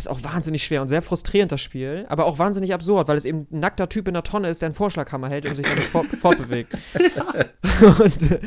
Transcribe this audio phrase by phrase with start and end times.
[0.00, 3.18] Das ist auch wahnsinnig schwer und sehr frustrierend, das Spiel, aber auch wahnsinnig absurd, weil
[3.18, 5.66] es eben ein nackter Typ in der Tonne ist, der einen Vorschlaghammer hält und sich
[5.66, 6.72] dann fort, fortbewegt.
[7.98, 8.40] und, äh,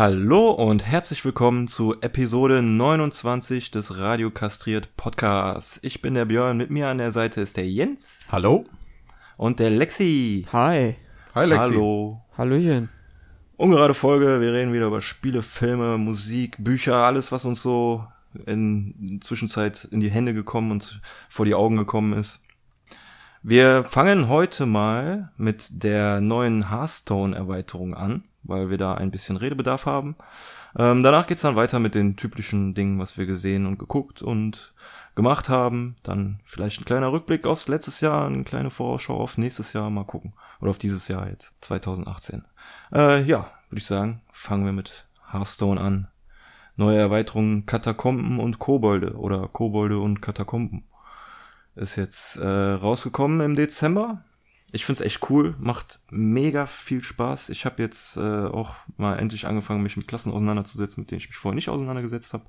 [0.00, 5.78] Hallo und herzlich willkommen zu Episode 29 des Radio Kastriert Podcasts.
[5.82, 8.26] Ich bin der Björn, mit mir an der Seite ist der Jens.
[8.32, 8.64] Hallo.
[9.36, 10.46] Und der Lexi.
[10.54, 10.96] Hi.
[11.34, 11.74] Hi Lexi.
[11.74, 12.22] Hallo.
[12.38, 12.88] Hallöchen.
[13.58, 18.06] Ungerade Folge, wir reden wieder über Spiele, Filme, Musik, Bücher, alles, was uns so
[18.46, 22.40] in Zwischenzeit in die Hände gekommen und vor die Augen gekommen ist.
[23.42, 29.86] Wir fangen heute mal mit der neuen Hearthstone-Erweiterung an weil wir da ein bisschen Redebedarf
[29.86, 30.16] haben.
[30.78, 34.72] Ähm, danach geht's dann weiter mit den typischen Dingen, was wir gesehen und geguckt und
[35.14, 35.96] gemacht haben.
[36.02, 40.04] Dann vielleicht ein kleiner Rückblick aufs letztes Jahr, eine kleine Vorausschau auf nächstes Jahr, mal
[40.04, 40.32] gucken.
[40.60, 42.44] Oder auf dieses Jahr jetzt, 2018.
[42.92, 46.08] Äh, ja, würde ich sagen, fangen wir mit Hearthstone an.
[46.76, 50.84] Neue Erweiterungen Katakomben und Kobolde oder Kobolde und Katakomben.
[51.76, 54.22] Ist jetzt äh, rausgekommen im Dezember
[54.72, 57.50] ich find's echt cool, macht mega viel Spaß.
[57.50, 61.28] Ich habe jetzt äh, auch mal endlich angefangen, mich mit Klassen auseinanderzusetzen, mit denen ich
[61.28, 62.44] mich vorher nicht auseinandergesetzt habe.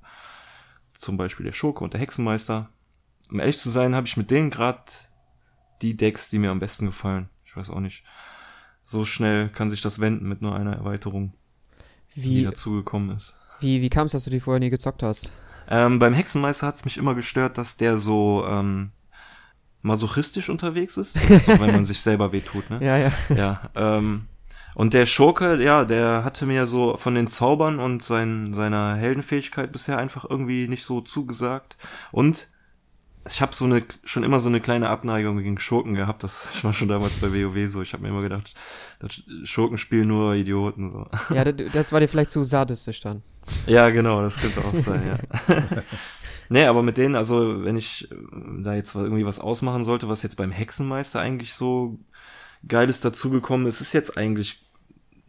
[0.93, 2.69] Zum Beispiel der Schurke und der Hexenmeister.
[3.31, 4.83] Um ehrlich zu sein, habe ich mit denen gerade
[5.81, 7.29] die Decks, die mir am besten gefallen.
[7.45, 8.03] Ich weiß auch nicht.
[8.83, 11.33] So schnell kann sich das wenden mit nur einer Erweiterung,
[12.13, 13.35] wie, die dazugekommen ist.
[13.59, 15.31] Wie, wie kam es, dass du die vorher nie gezockt hast?
[15.69, 18.91] Ähm, beim Hexenmeister hat's mich immer gestört, dass der so ähm,
[19.83, 22.79] masochistisch unterwegs ist, ist doch, wenn man sich selber wehtut, ne?
[22.81, 23.11] Ja, ja.
[23.35, 24.27] Ja, ähm,
[24.73, 29.71] und der Schurke, ja, der hatte mir so von den Zaubern und sein, seiner Heldenfähigkeit
[29.71, 31.77] bisher einfach irgendwie nicht so zugesagt.
[32.11, 32.47] Und
[33.27, 36.23] ich habe so eine schon immer so eine kleine Abneigung gegen Schurken gehabt.
[36.23, 37.81] Das war schon damals bei WoW so.
[37.81, 38.55] Ich habe mir immer gedacht,
[39.43, 41.07] Schurken spielen nur Idioten so.
[41.33, 43.21] Ja, das war dir vielleicht zu sadistisch dann.
[43.67, 45.55] Ja, genau, das könnte auch sein, ja.
[46.51, 48.15] Nee, aber mit denen, also wenn ich äh,
[48.61, 51.97] da jetzt irgendwie was ausmachen sollte, was jetzt beim Hexenmeister eigentlich so
[52.67, 54.61] geiles dazugekommen ist, ist jetzt eigentlich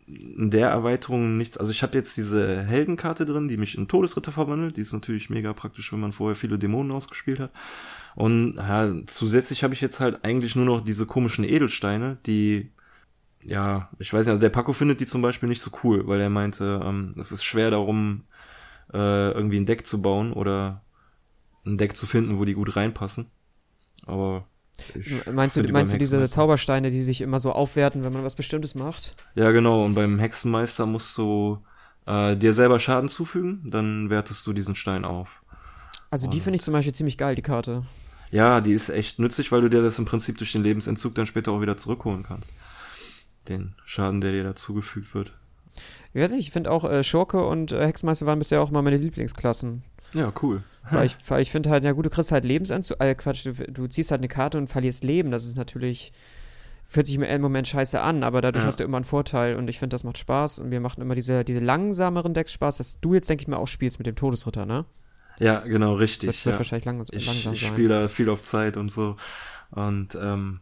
[0.09, 1.59] in der Erweiterung nichts.
[1.59, 4.77] Also ich habe jetzt diese Heldenkarte drin, die mich in Todesritter verwandelt.
[4.77, 7.53] Die ist natürlich mega praktisch, wenn man vorher viele Dämonen ausgespielt hat.
[8.17, 12.73] Und ja, zusätzlich habe ich jetzt halt eigentlich nur noch diese komischen Edelsteine, die
[13.45, 16.21] ja, ich weiß nicht, also der Paco findet die zum Beispiel nicht so cool, weil
[16.21, 18.25] er meinte, ähm, es ist schwer darum,
[18.93, 20.83] äh, irgendwie ein Deck zu bauen oder
[21.65, 23.31] ein Deck zu finden, wo die gut reinpassen.
[24.07, 24.47] Aber
[25.31, 28.75] meinst du, meinst du diese Zaubersteine, die sich immer so aufwerten, wenn man was Bestimmtes
[28.75, 29.15] macht?
[29.35, 29.85] Ja, genau.
[29.85, 31.59] Und beim Hexenmeister musst du
[32.07, 35.29] äh, dir selber Schaden zufügen, dann wertest du diesen Stein auf.
[36.11, 37.87] Also die finde ich zum Beispiel ziemlich geil, die Karte.
[38.31, 41.27] Ja, die ist echt nützlich, weil du dir das im Prinzip durch den Lebensentzug dann
[41.27, 42.55] später auch wieder zurückholen kannst.
[43.49, 45.33] Den Schaden, der dir dazugefügt wird.
[46.13, 48.83] Ich weiß nicht, ich finde auch äh, Schurke und äh, Hexenmeister waren bisher auch immer
[48.83, 49.85] meine Lieblingsklassen.
[50.15, 50.63] Ja, cool.
[50.91, 53.53] Weil ich, weil ich finde halt, ja gut, du kriegst halt Lebensanzug, äh, Quatsch, du,
[53.53, 55.31] du, ziehst halt eine Karte und verlierst Leben.
[55.31, 56.13] Das ist natürlich,
[56.85, 58.69] fühlt sich im Moment scheiße an, aber dadurch ja.
[58.69, 61.15] hast du immer einen Vorteil und ich finde, das macht Spaß und wir machen immer
[61.15, 64.17] diese, diese langsameren Decks Spaß, dass du jetzt, denke ich mal, auch spielst mit dem
[64.17, 64.85] Todesritter, ne?
[65.39, 66.29] Ja, genau, richtig.
[66.29, 66.59] Das wird ja.
[66.59, 67.53] wahrscheinlich lang, ich, langsam ich sein.
[67.55, 69.17] Ich spiele da viel auf Zeit und so.
[69.71, 70.61] Und ähm,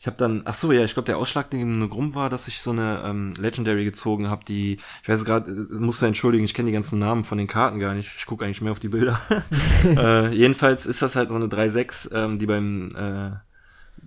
[0.00, 2.70] ich habe dann, ach so, ja, ich glaube, der ausschlaggebende Grund war, dass ich so
[2.70, 6.68] eine ähm, Legendary gezogen habe, die, ich weiß gerade, äh, musst du entschuldigen, ich kenne
[6.68, 8.10] die ganzen Namen von den Karten gar nicht.
[8.16, 9.20] Ich gucke eigentlich mehr auf die Bilder.
[9.84, 13.32] äh, jedenfalls ist das halt so eine 3-6, ähm, die beim äh,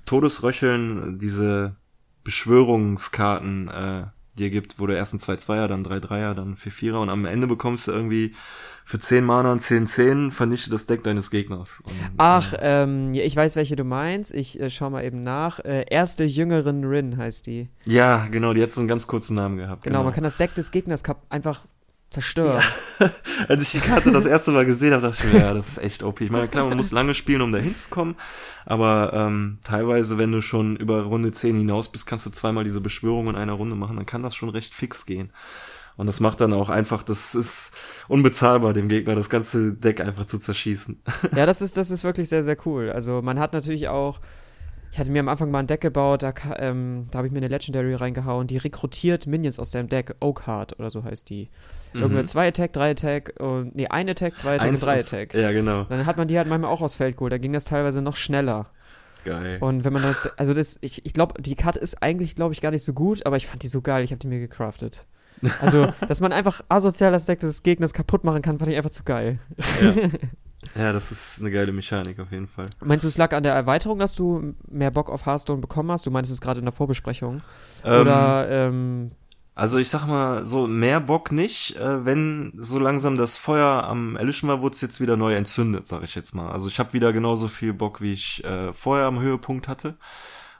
[0.07, 1.75] Todesröcheln diese
[2.23, 4.05] Beschwörungskarten äh,
[4.37, 7.87] dir gibt, wo du erst ein 2-2er, dann 3-3er, dann 4-4er und am Ende bekommst
[7.87, 8.33] du irgendwie
[8.85, 11.81] für 10 Mana und 10 10 vernichte das Deck deines Gegners.
[11.83, 14.33] Und, Ach, ähm, ich weiß, welche du meinst.
[14.33, 15.59] Ich äh, schau mal eben nach.
[15.59, 17.69] Äh, erste Jüngerin Rin heißt die.
[17.85, 19.83] Ja, genau, die hat so einen ganz kurzen Namen gehabt.
[19.83, 20.03] Genau, genau.
[20.05, 21.65] man kann das Deck des Gegners einfach
[22.13, 22.63] zerstören.
[22.99, 23.09] Ja.
[23.49, 25.77] Als ich die Karte das erste Mal gesehen habe, dachte ich mir, ja, das ist
[25.79, 26.21] echt OP.
[26.21, 28.15] Ich meine, klar, man muss lange spielen, um da hinzukommen,
[28.65, 32.81] aber ähm, teilweise, wenn du schon über Runde 10 hinaus bist, kannst du zweimal diese
[32.81, 35.31] Beschwörung in einer Runde machen, dann kann das schon recht fix gehen.
[35.95, 37.71] Und das macht dann auch einfach, das ist
[38.07, 41.01] unbezahlbar, dem Gegner das ganze Deck einfach zu zerschießen.
[41.35, 42.91] Ja, das ist, das ist wirklich sehr, sehr cool.
[42.91, 44.19] Also man hat natürlich auch
[44.91, 47.39] Ich hatte mir am Anfang mal ein Deck gebaut, da, ähm, da habe ich mir
[47.39, 51.49] eine Legendary reingehauen, die rekrutiert Minions aus deinem Deck, Oakheart oder so heißt die.
[51.93, 52.01] Mhm.
[52.01, 55.33] Irgendwie 2 Attack, 3 Attack, und, nee, 1 Attack, 2 Attack, 3 Attack.
[55.33, 55.83] Ja, genau.
[55.83, 58.15] Dann hat man die halt manchmal auch aus Feld geholt, da ging das teilweise noch
[58.15, 58.67] schneller.
[59.23, 59.57] Geil.
[59.61, 62.61] Und wenn man das, also das, ich, ich glaube, die Karte ist eigentlich, glaube ich,
[62.61, 65.05] gar nicht so gut, aber ich fand die so geil, ich habe die mir gecraftet.
[65.61, 68.89] Also, dass man einfach asozial das Deck des Gegners kaputt machen kann, fand ich einfach
[68.89, 69.39] zu geil.
[69.81, 69.93] Ja.
[70.75, 72.67] Ja, das ist eine geile Mechanik auf jeden Fall.
[72.79, 76.05] Meinst du, es lag an der Erweiterung, dass du mehr Bock auf Hearthstone bekommen hast?
[76.05, 77.41] Du meinst es gerade in der Vorbesprechung.
[77.83, 79.09] Ähm, Oder, ähm,
[79.55, 81.75] Also ich sag mal, so mehr Bock nicht.
[81.75, 85.85] Äh, wenn so langsam das Feuer am Erlischen war, wurde es jetzt wieder neu entzündet,
[85.85, 86.51] sag ich jetzt mal.
[86.51, 89.97] Also ich habe wieder genauso viel Bock, wie ich äh, vorher am Höhepunkt hatte.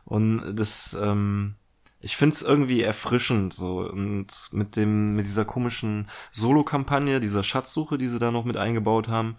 [0.05, 1.55] Und das, ähm,
[2.01, 8.07] ich find's irgendwie erfrischend so und mit dem mit dieser komischen Solo-Kampagne, dieser Schatzsuche, die
[8.07, 9.37] sie da noch mit eingebaut haben,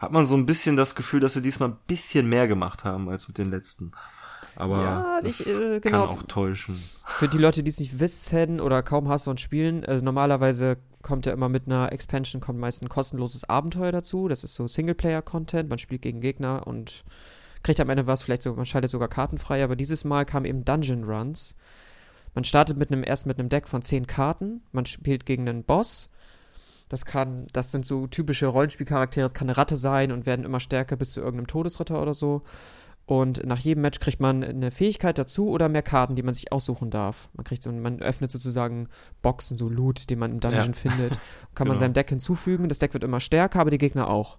[0.00, 3.08] hat man so ein bisschen das Gefühl, dass sie diesmal ein bisschen mehr gemacht haben
[3.08, 3.92] als mit den letzten.
[4.56, 6.06] Aber ja, das ich, äh, genau.
[6.06, 6.82] kann auch täuschen.
[7.06, 11.32] Für die Leute, die es nicht wissen oder kaum Hearthstone spielen, also normalerweise kommt ja
[11.32, 14.28] immer mit einer Expansion kommt meist ein kostenloses Abenteuer dazu.
[14.28, 15.68] Das ist so Singleplayer-Content.
[15.68, 17.04] Man spielt gegen Gegner und
[17.62, 19.64] kriegt am Ende was, vielleicht so, man schaltet sogar Karten frei.
[19.64, 21.56] Aber dieses Mal kamen eben Dungeon Runs.
[22.34, 24.62] Man startet mit einem, erst mit einem Deck von zehn Karten.
[24.72, 26.10] Man spielt gegen einen Boss
[26.90, 30.58] das kann, das sind so typische Rollenspielcharaktere, es kann eine Ratte sein und werden immer
[30.58, 32.42] stärker bis zu irgendeinem Todesritter oder so.
[33.10, 36.52] Und nach jedem Match kriegt man eine Fähigkeit dazu oder mehr Karten, die man sich
[36.52, 37.28] aussuchen darf.
[37.32, 38.88] Man kriegt so, man öffnet sozusagen
[39.20, 40.72] Boxen, so Loot, den man im Dungeon ja.
[40.72, 41.10] findet.
[41.56, 41.70] Kann genau.
[41.70, 42.68] man seinem Deck hinzufügen.
[42.68, 44.38] Das Deck wird immer stärker, aber die Gegner auch.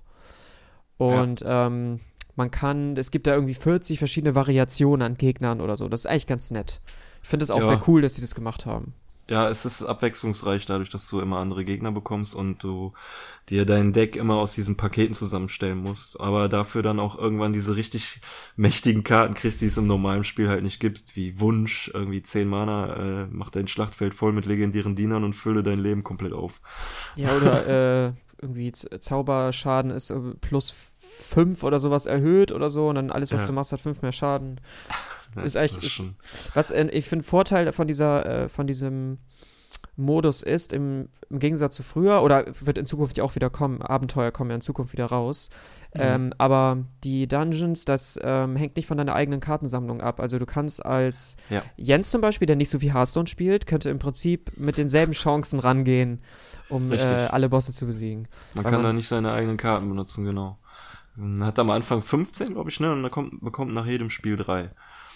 [0.96, 1.68] Und ja.
[1.68, 2.00] ähm,
[2.38, 5.90] man kann, es gibt da irgendwie 40 verschiedene Variationen an Gegnern oder so.
[5.90, 6.80] Das ist eigentlich ganz nett.
[7.24, 7.68] Ich finde es auch ja.
[7.68, 8.94] sehr cool, dass sie das gemacht haben.
[9.32, 12.92] Ja, es ist abwechslungsreich dadurch, dass du immer andere Gegner bekommst und du
[13.48, 17.78] dir dein Deck immer aus diesen Paketen zusammenstellen musst, aber dafür dann auch irgendwann diese
[17.78, 18.20] richtig
[18.58, 22.46] mächtigen Karten kriegst, die es im normalen Spiel halt nicht gibt, wie Wunsch, irgendwie 10
[22.46, 26.60] Mana, äh, mach dein Schlachtfeld voll mit legendären Dienern und fülle dein Leben komplett auf.
[27.16, 27.68] Ja, oder
[28.08, 33.32] äh, irgendwie Zauberschaden ist äh, plus 5 oder sowas erhöht oder so und dann alles,
[33.32, 33.48] was ja.
[33.48, 34.60] du machst, hat 5 mehr Schaden.
[35.36, 35.84] Ja, ist echt.
[35.84, 36.04] Ist
[36.54, 39.20] was äh, ich finde Vorteil von dieser, äh, von diesem
[39.96, 43.82] Modus ist, im, im, Gegensatz zu früher, oder wird in Zukunft ja auch wieder kommen,
[43.82, 45.50] Abenteuer kommen ja in Zukunft wieder raus.
[45.94, 46.02] Mhm.
[46.02, 50.20] Ähm, aber die Dungeons, das ähm, hängt nicht von deiner eigenen Kartensammlung ab.
[50.20, 51.64] Also du kannst als ja.
[51.78, 55.60] Jens zum Beispiel, der nicht so viel Hearthstone spielt, könnte im Prinzip mit denselben Chancen
[55.60, 56.22] rangehen,
[56.70, 58.28] um äh, alle Bosse zu besiegen.
[58.54, 60.58] Man Weil kann man, da nicht seine eigenen Karten benutzen, genau.
[61.16, 62.92] Man hat am Anfang 15, glaube ich, ne?
[62.94, 64.70] Und dann kommt, bekommt nach jedem Spiel drei.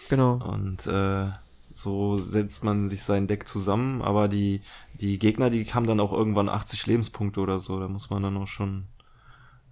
[0.09, 0.35] Genau.
[0.35, 1.27] Und äh,
[1.73, 4.61] so setzt man sich sein Deck zusammen, aber die,
[4.93, 7.79] die Gegner, die haben dann auch irgendwann 80 Lebenspunkte oder so.
[7.79, 8.85] Da muss man dann auch schon.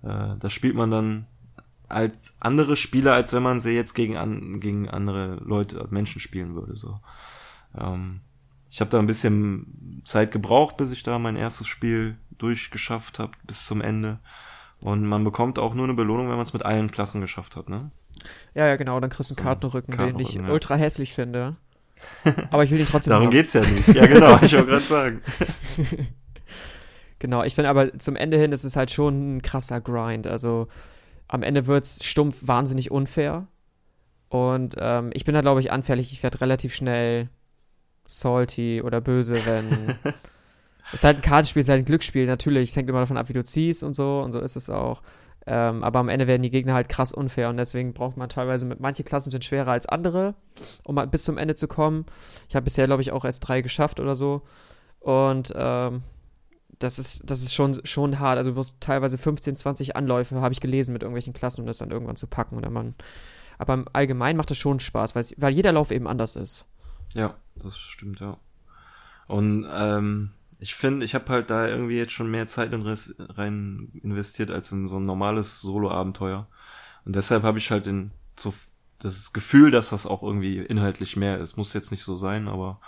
[0.02, 1.28] Äh, da spielt man dann
[1.88, 6.56] als andere Spieler, als wenn man sie jetzt gegen, an, gegen andere Leute, Menschen spielen
[6.56, 6.76] würde.
[6.76, 7.00] So.
[7.78, 8.22] Ähm,
[8.70, 13.34] ich habe da ein bisschen Zeit gebraucht, bis ich da mein erstes Spiel durchgeschafft habe,
[13.46, 14.20] bis zum Ende.
[14.82, 17.70] Und man bekommt auch nur eine Belohnung, wenn man es mit allen Klassen geschafft hat,
[17.70, 17.92] ne?
[18.54, 20.54] Ja, ja, genau, dann kriegst du einen so, Kartenrücken, Kartenrücken, den ich ja.
[20.54, 21.56] ultra hässlich finde.
[22.52, 23.32] Aber ich will ihn trotzdem Darum haben.
[23.32, 23.88] geht's ja nicht.
[23.90, 25.22] Ja, genau, ich wollte gerade sagen.
[27.20, 30.28] genau, ich finde aber zum Ende hin ist es halt schon ein krasser Grind.
[30.28, 30.68] Also
[31.28, 33.48] am Ende wird's stumpf wahnsinnig unfair.
[34.30, 36.12] Und ähm, ich bin da, glaube ich, anfällig.
[36.12, 37.30] Ich werde relativ schnell
[38.06, 39.96] salty oder böse, wenn.
[40.88, 42.70] es ist halt ein Kartenspiel, es ist halt ein Glücksspiel, natürlich.
[42.70, 44.20] Es hängt immer davon ab, wie du ziehst und so.
[44.20, 45.02] Und so ist es auch.
[45.46, 48.66] Ähm, aber am Ende werden die Gegner halt krass unfair und deswegen braucht man teilweise
[48.66, 50.36] mit manche Klassen sind schwerer als andere,
[50.84, 52.06] um bis zum Ende zu kommen.
[52.48, 54.44] Ich habe bisher, glaube ich, auch erst drei geschafft oder so.
[55.00, 56.04] Und ähm,
[56.80, 58.38] das ist, das ist schon, schon hart.
[58.38, 61.78] Also du musst teilweise 15, 20 Anläufe, habe ich gelesen, mit irgendwelchen Klassen, um das
[61.78, 62.58] dann irgendwann zu packen.
[62.58, 62.96] Oder man.
[63.58, 66.68] Aber allgemein macht es schon Spaß, weil jeder Lauf eben anders ist.
[67.14, 68.38] Ja, das stimmt, ja.
[69.28, 70.32] Und ähm,
[70.64, 74.88] ich finde, ich habe halt da irgendwie jetzt schon mehr Zeit rein investiert als in
[74.88, 76.48] so ein normales Solo-Abenteuer.
[77.04, 78.54] Und deshalb habe ich halt in so
[79.00, 81.58] das Gefühl, dass das auch irgendwie inhaltlich mehr ist.
[81.58, 82.80] Muss jetzt nicht so sein, aber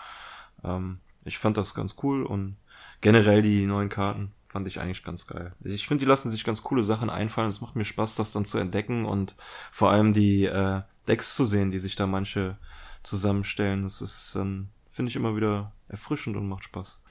[0.63, 2.55] ähm, ich fand das ganz cool und
[3.01, 5.51] generell die neuen Karten fand ich eigentlich ganz geil.
[5.62, 7.50] Ich finde, die lassen sich ganz coole Sachen einfallen.
[7.50, 9.36] Es macht mir Spaß, das dann zu entdecken und
[9.74, 12.58] vor allem die äh, Decks zu sehen, die sich da manche
[13.03, 13.84] zusammenstellen.
[13.84, 17.01] Das ist, ähm, finde ich immer wieder erfrischend und macht Spaß.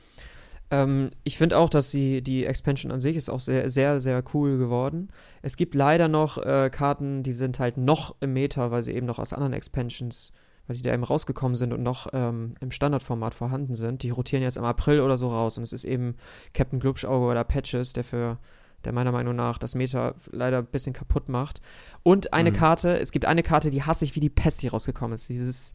[0.71, 4.23] Ähm, ich finde auch, dass die, die Expansion an sich ist auch sehr, sehr, sehr
[4.33, 5.09] cool geworden.
[5.42, 9.06] Es gibt leider noch äh, Karten, die sind halt noch im Meta, weil sie eben
[9.06, 10.33] noch aus anderen Expansions,
[10.66, 14.02] weil die da eben rausgekommen sind und noch ähm, im Standardformat vorhanden sind.
[14.02, 16.16] Die rotieren jetzt im April oder so raus und es ist eben
[16.54, 18.38] Captain Glubschauge oder Patches, der für
[18.85, 21.61] der meiner Meinung nach das Meta leider ein bisschen kaputt macht.
[22.02, 22.56] Und eine mhm.
[22.56, 25.28] Karte, es gibt eine Karte, die hasse ich wie die Pest, die rausgekommen ist.
[25.28, 25.73] Dieses,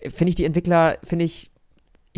[0.00, 1.50] finde ich die Entwickler, finde ich,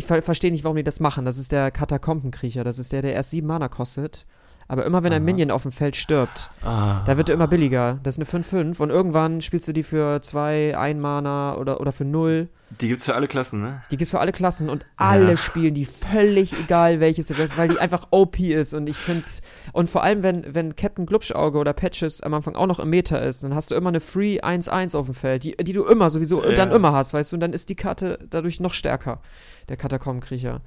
[0.01, 1.25] ich ver verstehe nicht, warum die das machen.
[1.25, 4.25] Das ist der Katakombenkriecher, das ist der, der erst sieben Mana kostet
[4.71, 7.03] aber immer wenn ein Minion auf dem Feld stirbt, ah.
[7.05, 7.99] da wird er immer billiger.
[8.03, 11.91] Das ist eine 5-5 und irgendwann spielst du die für 2, 1 Mana oder, oder
[11.91, 12.47] für 0.
[12.79, 13.81] Die gibt's für alle Klassen, ne?
[13.91, 15.35] Die gibt's für alle Klassen und alle ja.
[15.35, 19.27] spielen die völlig egal welches, weil die einfach OP ist und ich finde
[19.73, 23.17] und vor allem wenn wenn Captain Glubschauge oder Patches am Anfang auch noch im Meta
[23.17, 26.09] ist, dann hast du immer eine Free 1-1 auf dem Feld, die, die du immer
[26.09, 26.55] sowieso ja.
[26.55, 29.19] dann immer hast, weißt du, und dann ist die Karte dadurch noch stärker,
[29.67, 30.61] der Katakombenkriecher.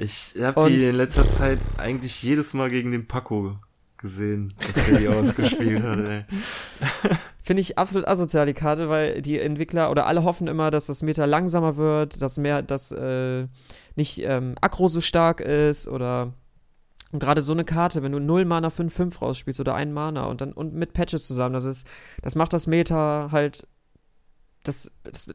[0.00, 3.56] Ich habe die in letzter Zeit eigentlich jedes Mal gegen den Paco
[3.98, 6.24] gesehen, dass der die ausgespielt hat, ey.
[7.44, 11.02] Finde ich absolut asozial, die Karte, weil die Entwickler oder alle hoffen immer, dass das
[11.02, 13.46] Meta langsamer wird, dass mehr, dass äh,
[13.94, 16.32] nicht ähm, Aggro so stark ist oder
[17.12, 20.40] und gerade so eine Karte, wenn du 0 Mana 5-5 rausspielst oder 1 Mana und
[20.40, 21.86] dann und mit Patches zusammen, das ist,
[22.22, 23.66] das macht das Meta halt
[24.62, 25.26] das, das,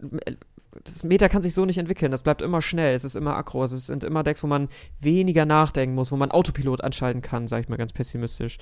[0.83, 2.11] das Meta kann sich so nicht entwickeln.
[2.11, 2.93] Das bleibt immer schnell.
[2.93, 3.63] Es ist immer aggro.
[3.63, 4.67] Es sind immer Decks, wo man
[4.99, 8.57] weniger nachdenken muss, wo man Autopilot anschalten kann, sag ich mal ganz pessimistisch.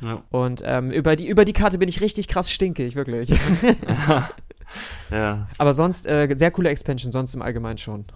[0.00, 0.22] Ja.
[0.30, 3.28] Und ähm, über, die, über die Karte bin ich richtig krass stinkig, wirklich.
[3.28, 4.30] ja.
[5.10, 5.48] ja.
[5.58, 8.06] Aber sonst äh, sehr coole Expansion, sonst im Allgemeinen schon.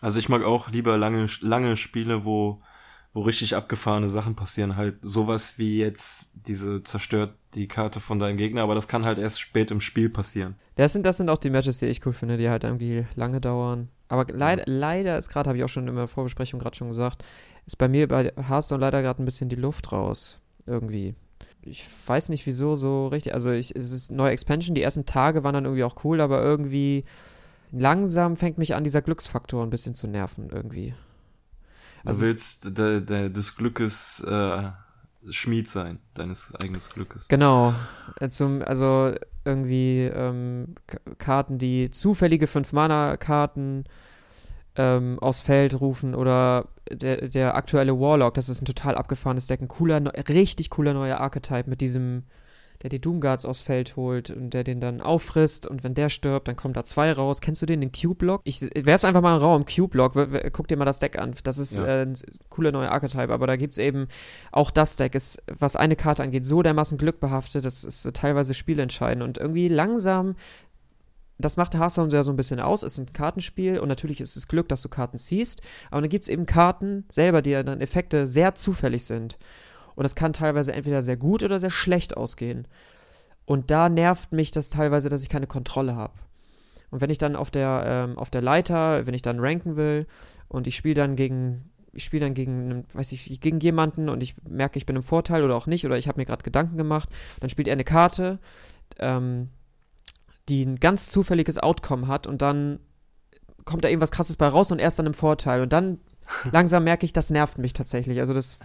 [0.00, 2.62] Also ich mag auch lieber lange, lange Spiele, wo
[3.12, 4.76] wo richtig abgefahrene Sachen passieren.
[4.76, 9.18] Halt sowas wie jetzt diese zerstört die Karte von deinem Gegner, aber das kann halt
[9.18, 10.56] erst spät im Spiel passieren.
[10.74, 13.40] Das sind, das sind auch die Matches, die ich cool finde, die halt irgendwie lange
[13.40, 13.88] dauern.
[14.08, 17.24] Aber leid, leider ist gerade, habe ich auch schon in der Vorbesprechung gerade schon gesagt,
[17.66, 20.38] ist bei mir bei Hearthstone leider gerade ein bisschen die Luft raus.
[20.66, 21.14] Irgendwie.
[21.62, 23.34] Ich weiß nicht wieso so richtig.
[23.34, 24.74] Also ich, es ist neue Expansion.
[24.74, 27.04] Die ersten Tage waren dann irgendwie auch cool, aber irgendwie
[27.70, 30.94] langsam fängt mich an, dieser Glücksfaktor ein bisschen zu nerven irgendwie.
[32.04, 34.70] Also du willst de, de, des Glückes äh,
[35.30, 37.28] Schmied sein, deines eigenen Glückes.
[37.28, 37.74] Genau.
[38.20, 38.28] Äh,
[38.64, 40.74] also irgendwie ähm,
[41.18, 43.84] Karten, die zufällige 5-Mana-Karten
[44.76, 49.60] ähm, aufs Feld rufen oder der, der aktuelle Warlock, das ist ein total abgefahrenes Deck,
[49.60, 52.24] ein cooler, richtig cooler neuer Archetype mit diesem
[52.82, 56.48] der die Doomguards aufs Feld holt und der den dann auffrisst und wenn der stirbt,
[56.48, 57.40] dann kommen da zwei raus.
[57.40, 58.42] Kennst du den, den Q-Block?
[58.44, 60.12] Ich werf's einfach mal in den Raum, Q-Block,
[60.52, 61.34] guck dir mal das Deck an.
[61.42, 61.86] Das ist ja.
[61.86, 62.14] äh, ein
[62.50, 64.06] cooler neuer Archetype, aber da gibt's eben
[64.52, 68.10] auch das Deck, ist, was eine Karte angeht, so dermaßen Glück behaftet, das ist so
[68.10, 70.36] teilweise spielentscheidend und irgendwie langsam
[71.38, 72.82] das macht Hearthstone ja so ein bisschen aus.
[72.82, 75.62] Es ist ein Kartenspiel und natürlich ist es Glück, dass du Karten ziehst.
[75.90, 79.38] Aber dann gibt es eben Karten selber, die dann Effekte sehr zufällig sind.
[79.98, 82.68] Und das kann teilweise entweder sehr gut oder sehr schlecht ausgehen.
[83.46, 86.12] Und da nervt mich das teilweise, dass ich keine Kontrolle habe.
[86.92, 90.06] Und wenn ich dann auf der, ähm, auf der Leiter, wenn ich dann ranken will
[90.46, 94.36] und ich spiele dann gegen, ich spiele dann gegen, weiß ich, gegen jemanden und ich
[94.48, 97.08] merke, ich bin im Vorteil oder auch nicht, oder ich habe mir gerade Gedanken gemacht,
[97.40, 98.38] dann spielt er eine Karte,
[99.00, 99.48] ähm,
[100.48, 102.78] die ein ganz zufälliges Outcome hat und dann
[103.64, 105.60] kommt da irgendwas krasses bei raus und er ist dann im Vorteil.
[105.60, 105.98] Und dann
[106.52, 108.20] langsam merke ich, das nervt mich tatsächlich.
[108.20, 108.58] Also das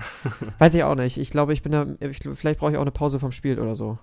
[0.59, 1.17] weiß ich auch nicht.
[1.17, 3.75] Ich glaube, ich bin da, ich, vielleicht brauche ich auch eine Pause vom Spiel oder
[3.75, 3.97] so.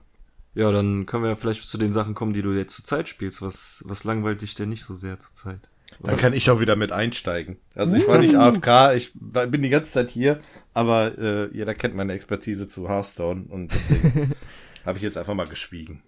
[0.55, 3.09] Ja, dann können wir ja vielleicht zu den Sachen kommen, die du jetzt zur Zeit
[3.09, 3.41] spielst.
[3.41, 5.71] Was, was langweilt dich denn nicht so sehr zur Zeit?
[6.03, 7.57] Dann kann ich auch wieder mit einsteigen.
[7.75, 10.41] Also ich war nicht AFK, ich bin die ganze Zeit hier,
[10.73, 14.33] aber äh, jeder kennt meine Expertise zu Hearthstone und deswegen
[14.87, 16.03] habe ich jetzt einfach mal geschwiegen.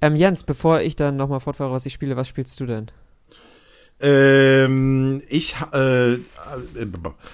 [0.00, 2.90] Ähm, Jens, bevor ich dann nochmal fortfahre, was ich spiele, was spielst du denn?
[4.04, 6.18] Ähm, ich äh, äh,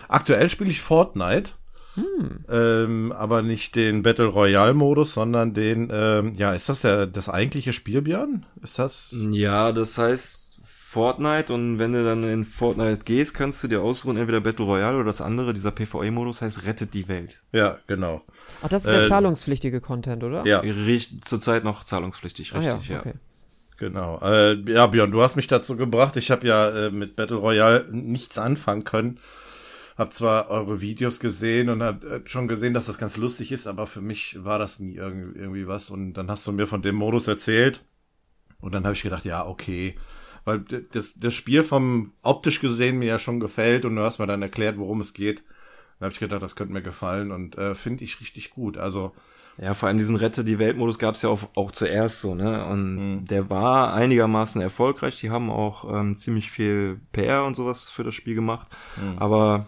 [0.09, 1.53] aktuell spiele ich Fortnite.
[1.95, 2.45] Hm.
[2.49, 7.29] Ähm, aber nicht den Battle Royale Modus, sondern den, ähm, ja, ist das der, das
[7.29, 8.47] eigentliche Spiel, Björn?
[8.63, 9.17] Ist das?
[9.33, 14.17] Ja, das heißt Fortnite und wenn du dann in Fortnite gehst, kannst du dir ausruhen,
[14.17, 17.43] entweder Battle Royale oder das andere, dieser PvE-Modus heißt Rettet die Welt.
[17.53, 18.23] Ja, genau.
[18.63, 20.47] Ach, das ist der äh, zahlungspflichtige Content, oder?
[20.47, 20.63] Ja.
[21.25, 22.99] Zurzeit noch zahlungspflichtig, richtig, ah, ja.
[23.01, 23.13] Okay.
[23.15, 23.30] ja.
[23.81, 24.21] Genau.
[24.21, 26.15] Äh, ja, Björn, du hast mich dazu gebracht.
[26.17, 29.19] Ich habe ja äh, mit Battle Royale nichts anfangen können.
[29.97, 33.67] Hab zwar eure Videos gesehen und hab äh, schon gesehen, dass das ganz lustig ist,
[33.67, 35.89] aber für mich war das nie irgendwie, irgendwie was.
[35.89, 37.83] Und dann hast du mir von dem Modus erzählt.
[38.61, 39.95] Und dann habe ich gedacht, ja, okay.
[40.45, 40.61] Weil
[40.93, 44.43] das, das Spiel vom optisch gesehen mir ja schon gefällt und du hast mir dann
[44.43, 45.43] erklärt, worum es geht.
[45.99, 48.77] Dann habe ich gedacht, das könnte mir gefallen und äh, finde ich richtig gut.
[48.77, 49.15] Also
[49.63, 52.65] ja, vor allem diesen Rette die Welt-Modus gab es ja auch, auch zuerst so, ne?
[52.65, 53.27] Und mhm.
[53.27, 55.21] der war einigermaßen erfolgreich.
[55.21, 58.69] Die haben auch ähm, ziemlich viel PR und sowas für das Spiel gemacht.
[58.97, 59.19] Mhm.
[59.19, 59.67] Aber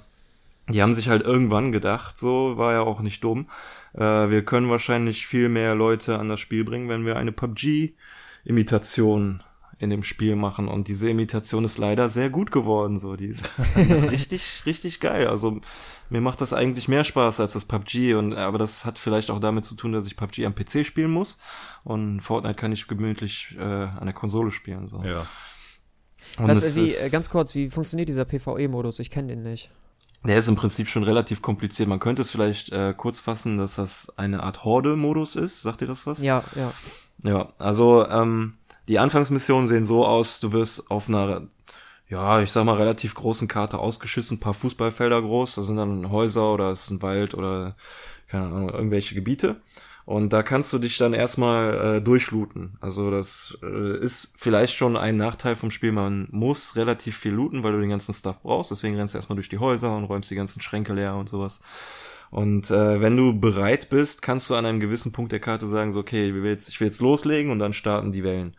[0.68, 3.49] die haben sich halt irgendwann gedacht, so war ja auch nicht dumm.
[3.94, 9.42] Äh, wir können wahrscheinlich viel mehr Leute an das Spiel bringen, wenn wir eine PUBG-Imitation
[9.78, 13.61] in dem Spiel machen und diese Imitation ist leider sehr gut geworden, so, die ist,
[13.75, 15.61] die ist richtig, richtig geil, also
[16.12, 19.40] mir macht das eigentlich mehr Spaß als das PUBG und, aber das hat vielleicht auch
[19.40, 21.38] damit zu tun, dass ich PUBG am PC spielen muss
[21.85, 25.02] und Fortnite kann ich gemütlich äh, an der Konsole spielen, so.
[25.02, 25.26] Ja.
[26.38, 28.99] Und Was, wie, äh, ganz kurz, wie funktioniert dieser PvE-Modus?
[28.99, 29.71] Ich kenne den nicht.
[30.25, 31.88] Der ist im Prinzip schon relativ kompliziert.
[31.88, 35.62] Man könnte es vielleicht äh, kurz fassen, dass das eine Art Horde-Modus ist.
[35.62, 36.23] Sagt ihr das was?
[36.23, 36.73] Ja, ja.
[37.25, 38.54] Ja, also ähm,
[38.88, 41.49] die Anfangsmissionen sehen so aus, du wirst auf einer,
[42.09, 46.52] ja, ich sag mal, relativ großen Karte ausgeschissen, paar Fußballfelder groß, da sind dann Häuser
[46.52, 47.76] oder es ist ein Wald oder,
[48.28, 49.61] keine Ahnung, irgendwelche Gebiete.
[50.04, 52.76] Und da kannst du dich dann erstmal äh, durchlooten.
[52.80, 55.92] Also das äh, ist vielleicht schon ein Nachteil vom Spiel.
[55.92, 58.73] Man muss relativ viel looten, weil du den ganzen Stuff brauchst.
[58.73, 61.61] Deswegen rennst du erstmal durch die Häuser und räumst die ganzen Schränke leer und sowas.
[62.30, 65.92] Und äh, wenn du bereit bist, kannst du an einem gewissen Punkt der Karte sagen,
[65.92, 68.56] so, okay, ich will jetzt, ich will jetzt loslegen und dann starten die Wellen.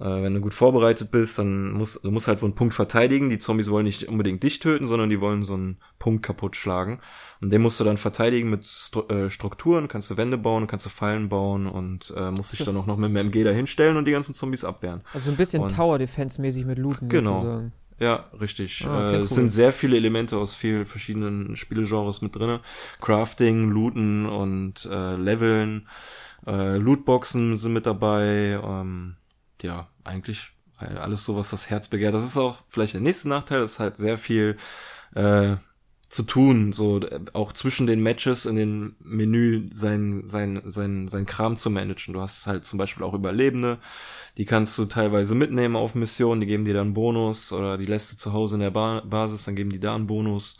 [0.00, 3.30] Äh, wenn du gut vorbereitet bist, dann musst du musst halt so einen Punkt verteidigen.
[3.30, 7.00] Die Zombies wollen nicht unbedingt dich töten, sondern die wollen so einen Punkt kaputt schlagen.
[7.40, 10.86] Und den musst du dann verteidigen mit Stru äh, Strukturen, kannst du Wände bauen, kannst
[10.86, 14.06] du Fallen bauen und äh, musst dich dann auch noch mit dem MG dahinstellen und
[14.06, 15.02] die ganzen Zombies abwehren.
[15.12, 17.42] Also ein bisschen und, Tower Defense mäßig mit Looten genau.
[17.42, 17.72] sozusagen.
[17.98, 18.84] Ja, richtig.
[18.84, 19.36] Ah, okay, äh, es cool.
[19.36, 22.60] sind sehr viele Elemente aus vielen verschiedenen Spielegenres mit drinne.
[23.00, 25.86] Crafting, Looten und äh, Leveln.
[26.44, 28.60] Äh, Lootboxen sind mit dabei.
[28.60, 29.14] Ähm,
[29.62, 32.14] ja, eigentlich alles so, was das Herz begehrt.
[32.14, 34.56] Das ist auch vielleicht der nächste Nachteil, das ist halt sehr viel
[35.14, 35.56] äh,
[36.08, 37.00] zu tun, so
[37.32, 42.12] auch zwischen den Matches in den Menü sein, sein, sein, sein Kram zu managen.
[42.12, 43.78] Du hast halt zum Beispiel auch Überlebende,
[44.36, 48.12] die kannst du teilweise mitnehmen auf Missionen, die geben dir dann Bonus oder die lässt
[48.12, 50.58] du zu Hause in der ba Basis, dann geben die da einen Bonus.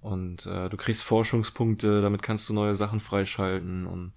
[0.00, 4.12] Und äh, du kriegst Forschungspunkte, damit kannst du neue Sachen freischalten und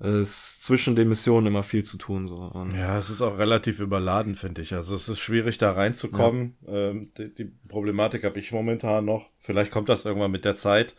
[0.00, 2.28] ist zwischen den Missionen immer viel zu tun.
[2.28, 2.36] So.
[2.36, 4.74] Und ja, es ist auch relativ überladen, finde ich.
[4.74, 6.56] Also es ist schwierig, da reinzukommen.
[6.66, 6.90] Ja.
[6.90, 9.30] Ähm, die, die, Problematik habe ich momentan noch.
[9.38, 10.94] Vielleicht kommt das irgendwann mit der Zeit.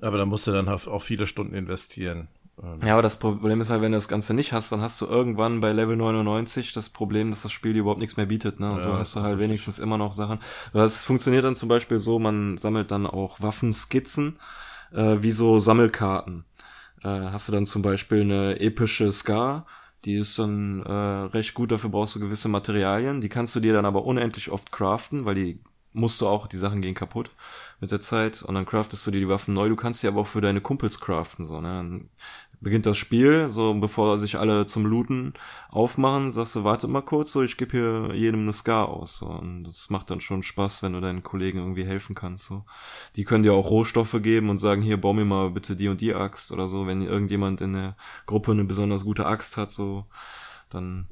[0.00, 2.28] Aber da musst du dann auch viele Stunden investieren.
[2.62, 2.80] Ähm.
[2.84, 5.06] Ja, aber das Problem ist halt, wenn du das Ganze nicht hast, dann hast du
[5.06, 8.60] irgendwann bei Level 99 das Problem, dass das Spiel dir überhaupt nichts mehr bietet.
[8.60, 8.70] Ne?
[8.70, 10.40] Und ja, so hast du halt wenigstens immer noch Sachen.
[10.72, 14.38] Das funktioniert dann zum Beispiel so, man sammelt dann auch Waffenskizzen
[14.92, 16.44] äh, wie so Sammelkarten
[17.02, 19.66] äh, hast du dann zum Beispiel eine epische Scar,
[20.04, 23.72] die ist dann äh, recht gut, dafür brauchst du gewisse Materialien, die kannst du dir
[23.72, 25.60] dann aber unendlich oft craften, weil die
[25.92, 27.30] musst du auch, die Sachen gehen kaputt
[27.80, 28.42] mit der Zeit.
[28.42, 30.60] Und dann craftest du dir die Waffen neu, du kannst sie aber auch für deine
[30.60, 31.68] Kumpels craften, so, ne?
[31.68, 32.10] Dann
[32.66, 35.34] beginnt das Spiel, so bevor sich alle zum Looten
[35.68, 39.18] aufmachen, sagst du, warte mal kurz, so ich gebe hier jedem eine Scar aus.
[39.18, 39.26] So.
[39.26, 42.46] Und das macht dann schon Spaß, wenn du deinen Kollegen irgendwie helfen kannst.
[42.46, 42.64] So.
[43.14, 46.00] Die können dir auch Rohstoffe geben und sagen, hier, bau mir mal bitte die und
[46.00, 50.06] die Axt oder so, wenn irgendjemand in der Gruppe eine besonders gute Axt hat, so,
[50.68, 51.06] dann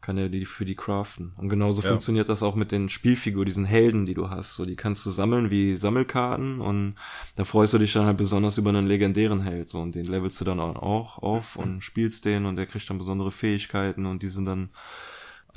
[0.00, 1.32] kann er die für die craften.
[1.36, 1.88] Und genauso ja.
[1.88, 4.54] funktioniert das auch mit den Spielfiguren, diesen Helden, die du hast.
[4.54, 6.94] So, die kannst du sammeln wie Sammelkarten und
[7.34, 9.68] da freust du dich dann halt besonders über einen legendären Held.
[9.68, 12.98] So, und den levelst du dann auch auf und spielst den und der kriegt dann
[12.98, 14.70] besondere Fähigkeiten und die sind dann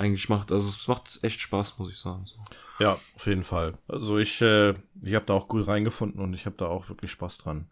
[0.00, 2.24] eigentlich macht, also es macht echt Spaß, muss ich sagen.
[2.24, 2.36] So.
[2.78, 3.74] Ja, auf jeden Fall.
[3.86, 4.70] Also ich, äh,
[5.02, 7.70] ich habe da auch gut reingefunden und ich habe da auch wirklich Spaß dran.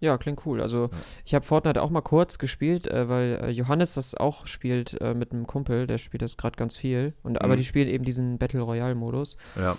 [0.00, 0.62] Ja, klingt cool.
[0.62, 0.98] Also ja.
[1.26, 5.12] ich habe Fortnite auch mal kurz gespielt, äh, weil äh, Johannes das auch spielt äh,
[5.14, 7.12] mit einem Kumpel, der spielt das gerade ganz viel.
[7.22, 7.38] Und mhm.
[7.38, 9.36] aber die spielen eben diesen Battle Royale Modus.
[9.56, 9.76] Ja.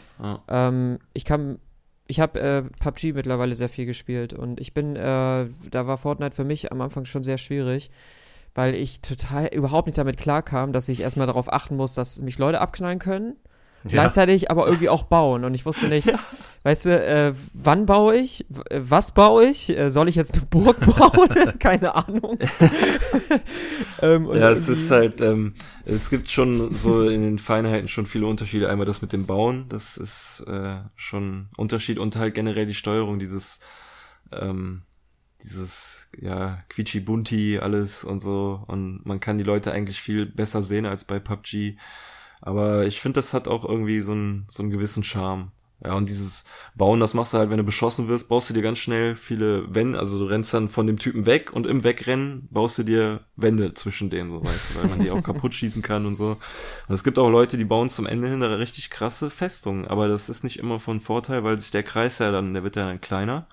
[0.47, 1.59] Ähm, ich kann,
[2.05, 4.99] ich habe äh, PUBG mittlerweile sehr viel gespielt und ich bin, äh,
[5.71, 7.89] da war Fortnite für mich am Anfang schon sehr schwierig,
[8.53, 12.37] weil ich total überhaupt nicht damit klarkam, dass ich erstmal darauf achten muss, dass mich
[12.37, 13.37] Leute abknallen können.
[13.83, 15.43] Gleichzeitig aber irgendwie auch bauen.
[15.43, 16.11] Und ich wusste nicht,
[16.63, 18.45] weißt du, äh, wann baue ich?
[18.71, 19.75] Was baue ich?
[19.75, 21.29] Äh, soll ich jetzt eine Burg bauen?
[21.59, 22.37] Keine Ahnung.
[24.01, 28.27] ähm, ja, es ist halt, ähm, es gibt schon so in den Feinheiten schon viele
[28.27, 28.69] Unterschiede.
[28.69, 33.17] Einmal das mit dem Bauen, das ist äh, schon Unterschied und halt generell die Steuerung,
[33.17, 33.61] dieses,
[34.31, 34.83] ähm,
[35.41, 38.63] dieses, ja, quietschi-bunti alles und so.
[38.67, 41.77] Und man kann die Leute eigentlich viel besser sehen als bei PUBG.
[42.41, 45.51] Aber ich finde, das hat auch irgendwie so einen, so einen gewissen Charme.
[45.83, 48.61] Ja, und dieses Bauen, das machst du halt, wenn du beschossen wirst, baust du dir
[48.61, 52.47] ganz schnell viele Wände, also du rennst dann von dem Typen weg und im Wegrennen
[52.51, 55.81] baust du dir Wände zwischen denen, so weißt du, weil man die auch kaputt schießen
[55.81, 56.37] kann und so.
[56.87, 60.29] Und es gibt auch Leute, die bauen zum Ende hin richtig krasse Festungen, aber das
[60.29, 63.01] ist nicht immer von Vorteil, weil sich der Kreis ja dann, der wird ja dann
[63.01, 63.47] kleiner.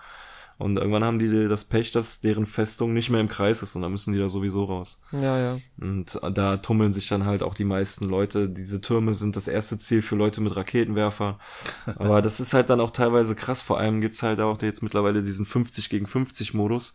[0.58, 3.82] Und irgendwann haben die das Pech, dass deren Festung nicht mehr im Kreis ist und
[3.82, 5.00] dann müssen die da sowieso raus.
[5.12, 5.58] Ja, ja.
[5.80, 8.48] Und da tummeln sich dann halt auch die meisten Leute.
[8.48, 11.38] Diese Türme sind das erste Ziel für Leute mit Raketenwerfer.
[11.96, 13.62] Aber das ist halt dann auch teilweise krass.
[13.62, 16.94] Vor allem gibt's halt auch jetzt mittlerweile diesen 50 gegen 50 Modus.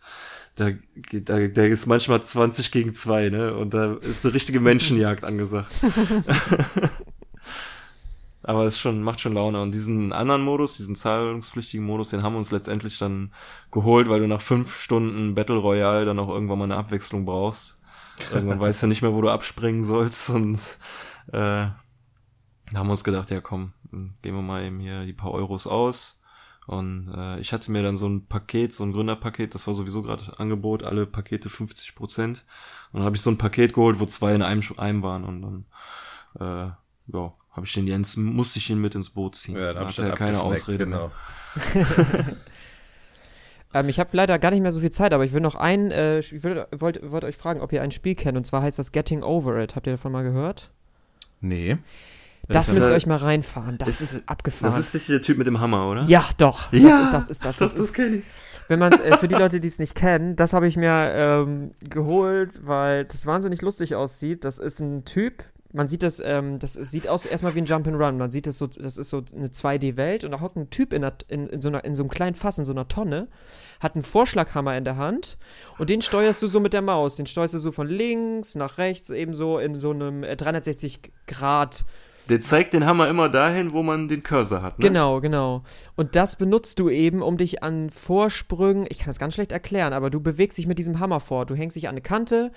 [0.56, 0.70] da,
[1.12, 3.56] da, da ist manchmal 20 gegen 2, ne?
[3.56, 5.72] Und da ist eine richtige Menschenjagd angesagt.
[8.44, 9.60] Aber es schon, macht schon Laune.
[9.60, 13.32] Und diesen anderen Modus, diesen zahlungspflichtigen Modus, den haben wir uns letztendlich dann
[13.70, 17.80] geholt, weil du nach fünf Stunden Battle Royale dann auch irgendwann mal eine Abwechslung brauchst.
[18.32, 20.28] Irgendwann weißt du nicht mehr, wo du abspringen sollst.
[20.28, 20.58] Und
[21.28, 21.74] äh, da
[22.74, 23.72] haben wir uns gedacht, ja komm,
[24.22, 26.20] gehen wir mal eben hier die paar Euros aus.
[26.66, 30.02] Und äh, ich hatte mir dann so ein Paket, so ein Gründerpaket, das war sowieso
[30.02, 32.44] gerade Angebot, alle Pakete 50 Prozent.
[32.92, 35.24] Und dann habe ich so ein Paket geholt, wo zwei in einem, einem waren.
[35.24, 35.64] Und dann,
[36.40, 36.72] äh,
[37.12, 39.56] ja, habe ich den Jens, musste ich ihn mit ins Boot ziehen.
[39.56, 41.10] Ja, dann da hat er keine Ausrede genau.
[43.74, 45.92] ähm, ich habe leider gar nicht mehr so viel Zeit, aber ich will noch ein,
[45.92, 48.78] äh, ich wollte wollt, wollt euch fragen, ob ihr ein Spiel kennt, und zwar heißt
[48.78, 49.76] das Getting Over It.
[49.76, 50.70] Habt ihr davon mal gehört?
[51.40, 51.78] Nee.
[52.48, 53.78] Das, das müsst ihr euch mal reinfahren.
[53.78, 54.74] Das ist, ist, abgefahren.
[54.74, 56.02] Das ist nicht der Typ mit dem Hammer, oder?
[56.04, 56.72] Ja, doch.
[56.72, 57.60] Ja, das ist das.
[57.60, 58.24] Ist, das, das, das, das kenne ich.
[58.68, 61.72] Wenn man äh, für die Leute, die es nicht kennen, das habe ich mir ähm,
[61.80, 64.44] geholt, weil das wahnsinnig lustig aussieht.
[64.44, 67.66] Das ist ein Typ, man sieht das, ähm, das ist, sieht aus erstmal wie ein
[67.66, 68.12] Jump'n'Run.
[68.12, 71.02] Man sieht das so, das ist so eine 2D-Welt und da hockt ein Typ in,
[71.02, 73.26] der, in, in, so einer, in so einem kleinen Fass, in so einer Tonne,
[73.80, 75.36] hat einen Vorschlaghammer in der Hand
[75.78, 77.16] und den steuerst du so mit der Maus.
[77.16, 81.84] Den steuerst du so von links nach rechts, ebenso in so einem 360 äh, Grad.
[82.28, 84.78] Der zeigt den Hammer immer dahin, wo man den Cursor hat.
[84.78, 84.86] Ne?
[84.86, 85.64] Genau, genau.
[85.96, 89.92] Und das benutzt du eben, um dich an Vorsprüngen, ich kann das ganz schlecht erklären,
[89.92, 91.46] aber du bewegst dich mit diesem Hammer vor.
[91.46, 92.52] Du hängst dich an eine Kante,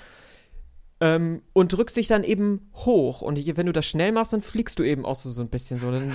[0.99, 3.21] ähm, und drückst dich dann eben hoch.
[3.21, 5.79] Und wenn du das schnell machst, dann fliegst du eben auch so, so ein bisschen
[5.79, 5.91] so.
[5.91, 6.11] Dann,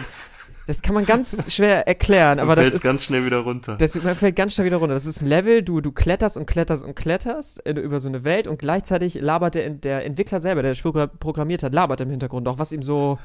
[0.67, 3.77] das kann man ganz schwer erklären, aber das ist ganz schnell wieder runter.
[3.77, 4.95] Das fällt ganz schnell wieder runter.
[4.95, 8.47] Das ist ein Level, du, du kletterst und kletterst und kletterst über so eine Welt
[8.47, 12.49] und gleichzeitig labert der, der Entwickler selber, der das Spiel programmiert hat, labert im Hintergrund
[12.49, 13.19] auch, was ihm so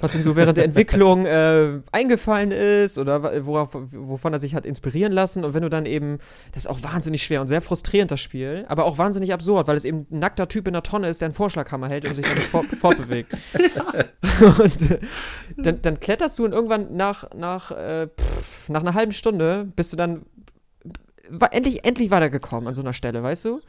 [0.00, 4.66] was ihm so während der Entwicklung äh, eingefallen ist oder worauf, wovon er sich hat
[4.66, 5.44] inspirieren lassen.
[5.44, 6.18] Und wenn du dann eben,
[6.52, 9.76] das ist auch wahnsinnig schwer und sehr frustrierend, das Spiel, aber auch wahnsinnig absurd, weil
[9.76, 12.24] es eben ein nackter Typ in der Tonne ist, der einen Vorschlaghammer hält und sich
[12.24, 13.32] dann fort, fortbewegt.
[14.58, 15.00] und äh,
[15.56, 19.92] dann, dann, kletterst du und irgendwann nach, nach, äh, pff, nach einer halben Stunde bist
[19.92, 20.24] du dann
[21.50, 23.60] endlich, endlich weitergekommen an so einer Stelle, weißt du?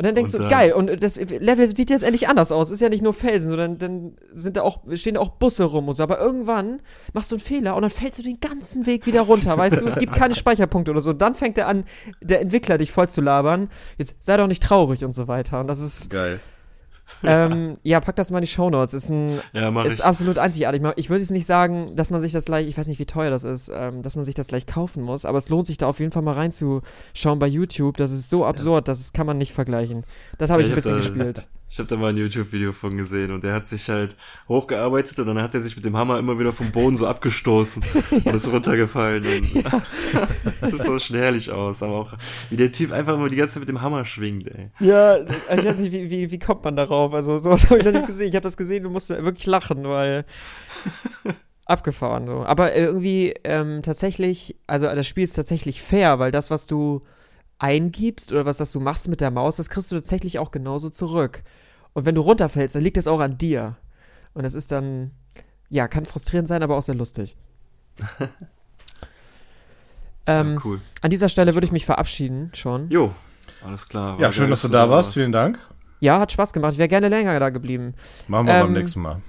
[0.00, 2.70] Und dann denkst und du, geil, und das Level sieht jetzt endlich anders aus.
[2.70, 5.88] Ist ja nicht nur Felsen, sondern dann sind da auch, stehen da auch Busse rum
[5.88, 6.02] und so.
[6.02, 6.80] Aber irgendwann
[7.12, 9.94] machst du einen Fehler und dann fällst du den ganzen Weg wieder runter, weißt du?
[9.96, 11.10] Gibt keine Speicherpunkte oder so.
[11.10, 11.84] Und dann fängt er an,
[12.22, 13.68] der Entwickler dich voll zu labern.
[13.98, 15.60] Jetzt sei doch nicht traurig und so weiter.
[15.60, 16.08] Und das ist.
[16.08, 16.40] Geil
[17.22, 18.94] ähm, ja, pack das mal in die Shownotes.
[18.94, 20.04] Ist ein, ja, ist ich.
[20.04, 20.82] absolut einzigartig.
[20.96, 23.30] Ich würde jetzt nicht sagen, dass man sich das gleich, ich weiß nicht, wie teuer
[23.30, 25.86] das ist, ähm, dass man sich das gleich kaufen muss, aber es lohnt sich da
[25.86, 27.96] auf jeden Fall mal reinzuschauen bei YouTube.
[27.96, 28.92] Das ist so absurd, ja.
[28.92, 30.04] das kann man nicht vergleichen.
[30.38, 31.48] Das habe ja, ich ein bisschen da, gespielt.
[31.72, 34.16] Ich habe da mal ein YouTube-Video von gesehen und der hat sich halt
[34.48, 37.84] hochgearbeitet und dann hat er sich mit dem Hammer immer wieder vom Boden so abgestoßen
[38.10, 39.24] und ist runtergefallen.
[39.24, 39.70] Und ja.
[40.68, 42.14] das sah schon herrlich aus, aber auch
[42.50, 44.70] wie der Typ einfach immer die ganze Zeit mit dem Hammer schwingt, ey.
[44.80, 47.14] Ja, ich weiß nicht, wie, wie, wie kommt man darauf?
[47.14, 48.30] Also sowas habe ich noch nicht gesehen.
[48.30, 50.24] Ich habe das gesehen und musste wirklich lachen, weil
[51.66, 52.44] abgefahren so.
[52.44, 57.02] Aber irgendwie ähm, tatsächlich, also das Spiel ist tatsächlich fair, weil das, was du
[57.60, 60.88] eingibst oder was das du machst mit der Maus, das kriegst du tatsächlich auch genauso
[60.88, 61.44] zurück.
[61.92, 63.76] Und wenn du runterfällst, dann liegt das auch an dir.
[64.34, 65.12] Und das ist dann,
[65.68, 67.36] ja, kann frustrierend sein, aber auch sehr lustig.
[70.26, 70.80] ähm, ja, cool.
[71.02, 72.88] An dieser Stelle würde ich mich verabschieden schon.
[72.90, 73.14] Jo,
[73.64, 74.18] alles klar.
[74.18, 75.12] Ja, schön, dass du da warst.
[75.12, 75.58] Vielen Dank.
[76.00, 76.72] Ja, hat Spaß gemacht.
[76.72, 77.94] Ich wäre gerne länger da geblieben.
[78.26, 79.20] Machen wir ähm, beim nächsten Mal.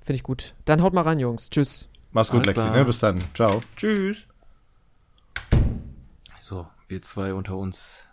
[0.00, 0.54] Finde ich gut.
[0.64, 1.50] Dann haut mal ran, Jungs.
[1.50, 1.88] Tschüss.
[2.12, 2.70] Mach's gut, Lexi.
[2.70, 2.84] Ne?
[2.86, 3.18] Bis dann.
[3.34, 3.60] Ciao.
[3.76, 4.18] Tschüss.
[6.40, 8.04] So, wir zwei unter uns.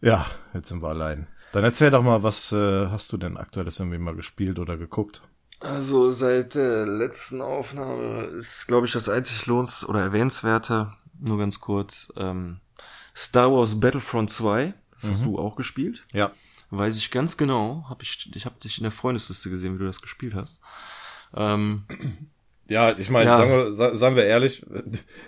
[0.00, 1.26] Ja, jetzt sind wir allein.
[1.52, 5.22] Dann erzähl doch mal, was äh, hast du denn aktuelles irgendwie mal gespielt oder geguckt?
[5.60, 11.58] Also seit der letzten Aufnahme ist, glaube ich, das einzig lohns- oder erwähnenswerte, nur ganz
[11.58, 12.60] kurz, ähm,
[13.16, 14.74] Star Wars Battlefront 2.
[14.94, 15.10] Das mhm.
[15.10, 16.04] hast du auch gespielt.
[16.12, 16.30] Ja.
[16.70, 17.86] Weiß ich ganz genau.
[17.88, 20.60] Hab ich ich habe dich in der Freundesliste gesehen, wie du das gespielt hast.
[21.34, 21.84] Ähm,
[22.68, 23.36] ja, ich meine, ja.
[23.38, 24.64] sagen, wir, sagen wir ehrlich,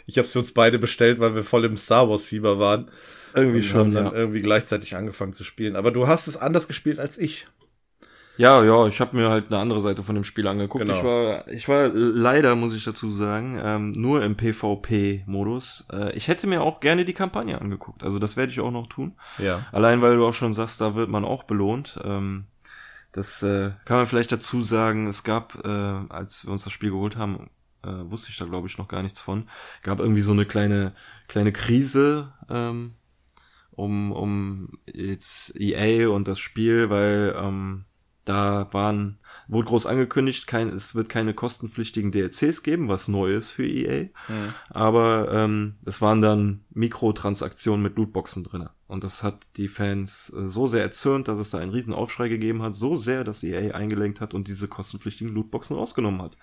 [0.07, 2.91] ich habe es für uns beide bestellt, weil wir voll im Star Wars Fieber waren.
[3.35, 3.79] Irgendwie schon.
[3.81, 4.13] Haben dann ja.
[4.13, 5.77] irgendwie gleichzeitig angefangen zu spielen.
[5.77, 7.47] Aber du hast es anders gespielt als ich.
[8.37, 10.83] Ja, ja, ich habe mir halt eine andere Seite von dem Spiel angeguckt.
[10.83, 10.97] Genau.
[10.97, 15.87] Ich war, ich war leider, muss ich dazu sagen, ähm, nur im PvP-Modus.
[15.93, 18.03] Äh, ich hätte mir auch gerne die Kampagne angeguckt.
[18.03, 19.15] Also das werde ich auch noch tun.
[19.39, 19.67] Ja.
[19.73, 22.01] Allein weil du auch schon sagst, da wird man auch belohnt.
[22.03, 22.47] Ähm,
[23.13, 25.07] das äh, kann man vielleicht dazu sagen.
[25.07, 25.69] Es gab, äh,
[26.09, 27.51] als wir uns das Spiel geholt haben,
[27.83, 29.49] äh, wusste ich da glaube ich noch gar nichts von.
[29.83, 30.95] Gab irgendwie so eine kleine
[31.29, 32.33] kleine Krise.
[32.49, 32.95] Ähm,
[33.81, 37.87] um, um jetzt EA und das Spiel, weil ähm,
[38.25, 39.20] da waren,
[39.51, 44.05] wurde groß angekündigt, kein, es wird keine kostenpflichtigen DLCs geben, was neu ist für EA.
[44.05, 44.55] Mhm.
[44.69, 48.69] Aber ähm, es waren dann Mikrotransaktionen mit Lootboxen drin.
[48.87, 52.29] Und das hat die Fans äh, so sehr erzürnt, dass es da einen riesen Aufschrei
[52.29, 56.37] gegeben hat, so sehr, dass EA eingelenkt hat und diese kostenpflichtigen Lootboxen rausgenommen hat.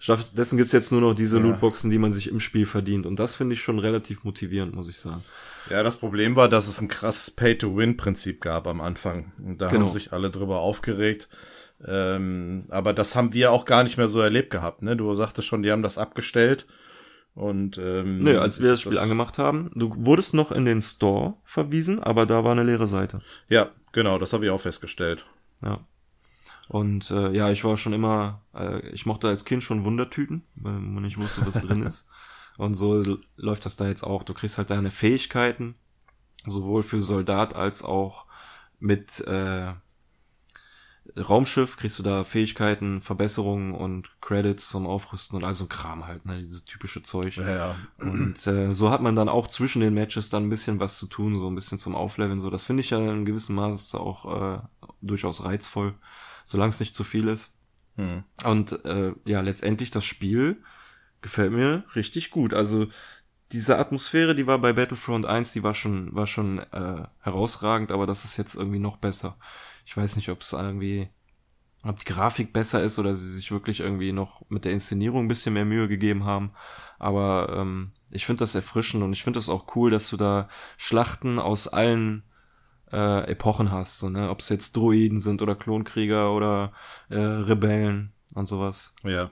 [0.00, 1.42] Stattdessen gibt's jetzt nur noch diese ja.
[1.42, 3.06] Lootboxen, die man sich im Spiel verdient.
[3.06, 5.24] Und das finde ich schon relativ motivierend, muss ich sagen.
[5.70, 9.32] Ja, das Problem war, dass es ein krasses Pay-to-Win-Prinzip gab am Anfang.
[9.42, 9.86] Und da genau.
[9.86, 11.30] haben sich alle drüber aufgeregt.
[11.86, 14.82] Ähm, aber das haben wir auch gar nicht mehr so erlebt gehabt.
[14.82, 14.96] Ne?
[14.96, 16.66] Du sagtest schon, die haben das abgestellt.
[17.34, 20.80] Und ähm, Nö, als wir das Spiel das angemacht haben, du wurdest noch in den
[20.80, 23.22] Store verwiesen, aber da war eine leere Seite.
[23.48, 25.26] Ja, genau, das habe ich auch festgestellt.
[25.60, 25.80] Ja.
[26.68, 30.74] Und äh, ja, ich war schon immer, äh, ich mochte als Kind schon Wundertüten, weil
[30.74, 32.08] man nicht wusste, was drin ist.
[32.56, 34.22] Und so läuft das da jetzt auch.
[34.22, 35.74] Du kriegst halt deine Fähigkeiten,
[36.46, 38.26] sowohl für Soldat als auch
[38.78, 39.72] mit äh,
[41.16, 46.06] Raumschiff kriegst du da Fähigkeiten, Verbesserungen und Credits zum Aufrüsten und all so ein Kram
[46.06, 47.36] halt, ne, dieses typische Zeug.
[47.36, 47.76] Ja, ja.
[47.98, 51.06] Und äh, so hat man dann auch zwischen den Matches dann ein bisschen was zu
[51.06, 52.40] tun, so ein bisschen zum Aufleveln.
[52.40, 54.58] So, das finde ich ja in gewissem Maße auch äh,
[55.02, 55.94] durchaus reizvoll,
[56.44, 57.52] solange es nicht zu viel ist.
[57.96, 58.24] Hm.
[58.44, 60.62] Und äh, ja, letztendlich das Spiel
[61.22, 62.54] gefällt mir richtig gut.
[62.54, 62.88] Also
[63.52, 68.06] diese Atmosphäre, die war bei Battlefront 1, die war schon, war schon äh, herausragend, aber
[68.06, 69.38] das ist jetzt irgendwie noch besser.
[69.84, 71.08] Ich weiß nicht, ob es irgendwie,
[71.84, 75.28] ob die Grafik besser ist oder sie sich wirklich irgendwie noch mit der Inszenierung ein
[75.28, 76.52] bisschen mehr Mühe gegeben haben.
[76.98, 80.48] Aber ähm, ich finde das erfrischend und ich finde das auch cool, dass du da
[80.76, 82.22] Schlachten aus allen
[82.92, 83.98] äh, Epochen hast.
[83.98, 84.30] So, ne?
[84.30, 86.72] Ob es jetzt Druiden sind oder Klonkrieger oder
[87.10, 88.94] äh, Rebellen und sowas.
[89.02, 89.30] Ja.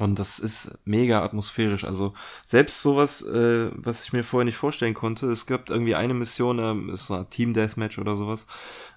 [0.00, 1.84] Und das ist mega atmosphärisch.
[1.84, 6.14] Also selbst sowas, äh, was ich mir vorher nicht vorstellen konnte, es gab irgendwie eine
[6.14, 8.46] Mission, ähm, ist so ein Team Deathmatch oder sowas.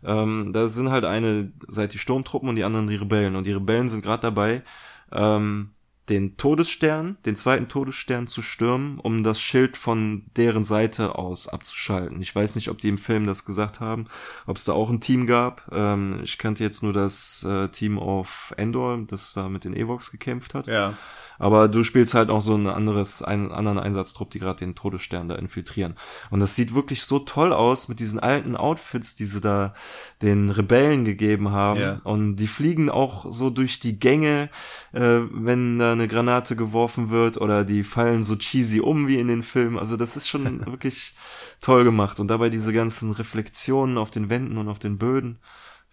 [0.02, 3.36] Ähm, da sind halt eine Seite die Sturmtruppen und die anderen die Rebellen.
[3.36, 4.64] Und die Rebellen sind gerade dabei,
[5.12, 5.72] ähm,
[6.10, 12.22] den Todesstern, den zweiten Todesstern zu stürmen, um das Schild von deren Seite aus abzuschalten.
[12.22, 14.08] Ich weiß nicht, ob die im Film das gesagt haben,
[14.46, 15.72] ob es da auch ein Team gab.
[15.72, 20.12] Ähm, ich kannte jetzt nur das äh, Team auf Endor, das da mit den Evox
[20.12, 20.68] gekämpft hat.
[20.68, 20.98] Ja.
[21.40, 25.30] Aber du spielst halt auch so ein anderes, einen anderen Einsatztrupp, die gerade den Todesstern
[25.30, 25.96] da infiltrieren.
[26.30, 29.74] Und das sieht wirklich so toll aus mit diesen alten Outfits, die sie da
[30.22, 31.80] den Rebellen gegeben haben.
[31.80, 32.02] Ja.
[32.04, 34.50] Und die fliegen auch so durch die Gänge,
[34.94, 39.28] äh, wenn da eine Granate geworfen wird oder die fallen so cheesy um wie in
[39.28, 39.78] den Filmen.
[39.78, 41.16] Also das ist schon wirklich
[41.62, 42.20] toll gemacht.
[42.20, 45.40] Und dabei diese ganzen Reflexionen auf den Wänden und auf den Böden.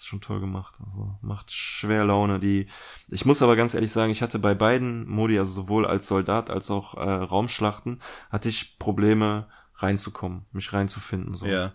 [0.01, 0.79] Ist schon toll gemacht.
[0.83, 2.41] Also macht schwer Laune.
[2.41, 2.69] Die,
[3.11, 6.49] ich muss aber ganz ehrlich sagen, ich hatte bei beiden Modi, also sowohl als Soldat
[6.49, 11.35] als auch äh, Raumschlachten, hatte ich Probleme reinzukommen, mich reinzufinden.
[11.35, 11.45] So.
[11.45, 11.75] Ja.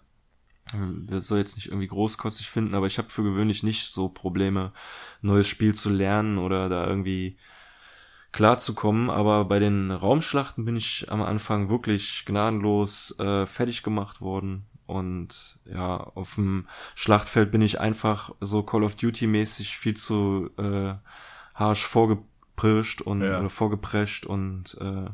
[1.06, 4.74] Das soll jetzt nicht irgendwie großkotzig finden, aber ich habe für gewöhnlich nicht so Probleme,
[5.22, 7.38] neues Spiel zu lernen oder da irgendwie
[8.32, 9.12] klarzukommen.
[9.12, 14.66] Aber bei den Raumschlachten bin ich am Anfang wirklich gnadenlos äh, fertig gemacht worden.
[14.86, 20.50] Und ja, auf dem Schlachtfeld bin ich einfach so Call of Duty mäßig viel zu
[20.58, 20.94] äh,
[21.56, 23.40] harsch vorgepirscht und ja.
[23.40, 25.10] oder vorgeprescht und äh,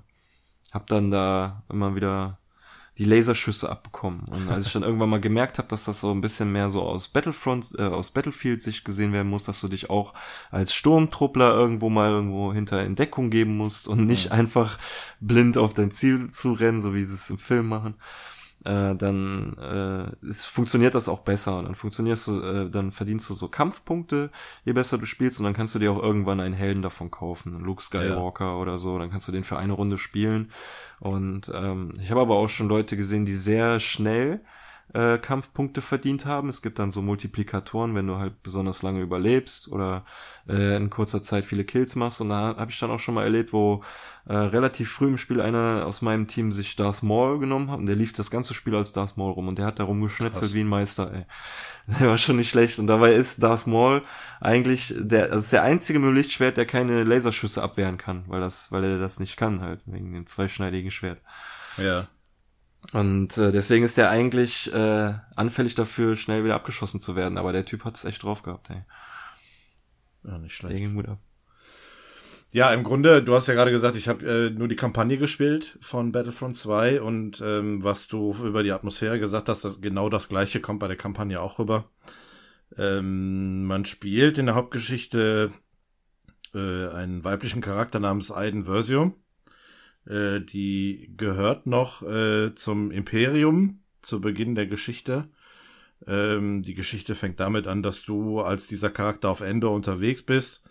[0.71, 2.38] hab dann da immer wieder
[2.97, 4.25] die Laserschüsse abbekommen.
[4.25, 6.81] Und als ich dann irgendwann mal gemerkt habe, dass das so ein bisschen mehr so
[6.81, 10.13] aus Battlefront, äh, aus Battlefield sich gesehen werden muss, dass du dich auch
[10.51, 14.31] als Sturmtruppler irgendwo mal irgendwo hinter Entdeckung geben musst und nicht ja.
[14.34, 14.77] einfach
[15.21, 17.95] blind auf dein Ziel zu rennen, so wie sie es im Film machen
[18.63, 21.62] äh, dann äh, es funktioniert das auch besser.
[21.63, 24.30] Dann funktionierst du, äh, dann verdienst du so Kampfpunkte,
[24.65, 27.62] je besser du spielst, und dann kannst du dir auch irgendwann einen Helden davon kaufen,
[27.62, 28.56] Luke Skywalker ja.
[28.56, 28.97] oder so.
[29.00, 30.52] Dann kannst du den für eine Runde spielen.
[31.00, 34.41] Und ähm, ich habe aber auch schon Leute gesehen, die sehr schnell
[34.93, 36.49] äh, Kampfpunkte verdient haben.
[36.49, 40.06] Es gibt dann so Multiplikatoren, wenn du halt besonders lange überlebst oder
[40.47, 42.21] äh, in kurzer Zeit viele Kills machst.
[42.21, 43.84] Und da habe ich dann auch schon mal erlebt, wo
[44.27, 47.86] äh, relativ früh im Spiel einer aus meinem Team sich Darth Maul genommen hat und
[47.86, 50.54] der lief das ganze Spiel als Darth Maul rum und der hat da rumgeschnetzelt Krass.
[50.54, 51.25] wie ein Meister, ey.
[51.99, 52.77] Der war schon nicht schlecht.
[52.77, 54.04] Und dabei ist Darth Maul
[54.39, 58.39] eigentlich der, das ist der einzige mit dem Lichtschwert, der keine Laserschüsse abwehren kann, weil
[58.39, 61.21] das, weil er das nicht kann halt, wegen dem zweischneidigen Schwert.
[61.77, 62.08] Ja.
[62.94, 67.38] Und äh, deswegen ist er eigentlich äh, anfällig dafür, schnell wieder abgeschossen zu werden.
[67.38, 68.84] Aber der Typ hat es echt drauf gehabt, ey.
[70.24, 70.80] Ja, nicht schlecht.
[70.80, 71.20] Der Gut ab.
[72.54, 75.78] Ja, im Grunde, du hast ja gerade gesagt, ich habe äh, nur die Kampagne gespielt
[75.82, 80.28] von Battlefront 2 und ähm, was du über die Atmosphäre gesagt hast, das genau das
[80.28, 81.89] gleiche kommt bei der Kampagne auch rüber.
[82.78, 85.52] Ähm, man spielt in der Hauptgeschichte
[86.54, 89.13] äh, einen weiblichen Charakter namens Aiden Versio
[90.05, 95.29] äh, die gehört noch äh, zum Imperium zu Beginn der Geschichte.
[96.07, 100.63] Ähm, die Geschichte fängt damit an, dass du als dieser Charakter auf Endor unterwegs bist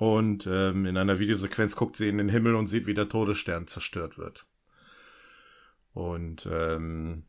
[0.00, 3.66] und ähm, in einer Videosequenz guckt sie in den Himmel und sieht, wie der Todesstern
[3.66, 4.46] zerstört wird.
[5.92, 7.24] Und ähm,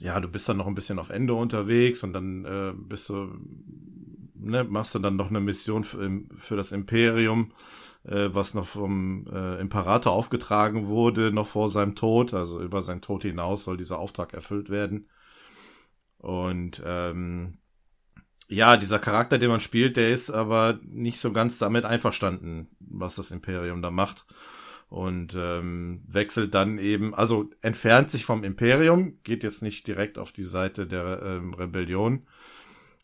[0.00, 3.38] ja, du bist dann noch ein bisschen auf Ende unterwegs und dann äh, bist du,
[4.34, 7.52] ne, machst du dann noch eine Mission für, für das Imperium,
[8.04, 12.34] äh, was noch vom äh, Imperator aufgetragen wurde, noch vor seinem Tod.
[12.34, 15.08] Also über seinen Tod hinaus soll dieser Auftrag erfüllt werden.
[16.18, 17.58] Und ähm,
[18.48, 23.16] ja, dieser Charakter, den man spielt, der ist aber nicht so ganz damit einverstanden, was
[23.16, 24.26] das Imperium da macht
[24.88, 30.30] und ähm, wechselt dann eben, also entfernt sich vom Imperium, geht jetzt nicht direkt auf
[30.30, 32.26] die Seite der ähm, Rebellion.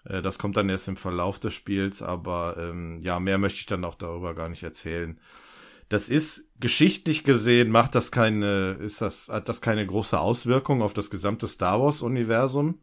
[0.04, 3.66] Äh, das kommt dann erst im Verlauf des Spiels, aber ähm, ja, mehr möchte ich
[3.66, 5.20] dann auch darüber gar nicht erzählen.
[5.88, 10.94] Das ist geschichtlich gesehen macht das keine, ist das hat das keine große Auswirkung auf
[10.94, 12.80] das gesamte Star Wars Universum.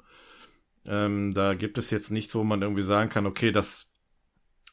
[0.85, 3.91] Ähm, da gibt es jetzt nichts, wo man irgendwie sagen kann, okay, das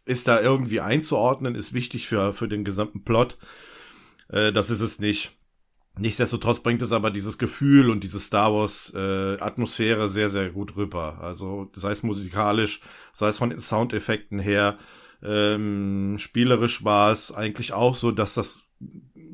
[0.04, 3.38] ist da irgendwie einzuordnen, ist wichtig für für den gesamten Plot.
[4.28, 5.33] Äh, das ist es nicht.
[5.96, 10.76] Nichtsdestotrotz bringt es aber dieses Gefühl und diese Star Wars äh, Atmosphäre sehr, sehr gut
[10.76, 11.18] rüber.
[11.20, 12.80] Also sei es musikalisch,
[13.12, 14.76] sei es von den Soundeffekten her,
[15.22, 18.64] ähm, spielerisch war es eigentlich auch so, dass das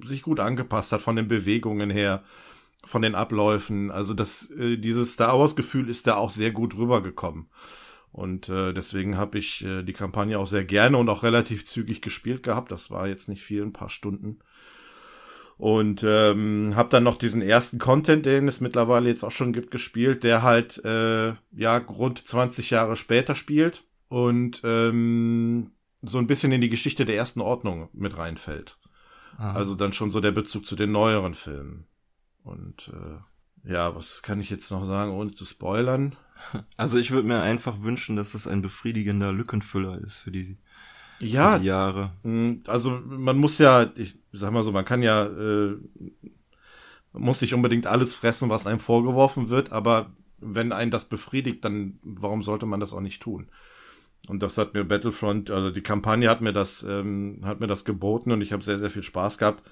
[0.05, 2.23] sich gut angepasst hat von den Bewegungen her,
[2.85, 3.91] von den Abläufen.
[3.91, 7.49] Also das, äh, dieses Star Wars Gefühl ist da auch sehr gut rübergekommen.
[8.13, 12.03] Und äh, deswegen habe ich äh, die Kampagne auch sehr gerne und auch relativ zügig
[12.03, 12.71] gespielt gehabt.
[12.71, 14.41] Das war jetzt nicht viel, ein paar Stunden.
[15.61, 19.71] Und ähm, habe dann noch diesen ersten Content, den es mittlerweile jetzt auch schon gibt,
[19.71, 26.53] gespielt, der halt äh, ja rund 20 Jahre später spielt und ähm, so ein bisschen
[26.53, 28.79] in die Geschichte der ersten Ordnung mit reinfällt.
[29.37, 29.53] Aha.
[29.53, 31.87] Also dann schon so der Bezug zu den neueren Filmen.
[32.43, 36.17] Und äh, ja, was kann ich jetzt noch sagen, ohne zu spoilern?
[36.79, 40.57] Also ich würde mir einfach wünschen, dass das ein befriedigender Lückenfüller ist für die
[41.21, 42.13] ja, die Jahre.
[42.23, 45.77] Mm, also man muss ja, ich sag mal so, man kann ja, äh,
[47.13, 51.99] muss nicht unbedingt alles fressen, was einem vorgeworfen wird, aber wenn einen das befriedigt, dann
[52.03, 53.49] warum sollte man das auch nicht tun?
[54.29, 57.85] Und das hat mir Battlefront, also die Kampagne hat mir das, ähm, hat mir das
[57.85, 59.63] geboten und ich habe sehr, sehr viel Spaß gehabt.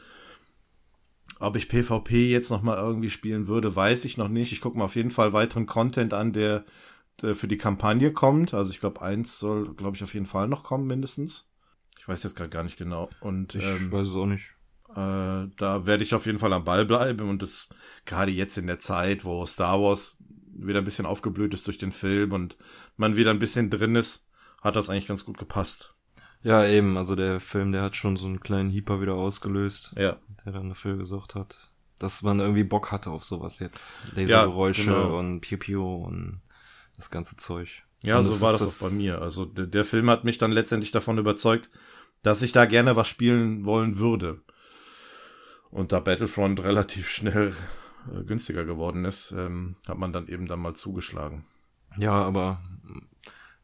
[1.41, 4.53] Ob ich PvP jetzt noch mal irgendwie spielen würde, weiß ich noch nicht.
[4.53, 6.65] Ich gucke mir auf jeden Fall weiteren Content an, der
[7.21, 8.55] für die Kampagne kommt.
[8.55, 11.49] Also ich glaube, eins soll, glaube ich, auf jeden Fall noch kommen, mindestens.
[11.99, 13.09] Ich weiß jetzt gerade gar nicht genau.
[13.21, 14.55] Und ich ähm, weiß es auch nicht.
[14.91, 17.69] Äh, da werde ich auf jeden Fall am Ball bleiben und das
[18.07, 20.17] gerade jetzt in der Zeit, wo Star Wars
[20.51, 22.57] wieder ein bisschen aufgeblüht ist durch den Film und
[22.97, 24.27] man wieder ein bisschen drin ist,
[24.63, 25.95] hat das eigentlich ganz gut gepasst.
[26.43, 30.17] Ja, eben, also der Film, der hat schon so einen kleinen Heeper wieder ausgelöst, ja.
[30.45, 31.57] der dann dafür gesorgt hat,
[31.99, 33.95] dass man irgendwie Bock hatte auf sowas jetzt.
[34.15, 35.19] Lasergeräusche ja, genau.
[35.19, 36.41] und Piu Piu und
[36.99, 37.85] das ganze Zeug.
[38.03, 39.23] Ja, so war das, das auch bei mir.
[39.23, 41.71] Also der, der Film hat mich dann letztendlich davon überzeugt,
[42.23, 44.43] dass ich da gerne was spielen wollen würde.
[45.71, 47.55] Und da Battlefront relativ schnell
[48.13, 51.47] äh, günstiger geworden ist, ähm, hat man dann eben dann mal zugeschlagen.
[51.97, 52.63] Ja, aber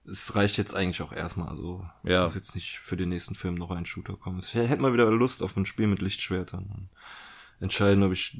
[0.06, 1.48] es reicht jetzt eigentlich auch erstmal.
[1.48, 2.24] Also ja.
[2.24, 4.40] muss jetzt nicht für den nächsten Film noch ein Shooter kommen.
[4.40, 6.90] Ich hätte mal wieder Lust auf ein Spiel mit Lichtschwertern
[7.60, 8.38] entscheiden, ob ich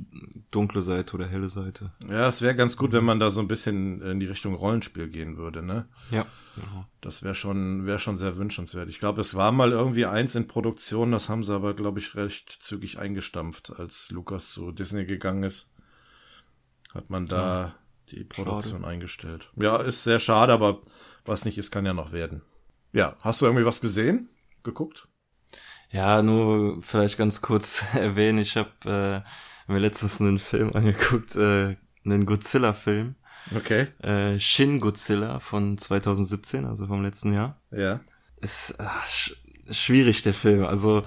[0.51, 1.93] dunkle Seite oder helle Seite.
[2.09, 5.09] Ja, es wäre ganz gut, wenn man da so ein bisschen in die Richtung Rollenspiel
[5.09, 5.89] gehen würde, ne?
[6.11, 6.27] Ja.
[6.57, 6.87] Genau.
[7.01, 8.89] Das wäre schon, wäre schon sehr wünschenswert.
[8.89, 12.15] Ich glaube, es war mal irgendwie eins in Produktion, das haben sie aber, glaube ich,
[12.15, 15.69] recht zügig eingestampft, als Lukas zu Disney gegangen ist.
[16.93, 17.75] Hat man da ja.
[18.11, 18.93] die Produktion schade.
[18.93, 19.51] eingestellt.
[19.57, 20.83] Ja, ist sehr schade, aber
[21.25, 22.43] was nicht ist, kann ja noch werden.
[22.93, 24.29] Ja, hast du irgendwie was gesehen?
[24.63, 25.09] Geguckt?
[25.95, 29.25] Ja, nur vielleicht ganz kurz erwähnen, ich habe
[29.69, 33.15] äh, mir letztens einen Film angeguckt, äh, einen Godzilla-Film.
[33.55, 33.87] Okay.
[34.03, 37.61] Äh, Shin Godzilla von 2017, also vom letzten Jahr.
[37.71, 38.01] Ja.
[38.41, 39.37] Ist ach, sch
[39.71, 40.65] schwierig, der Film.
[40.65, 41.05] Also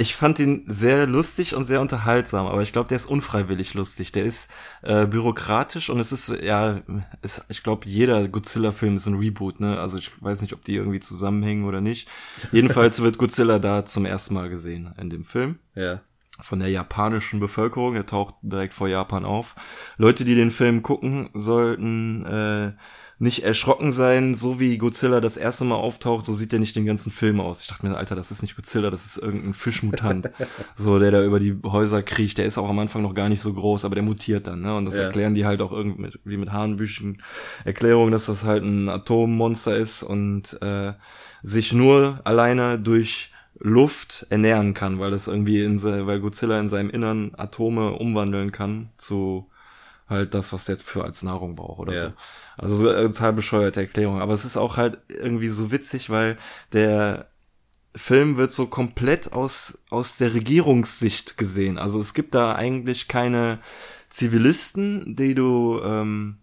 [0.00, 4.12] ich fand ihn sehr lustig und sehr unterhaltsam, aber ich glaube, der ist unfreiwillig lustig.
[4.12, 6.80] Der ist äh, bürokratisch und es ist, ja,
[7.20, 9.78] ist, ich glaube, jeder Godzilla-Film ist ein Reboot, ne?
[9.78, 12.08] Also ich weiß nicht, ob die irgendwie zusammenhängen oder nicht.
[12.52, 15.58] Jedenfalls wird Godzilla da zum ersten Mal gesehen in dem Film.
[15.74, 16.00] Ja.
[16.40, 17.94] Von der japanischen Bevölkerung.
[17.94, 19.54] Er taucht direkt vor Japan auf.
[19.98, 22.72] Leute, die den Film gucken, sollten äh,
[23.20, 26.86] nicht erschrocken sein, so wie Godzilla das erste Mal auftaucht, so sieht er nicht den
[26.86, 27.60] ganzen Film aus.
[27.60, 30.30] Ich dachte mir, Alter, das ist nicht Godzilla, das ist irgendein Fischmutant,
[30.74, 32.38] so der da über die Häuser kriecht.
[32.38, 34.74] Der ist auch am Anfang noch gar nicht so groß, aber der mutiert dann, ne?
[34.74, 35.02] Und das ja.
[35.02, 37.22] erklären die halt auch irgendwie mit, wie mit Hahnbüchen
[37.66, 40.94] Erklärung, dass das halt ein Atommonster ist und äh,
[41.42, 46.88] sich nur alleine durch Luft ernähren kann, weil das irgendwie in weil Godzilla in seinem
[46.88, 49.50] Innern Atome umwandeln kann zu
[50.10, 52.00] halt das, was er jetzt für als Nahrung braucht oder ja.
[52.00, 52.12] so.
[52.58, 54.20] Also so äh, total bescheuerte Erklärung.
[54.20, 56.36] Aber es ist auch halt irgendwie so witzig, weil
[56.72, 57.28] der
[57.96, 61.78] Film wird so komplett aus, aus der Regierungssicht gesehen.
[61.78, 63.58] Also es gibt da eigentlich keine
[64.10, 66.38] Zivilisten, die du ähm,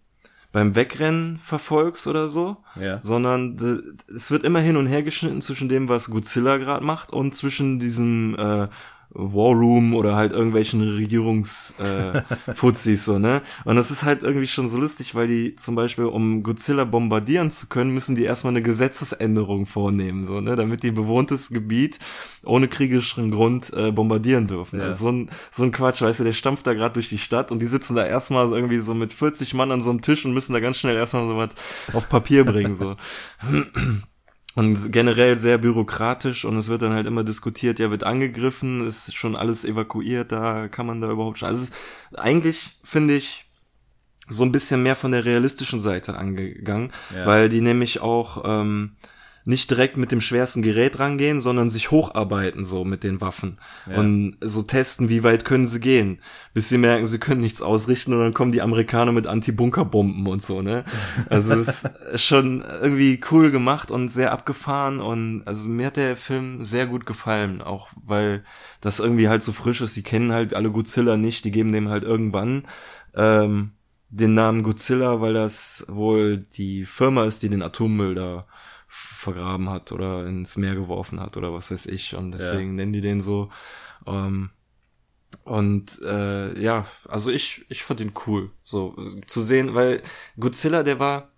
[0.52, 3.02] beim Wegrennen verfolgst oder so, ja.
[3.02, 3.58] sondern
[4.14, 7.80] es wird immer hin und her geschnitten zwischen dem, was Godzilla gerade macht und zwischen
[7.80, 8.68] diesem äh,
[9.20, 13.42] War Room oder halt irgendwelchen Regierungsfuzis äh, so, ne?
[13.66, 17.50] Und das ist halt irgendwie schon so lustig, weil die zum Beispiel, um Godzilla bombardieren
[17.50, 20.56] zu können, müssen die erstmal eine Gesetzesänderung vornehmen, so, ne?
[20.56, 21.98] Damit die bewohntes Gebiet
[22.44, 24.80] ohne kriegerischen Grund äh, bombardieren dürfen.
[24.80, 24.86] Ja.
[24.86, 27.52] Also so ein, so ein Quatsch, weißt du, der stampft da gerade durch die Stadt
[27.52, 30.34] und die sitzen da erstmal irgendwie so mit 40 Mann an so einem Tisch und
[30.34, 31.50] müssen da ganz schnell erstmal so was
[31.94, 32.96] auf Papier bringen, so.
[34.58, 39.14] Und generell sehr bürokratisch und es wird dann halt immer diskutiert, ja, wird angegriffen, ist
[39.14, 41.50] schon alles evakuiert, da kann man da überhaupt schon.
[41.50, 41.76] Also es ist
[42.18, 43.46] eigentlich, finde ich,
[44.28, 47.28] so ein bisschen mehr von der realistischen Seite angegangen, ja.
[47.28, 48.96] weil die nämlich auch ähm,
[49.48, 53.58] nicht direkt mit dem schwersten Gerät rangehen, sondern sich hocharbeiten so mit den Waffen
[53.90, 53.98] ja.
[53.98, 56.20] und so testen, wie weit können sie gehen,
[56.54, 60.44] bis sie merken, sie können nichts ausrichten und dann kommen die Amerikaner mit Anti-Bunker-Bomben und
[60.44, 60.84] so, ne?
[61.30, 61.90] Also es ist
[62.26, 67.06] schon irgendwie cool gemacht und sehr abgefahren und also mir hat der Film sehr gut
[67.06, 68.44] gefallen, auch weil
[68.82, 69.96] das irgendwie halt so frisch ist.
[69.96, 72.64] Die kennen halt alle Godzilla nicht, die geben dem halt irgendwann
[73.16, 73.72] ähm,
[74.10, 78.46] den Namen Godzilla, weil das wohl die Firma ist, die den Atommüll da
[79.18, 82.16] vergraben hat oder ins Meer geworfen hat oder was weiß ich.
[82.16, 82.76] Und deswegen ja.
[82.76, 83.50] nennen die den so.
[84.06, 84.52] Ähm,
[85.44, 88.96] und äh, ja, also ich, ich fand ihn cool, so
[89.28, 90.02] zu sehen, weil
[90.40, 91.30] Godzilla, der war,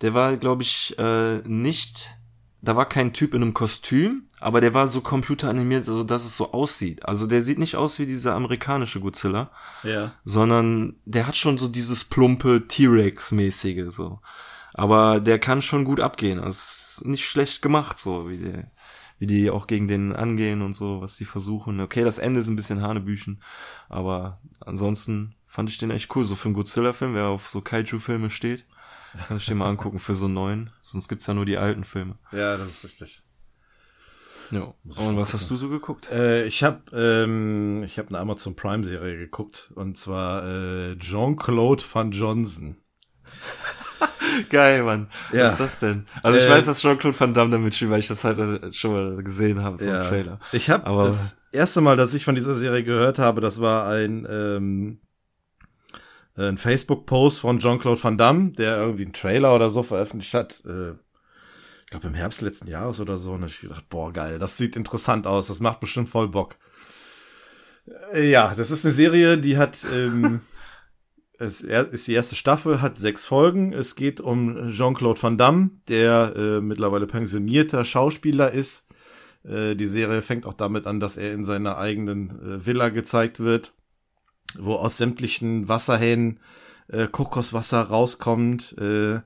[0.00, 2.10] der war, glaube ich, äh, nicht,
[2.62, 6.36] da war kein Typ in einem Kostüm, aber der war so computeranimiert, so dass es
[6.36, 7.04] so aussieht.
[7.06, 9.50] Also der sieht nicht aus wie dieser amerikanische Godzilla,
[9.82, 10.12] ja.
[10.24, 14.20] sondern der hat schon so dieses plumpe T-Rex-mäßige so.
[14.74, 16.38] Aber der kann schon gut abgehen.
[16.38, 18.62] Also ist nicht schlecht gemacht, so wie die,
[19.18, 21.80] wie die auch gegen den angehen und so, was die versuchen.
[21.80, 23.40] Okay, das Ende ist ein bisschen Hanebüchen,
[23.88, 26.24] aber ansonsten fand ich den echt cool.
[26.24, 28.64] So für einen Godzilla-Film, wer auf so Kaiju-Filme steht,
[29.28, 30.70] kann ich den mal angucken für so einen neuen.
[30.82, 32.18] Sonst gibt's ja nur die alten Filme.
[32.32, 33.22] Ja, das ist richtig.
[34.50, 34.60] Ja.
[34.62, 35.18] Und was gucken.
[35.18, 36.10] hast du so geguckt?
[36.10, 41.84] Äh, ich habe ähm, ich habe eine Amazon Prime Serie geguckt und zwar äh, Jean-Claude
[41.92, 42.76] Van Johnson.
[44.50, 45.08] Geil, Mann.
[45.32, 45.44] Ja.
[45.44, 46.06] Was ist das denn?
[46.22, 48.92] Also ich äh, weiß, dass Jean-Claude Van Damme damit spielt, weil ich das halt schon
[48.92, 50.02] mal gesehen habe, so ja.
[50.02, 50.40] im Trailer.
[50.52, 54.26] Ich habe das erste Mal, dass ich von dieser Serie gehört habe, das war ein
[54.30, 54.98] ähm,
[56.36, 60.62] ein Facebook-Post von Jean-Claude Van Damme, der irgendwie einen Trailer oder so veröffentlicht hat.
[60.66, 60.92] Äh,
[61.84, 63.32] ich glaube im Herbst letzten Jahres oder so.
[63.32, 66.56] Und ich gedacht, boah, geil, das sieht interessant aus, das macht bestimmt voll Bock.
[68.12, 70.40] Äh, ja, das ist eine Serie, die hat ähm,
[71.38, 73.72] es ist die erste Staffel, hat sechs Folgen.
[73.72, 78.88] Es geht um Jean-Claude Van Damme, der äh, mittlerweile pensionierter Schauspieler ist.
[79.44, 83.40] Äh, die Serie fängt auch damit an, dass er in seiner eigenen äh, Villa gezeigt
[83.40, 83.72] wird,
[84.58, 86.38] wo aus sämtlichen Wasserhähnen
[86.88, 88.76] äh, Kokoswasser rauskommt.
[88.78, 89.20] Äh,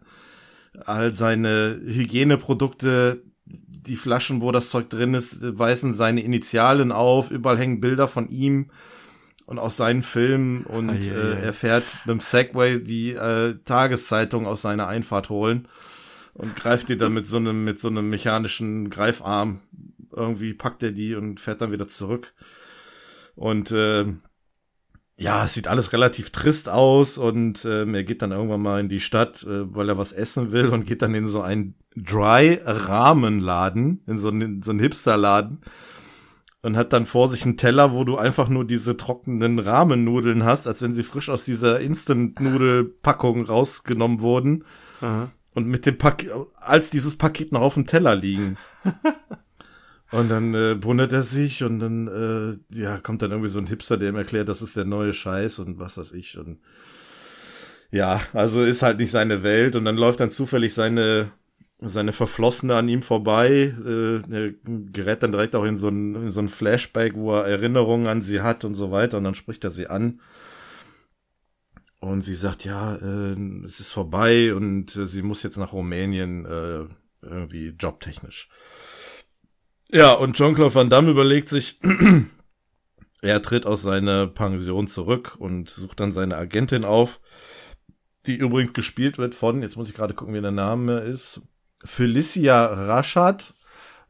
[0.84, 7.30] all seine Hygieneprodukte, die Flaschen, wo das Zeug drin ist, weisen seine Initialen auf.
[7.30, 8.70] Überall hängen Bilder von ihm
[9.48, 11.38] und aus seinen Filmen und ah, yeah, yeah.
[11.38, 15.68] Äh, er fährt mit dem Segway die äh, Tageszeitung aus seiner Einfahrt holen
[16.34, 19.62] und greift die dann mit so einem mit so einem mechanischen Greifarm.
[20.14, 22.34] Irgendwie packt er die und fährt dann wieder zurück.
[23.36, 24.04] Und äh,
[25.16, 28.90] ja, es sieht alles relativ trist aus und ähm, er geht dann irgendwann mal in
[28.90, 34.02] die Stadt, äh, weil er was essen will und geht dann in so einen Dry-Rahmenladen,
[34.06, 35.62] in so einen, so einen Hipster-Laden
[36.62, 40.66] und hat dann vor sich einen Teller, wo du einfach nur diese trockenen Rahmennudeln hast,
[40.66, 44.64] als wenn sie frisch aus dieser Instant-Nudel-Packung rausgenommen wurden.
[45.00, 45.30] Aha.
[45.54, 48.56] Und mit dem Paket, als dieses Paket noch auf dem Teller liegen.
[50.10, 53.66] und dann äh, wundert er sich und dann äh, ja kommt dann irgendwie so ein
[53.66, 56.58] Hipster, der ihm erklärt, das ist der neue Scheiß und was weiß ich und
[57.90, 61.30] ja, also ist halt nicht seine Welt und dann läuft dann zufällig seine
[61.80, 66.30] seine Verflossene an ihm vorbei, äh, er gerät dann direkt auch in so, ein, in
[66.30, 69.64] so ein Flashback, wo er Erinnerungen an sie hat und so weiter und dann spricht
[69.64, 70.20] er sie an
[72.00, 76.44] und sie sagt, ja, äh, es ist vorbei und äh, sie muss jetzt nach Rumänien
[76.44, 76.86] äh,
[77.22, 78.48] irgendwie jobtechnisch.
[79.90, 81.80] Ja, und Jean-Claude Van Damme überlegt sich,
[83.22, 87.20] er tritt aus seiner Pension zurück und sucht dann seine Agentin auf,
[88.26, 91.40] die übrigens gespielt wird von, jetzt muss ich gerade gucken, wie der Name ist,
[91.84, 93.54] Felicia Rashad,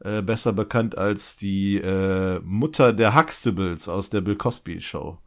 [0.00, 5.18] äh, besser bekannt als die äh, Mutter der Huxtables aus der Bill Cosby Show.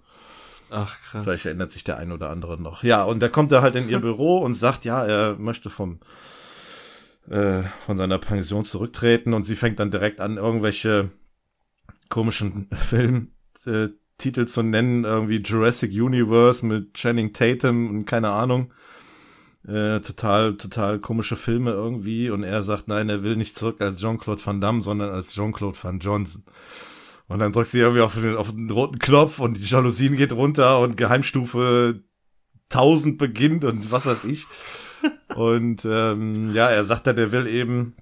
[0.69, 1.23] Ach, krass.
[1.23, 2.83] Vielleicht erinnert sich der ein oder andere noch.
[2.83, 5.99] Ja, und da kommt er halt in ihr Büro und sagt, ja, er möchte vom
[7.29, 11.11] äh, von seiner Pension zurücktreten und sie fängt dann direkt an, irgendwelche
[12.09, 18.73] komischen Filmtitel äh, zu nennen, irgendwie Jurassic Universe mit Channing Tatum und keine Ahnung.
[19.67, 23.99] Äh, total, total komische Filme irgendwie und er sagt, nein, er will nicht zurück als
[23.99, 26.43] Jean-Claude Van Damme, sondern als Jean-Claude Van Johnson.
[27.27, 30.33] Und dann drückt sie irgendwie auf den, auf den roten Knopf und die Jalousien geht
[30.33, 32.01] runter und Geheimstufe
[32.71, 34.47] 1000 beginnt und was weiß ich.
[35.35, 37.95] und ähm, ja, er sagt dann, er will eben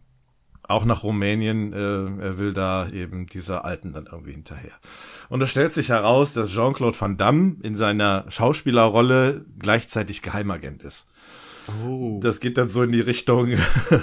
[0.63, 4.71] auch nach Rumänien, äh, er will da eben dieser Alten dann irgendwie hinterher.
[5.27, 11.09] Und es stellt sich heraus, dass Jean-Claude Van Damme in seiner Schauspielerrolle gleichzeitig Geheimagent ist.
[11.85, 12.19] Oh.
[12.21, 13.53] Das geht dann so in die Richtung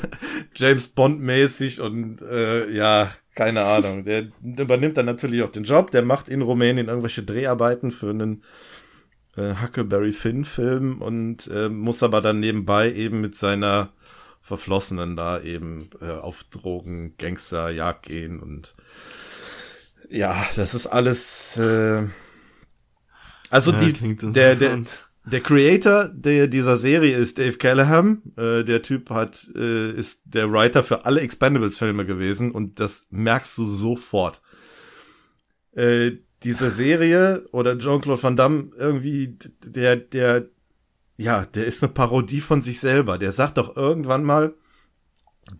[0.55, 4.05] James Bond mäßig und äh, ja, keine Ahnung.
[4.05, 5.91] Der übernimmt dann natürlich auch den Job.
[5.91, 8.43] Der macht in Rumänien irgendwelche Dreharbeiten für einen
[9.37, 13.91] äh, Huckleberry Finn Film und äh, muss aber dann nebenbei eben mit seiner
[14.41, 18.75] Verflossenen da eben äh, auf Drogen, Gangster, Jagd gehen und
[20.09, 21.57] ja, das ist alles.
[21.57, 22.05] Äh,
[23.51, 24.83] also ja, die, der, der,
[25.27, 28.23] der Creator der, dieser Serie ist Dave Callahan.
[28.37, 33.59] Äh, der Typ hat äh, ist der Writer für alle Expendables-Filme gewesen und das merkst
[33.59, 34.41] du sofort.
[35.73, 36.13] Äh,
[36.45, 40.47] diese Serie oder Jean-Claude Van Damme irgendwie der der
[41.17, 43.19] ja der ist eine Parodie von sich selber.
[43.19, 44.55] Der sagt doch irgendwann mal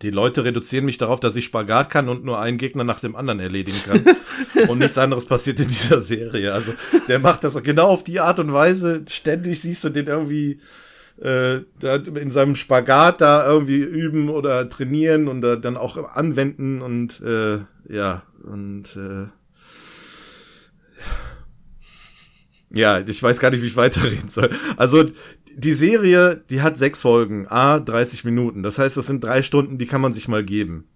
[0.01, 3.15] die Leute reduzieren mich darauf, dass ich Spagat kann und nur einen Gegner nach dem
[3.15, 4.03] anderen erledigen kann.
[4.67, 6.53] und nichts anderes passiert in dieser Serie.
[6.53, 6.73] Also
[7.07, 9.03] der macht das genau auf die Art und Weise.
[9.07, 10.59] Ständig siehst du den irgendwie
[11.21, 11.61] äh,
[12.19, 17.59] in seinem Spagat da irgendwie üben oder trainieren und dann auch anwenden und äh,
[17.89, 19.27] ja und äh,
[22.69, 24.49] ja, ich weiß gar nicht, wie ich weiterreden soll.
[24.75, 25.05] Also
[25.55, 28.63] die Serie, die hat sechs Folgen, a 30 Minuten.
[28.63, 30.87] Das heißt, das sind drei Stunden, die kann man sich mal geben.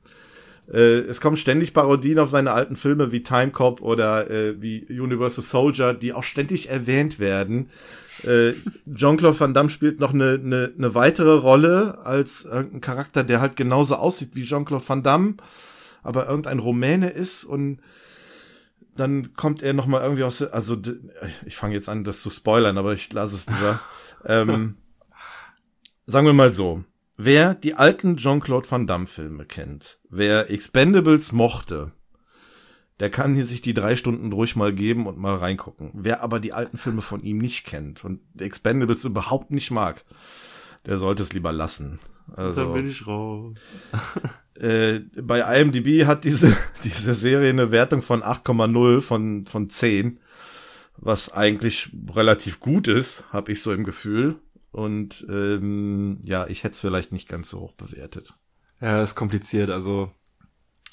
[0.71, 4.85] Äh, es kommen ständig Parodien auf seine alten Filme wie Time Cop oder äh, wie
[4.89, 7.69] Universal Soldier, die auch ständig erwähnt werden.
[8.23, 8.53] Äh,
[8.93, 13.55] Jean-Claude Van Damme spielt noch eine, eine, eine weitere Rolle als irgendein Charakter, der halt
[13.55, 15.35] genauso aussieht wie Jean-Claude Van Damme,
[16.03, 17.79] aber irgendein Rumäne ist und
[18.95, 20.77] dann kommt er noch mal irgendwie aus, also
[21.45, 23.79] ich fange jetzt an, das zu spoilern, aber ich lasse es lieber.
[24.25, 24.77] ähm,
[26.05, 26.83] sagen wir mal so,
[27.17, 31.91] wer die alten Jean-Claude Van Damme Filme kennt, wer Expendables mochte,
[32.99, 35.89] der kann hier sich die drei Stunden ruhig mal geben und mal reingucken.
[35.93, 40.05] Wer aber die alten Filme von ihm nicht kennt und Expendables überhaupt nicht mag,
[40.85, 41.99] der sollte es lieber lassen.
[42.35, 43.57] Also, Dann bin ich raus.
[44.55, 50.19] äh, bei IMDb hat diese, diese Serie eine Wertung von 8,0 von, von 10
[51.01, 54.39] was eigentlich relativ gut ist, habe ich so im Gefühl.
[54.71, 58.35] Und ähm, ja, ich hätte es vielleicht nicht ganz so hoch bewertet.
[58.79, 59.69] Ja, ist kompliziert.
[59.69, 60.11] Also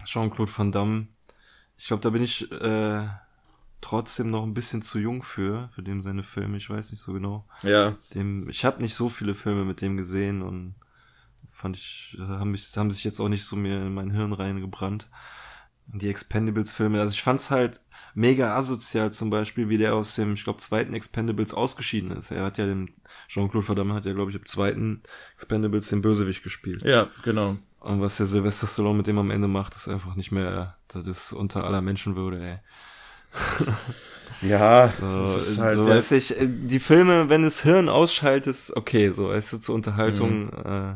[0.04, 1.08] Jean-Claude Van Damme,
[1.76, 3.06] ich glaube, da bin ich äh,
[3.80, 6.56] trotzdem noch ein bisschen zu jung für, für dem seine Filme.
[6.56, 7.46] Ich weiß nicht so genau.
[7.62, 7.94] Ja.
[8.14, 10.74] Dem, ich habe nicht so viele Filme mit dem gesehen und
[11.58, 15.08] fand ich, haben, mich, haben sich jetzt auch nicht so mir in mein Hirn reingebrannt
[15.92, 17.00] die Expendables-Filme.
[17.00, 17.80] Also ich fand's halt
[18.14, 22.30] mega asozial zum Beispiel, wie der aus dem, ich glaube, zweiten Expendables ausgeschieden ist.
[22.30, 22.90] Er hat ja den,
[23.28, 25.02] Jean-Claude Van Damme hat ja, glaube ich, im zweiten
[25.34, 26.82] Expendables den Bösewicht gespielt.
[26.82, 27.56] Ja, genau.
[27.80, 31.06] Und was der Sylvester Stallone mit dem am Ende macht, ist einfach nicht mehr, das
[31.06, 32.58] ist unter aller Menschenwürde, ey.
[34.40, 38.76] Ja, so, das ist halt so, weiß ich, die Filme, wenn das Hirn ausschaltet, ist
[38.76, 40.52] okay, so, weißt du, zur Unterhaltung mhm.
[40.64, 40.94] äh,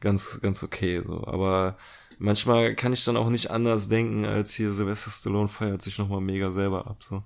[0.00, 1.76] ganz, ganz okay, so, aber
[2.18, 6.20] manchmal kann ich dann auch nicht anders denken, als hier Sylvester Stallone feiert sich nochmal
[6.20, 7.22] mega selber ab, so.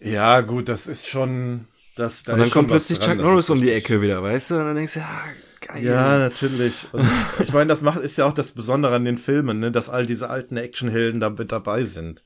[0.00, 3.60] Ja, gut, das ist schon, das, da Und dann kommt plötzlich dran, Chuck Norris um
[3.60, 4.54] die Ecke wieder, weißt du?
[4.56, 5.22] Und dann denkst du, ja,
[5.66, 5.84] geil.
[5.84, 6.86] Ja, natürlich.
[6.92, 7.06] Und
[7.42, 10.06] ich meine, das macht, ist ja auch das Besondere an den Filmen, ne, dass all
[10.06, 12.22] diese alten Actionhelden da mit dabei sind.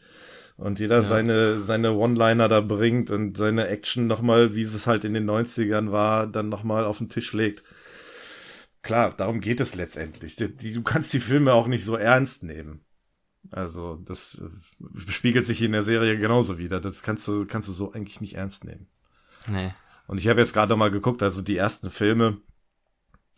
[0.57, 1.03] Und jeder ja.
[1.03, 5.91] seine, seine One-Liner da bringt und seine Action nochmal, wie es halt in den 90ern
[5.91, 7.65] war, dann nochmal auf den Tisch legt.
[8.83, 10.37] Klar, darum geht es letztendlich.
[10.37, 12.85] Du kannst die Filme auch nicht so ernst nehmen.
[13.51, 16.81] Also, das äh, spiegelt sich in der Serie genauso wieder.
[16.81, 18.89] Das kannst du, kannst du so eigentlich nicht ernst nehmen.
[19.49, 19.73] Nee.
[20.07, 22.39] Und ich habe jetzt gerade mal geguckt, also die ersten Filme,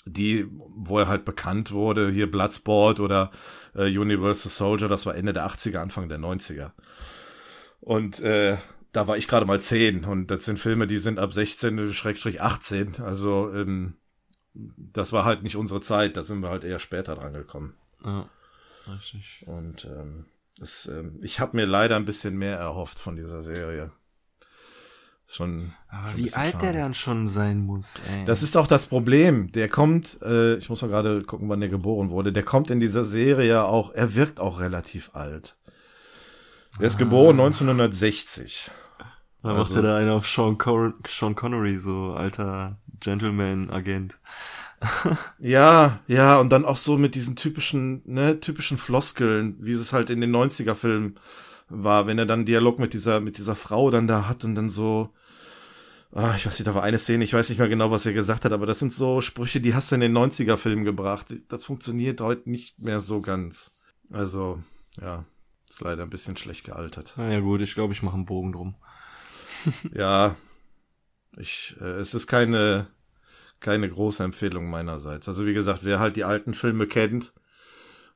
[0.05, 3.31] die, wo er halt bekannt wurde, hier Bloodsport oder
[3.75, 6.73] äh, Universal Soldier, das war Ende der 80er, Anfang der 90er.
[7.81, 8.57] Und äh,
[8.93, 12.41] da war ich gerade mal 10 und das sind Filme, die sind ab 16, Schrägstrich
[12.41, 13.01] 18.
[13.01, 13.95] Also ähm,
[14.55, 17.75] das war halt nicht unsere Zeit, da sind wir halt eher später dran gekommen.
[18.05, 18.29] Ja,
[18.89, 19.45] richtig.
[19.47, 20.27] Und ähm,
[20.59, 23.93] das, ähm, ich habe mir leider ein bisschen mehr erhofft von dieser Serie.
[25.27, 25.73] Schon.
[25.89, 26.65] Aber schon ein wie alt schade.
[26.67, 28.25] der dann schon sein muss, ey.
[28.27, 29.51] Das ist auch das Problem.
[29.53, 32.33] Der kommt, äh, ich muss mal gerade gucken, wann der geboren wurde.
[32.33, 35.57] Der kommt in dieser Serie auch, er wirkt auch relativ alt.
[36.79, 38.71] Er ist geboren 1960.
[39.43, 44.19] da macht also- er da einen auf Sean, Cor Sean Connery, so alter Gentleman-Agent.
[45.39, 50.11] Ja, ja, und dann auch so mit diesen typischen, ne, typischen Floskeln, wie es halt
[50.11, 51.15] in den 90er Filmen
[51.69, 54.71] war, wenn er dann Dialog mit dieser, mit dieser Frau dann da hat und dann
[54.71, 55.11] so,
[56.13, 58.13] ah, ich weiß nicht, da war eine Szene, ich weiß nicht mehr genau, was er
[58.13, 61.27] gesagt hat, aber das sind so Sprüche, die hast du in den 90er Filmen gebracht.
[61.49, 63.73] Das funktioniert heute nicht mehr so ganz.
[64.11, 64.61] Also,
[65.01, 65.25] ja,
[65.69, 67.15] ist leider ein bisschen schlecht gealtert.
[67.17, 68.75] Naja gut, ich glaube, ich mache einen Bogen drum.
[69.95, 70.35] Ja,
[71.37, 72.89] ich, äh, es ist keine,
[73.61, 75.29] keine große Empfehlung meinerseits.
[75.29, 77.33] Also wie gesagt, wer halt die alten Filme kennt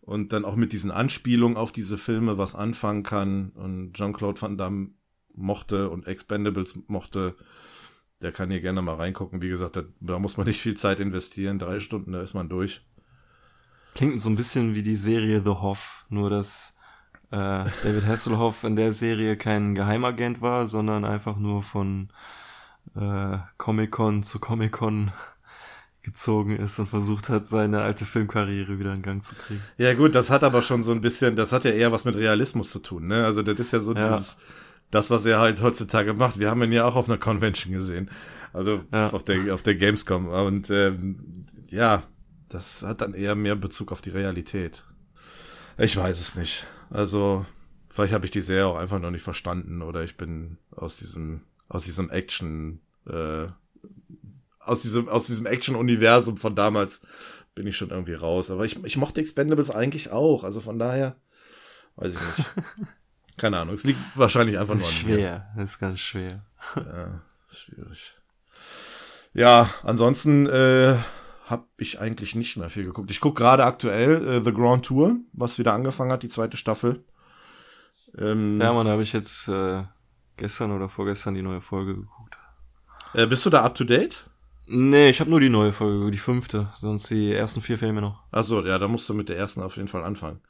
[0.00, 4.58] und dann auch mit diesen Anspielungen auf diese Filme was anfangen kann und Jean-Claude Van
[4.58, 4.90] Damme
[5.34, 7.36] mochte und Expendables mochte,
[8.22, 9.42] der kann hier gerne mal reingucken.
[9.42, 11.58] Wie gesagt, da, da muss man nicht viel Zeit investieren.
[11.58, 12.82] Drei Stunden, da ist man durch.
[13.94, 16.76] Klingt so ein bisschen wie die Serie The Hoff, nur dass
[17.30, 22.10] äh, David Hasselhoff in der Serie kein Geheimagent war, sondern einfach nur von
[22.96, 25.12] äh, Comic-Con zu Comic-Con
[26.02, 29.60] gezogen ist und versucht hat, seine alte Filmkarriere wieder in Gang zu kriegen.
[29.76, 32.14] Ja gut, das hat aber schon so ein bisschen, das hat ja eher was mit
[32.14, 33.24] Realismus zu tun, ne?
[33.24, 34.06] Also das ist ja so Ja.
[34.08, 34.38] dieses,
[34.92, 36.38] das, was er halt heutzutage macht.
[36.38, 38.08] Wir haben ihn ja auch auf einer Convention gesehen.
[38.52, 39.10] Also Ja.
[39.10, 40.28] auf der auf der Gamescom.
[40.28, 42.04] Und ähm, ja,
[42.48, 44.84] das hat dann eher mehr Bezug auf die Realität.
[45.76, 46.66] Ich weiß es nicht.
[46.88, 47.44] Also,
[47.88, 51.40] vielleicht habe ich die Serie auch einfach noch nicht verstanden oder ich bin aus diesem,
[51.68, 53.46] aus diesem Action, äh,
[54.60, 57.02] aus diesem, aus diesem Action-Universum von damals
[57.54, 58.50] bin ich schon irgendwie raus.
[58.50, 60.44] Aber ich, ich mochte Expendables eigentlich auch.
[60.44, 61.16] Also von daher,
[61.96, 62.50] weiß ich nicht.
[63.36, 63.74] Keine Ahnung.
[63.74, 65.16] Es liegt wahrscheinlich einfach nur an mir.
[65.16, 66.44] schwer, das ist ganz schwer.
[66.76, 68.14] Ja, schwierig.
[69.34, 70.96] Ja, ansonsten äh,
[71.46, 73.10] habe ich eigentlich nicht mehr viel geguckt.
[73.10, 77.04] Ich gucke gerade aktuell äh, The Grand Tour, was wieder angefangen hat, die zweite Staffel.
[78.18, 79.82] Ähm, Ja, Mann, da habe ich jetzt äh,
[80.38, 82.25] gestern oder vorgestern die neue Folge geguckt.
[83.16, 84.26] Äh, bist du da up to date?
[84.68, 88.22] Nee, ich habe nur die neue Folge, die fünfte, sonst die ersten vier Filme noch.
[88.32, 90.40] Achso, ja, da musst du mit der ersten auf jeden Fall anfangen.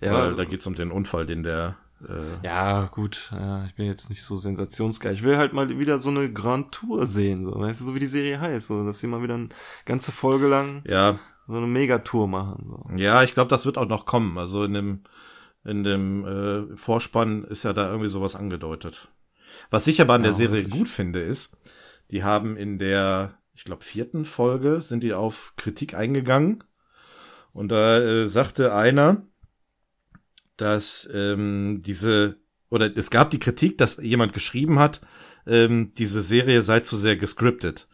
[0.00, 1.76] Ja, Weil da geht's um den Unfall, den der
[2.08, 5.12] äh, ja, gut, ja, ich bin jetzt nicht so sensationsgeil.
[5.12, 7.98] Ich will halt mal wieder so eine Grand Tour sehen, so, weißt du, so wie
[7.98, 9.50] die Serie heißt, so, dass sie mal wieder eine
[9.84, 12.96] ganze Folge lang ja, so eine Megatour machen, so.
[12.96, 14.38] Ja, ich glaube, das wird auch noch kommen.
[14.38, 15.00] Also in dem,
[15.64, 16.24] in dem
[16.72, 19.08] äh, Vorspann ist ja da irgendwie sowas angedeutet.
[19.68, 21.56] Was ich aber an der Ja, Serie gut finde, ist,
[22.10, 26.64] die haben in der, ich glaube, vierten Folge sind die auf Kritik eingegangen.
[27.52, 29.26] Und da äh, sagte einer,
[30.56, 32.36] dass ähm, diese,
[32.68, 35.00] oder es gab die Kritik, dass jemand geschrieben hat,
[35.46, 37.88] ähm, diese Serie sei zu sehr gescriptet.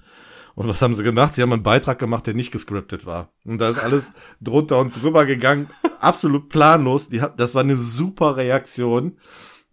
[0.55, 1.35] Und was haben sie gemacht?
[1.35, 3.31] Sie haben einen Beitrag gemacht, der nicht gescriptet war.
[3.45, 5.69] Und da ist alles drunter und drüber gegangen.
[6.01, 7.09] Absolut planlos.
[7.09, 9.19] Die hat, das war eine super Reaktion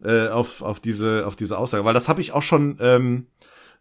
[0.04, 1.86] äh, auf, auf, diese, auf diese Aussage.
[1.86, 3.28] Weil das habe ich auch schon ähm,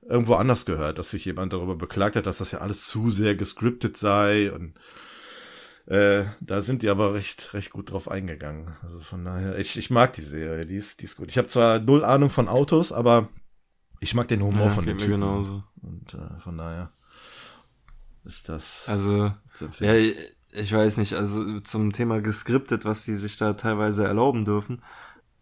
[0.02, 3.34] irgendwo anders gehört, dass sich jemand darüber beklagt hat, dass das ja alles zu sehr
[3.34, 4.52] gescriptet sei.
[4.52, 4.74] Und
[5.86, 8.74] äh, da sind die aber recht, recht gut drauf eingegangen.
[8.82, 11.30] Also von daher, ich, ich mag die Serie, die ist, die ist gut.
[11.30, 13.28] Ich habe zwar null Ahnung von Autos, aber
[14.00, 15.12] ich mag den Humor Ja, von mir Typen.
[15.12, 15.62] genauso.
[15.82, 16.92] Und äh, von daher
[18.24, 23.36] ist das Also, zu ja, ich weiß nicht, also zum Thema geskriptet, was die sich
[23.36, 24.82] da teilweise erlauben dürfen.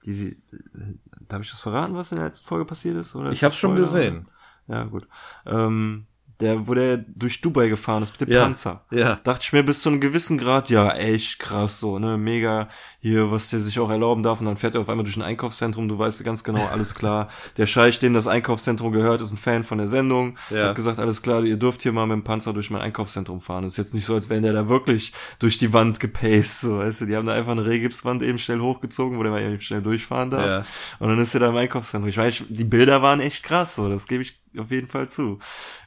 [0.04, 0.94] Die, sie- äh,
[1.28, 3.14] darf ich das verraten, was in der letzten Folge passiert ist?
[3.14, 4.28] Oder ich habe schon gesehen.
[4.70, 5.06] Ja, gut.
[5.46, 6.06] Ähm,
[6.40, 8.44] der, wo der durch Dubai gefahren ist mit dem Ja.
[8.44, 8.86] Panzer.
[8.90, 9.16] Ja.
[9.24, 13.30] Dachte ich mir bis zu einem gewissen Grad, ja, echt krass, so, ne, mega, hier,
[13.30, 15.86] was der sich auch erlauben darf, und dann fährt er auf einmal durch ein Einkaufszentrum,
[15.86, 19.64] du weißt ganz genau, alles klar, der Scheich, dem das Einkaufszentrum gehört, ist ein Fan
[19.64, 20.68] von der Sendung, Ja.
[20.68, 23.64] hat gesagt, alles klar, ihr dürft hier mal mit dem Panzer durch mein Einkaufszentrum fahren,
[23.64, 27.02] ist jetzt nicht so, als wäre der da wirklich durch die Wand gepaced, so, weißt
[27.02, 29.82] du, die haben da einfach eine Rehgipswand eben schnell hochgezogen, wo der mal eben schnell
[29.82, 30.64] durchfahren darf, Ja.
[31.00, 33.90] und dann ist er da im Einkaufszentrum, ich weiß, die Bilder waren echt krass, so,
[33.90, 35.38] das gebe ich auf jeden Fall zu,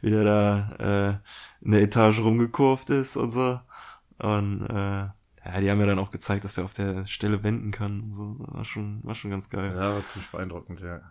[0.02, 3.60] wie der da, äh, in der Etage rumgekurvt ist und so.
[4.20, 5.08] Und äh,
[5.46, 8.02] ja, die haben ja dann auch gezeigt, dass er auf der Stelle wenden kann.
[8.02, 8.36] Und so.
[8.40, 9.72] War schon, war schon ganz geil.
[9.76, 11.02] Ja, war ziemlich beeindruckend, ja.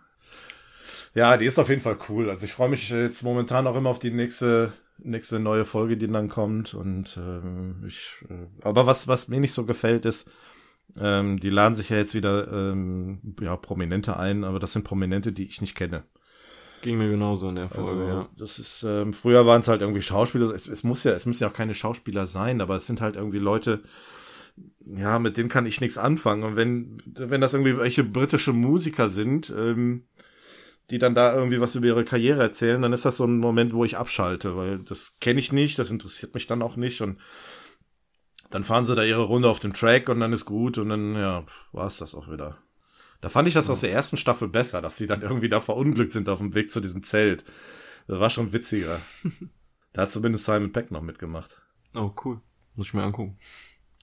[1.13, 2.29] Ja, die ist auf jeden Fall cool.
[2.29, 6.07] Also ich freue mich jetzt momentan auch immer auf die nächste nächste neue Folge, die
[6.07, 6.73] dann kommt.
[6.73, 10.29] Und ähm, ich, äh, aber was was mir nicht so gefällt ist,
[10.99, 15.31] ähm, die laden sich ja jetzt wieder ähm, ja Prominente ein, aber das sind Prominente,
[15.31, 16.03] die ich nicht kenne.
[16.83, 18.29] Ging mir genauso in der Folge, Also, ja.
[18.37, 21.43] das ist, ähm, früher waren es halt irgendwie Schauspieler, es, es muss ja, es müssen
[21.43, 23.81] ja auch keine Schauspieler sein, aber es sind halt irgendwie Leute,
[24.85, 26.43] ja, mit denen kann ich nichts anfangen.
[26.43, 30.03] Und wenn, wenn das irgendwie welche britische Musiker sind, ähm,
[30.89, 33.73] die dann da irgendwie was über ihre Karriere erzählen, dann ist das so ein Moment,
[33.73, 37.17] wo ich abschalte, weil das kenne ich nicht, das interessiert mich dann auch nicht und
[38.49, 41.15] dann fahren sie da ihre Runde auf dem Track und dann ist gut und dann,
[41.15, 42.57] ja, war es das auch wieder.
[43.23, 46.11] Da fand ich das aus der ersten Staffel besser, dass sie dann irgendwie da verunglückt
[46.11, 47.45] sind auf dem Weg zu diesem Zelt.
[48.05, 48.99] Das war schon witziger.
[49.93, 51.61] da hat zumindest Simon Peck noch mitgemacht.
[51.95, 52.41] Oh, cool.
[52.75, 53.37] Muss ich mir angucken.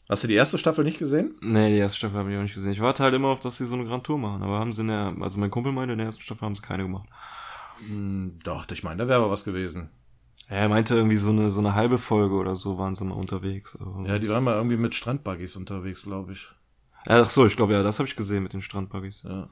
[0.08, 1.34] Hast du die erste Staffel nicht gesehen?
[1.42, 2.72] Nee, die erste Staffel habe ich auch nicht gesehen.
[2.72, 4.42] Ich warte halt immer auf, dass sie so eine Grand Tour machen.
[4.42, 6.62] Aber haben sie in der, also mein Kumpel meinte, in der ersten Staffel haben sie
[6.62, 7.10] keine gemacht.
[7.88, 9.90] Hm, doch, ich meine, da wäre aber was gewesen.
[10.48, 13.16] Ja, er meinte irgendwie so eine, so eine halbe Folge oder so waren sie mal
[13.16, 13.76] unterwegs.
[14.06, 16.48] ja, die waren mal irgendwie mit Strandbuggies unterwegs, glaube ich.
[17.06, 19.22] Ja, ach so, ich glaube, ja, das habe ich gesehen mit den Strandbuggies.
[19.22, 19.48] Ja.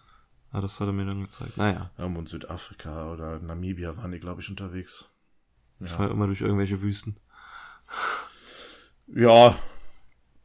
[0.52, 1.56] Ja, das hat er mir dann gezeigt.
[1.56, 1.90] Naja.
[1.98, 5.08] Ja, und Südafrika oder Namibia waren die, glaube ich, unterwegs.
[5.80, 5.86] Ja.
[5.86, 7.16] Ich fahre immer durch irgendwelche Wüsten.
[9.06, 9.56] Ja,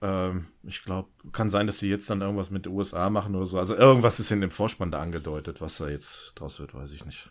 [0.01, 3.45] ähm, ich glaube, kann sein, dass sie jetzt dann irgendwas mit den USA machen oder
[3.45, 3.57] so.
[3.57, 5.61] Also irgendwas ist in dem Vorspann da angedeutet.
[5.61, 7.29] Was da jetzt draus wird, weiß ich nicht.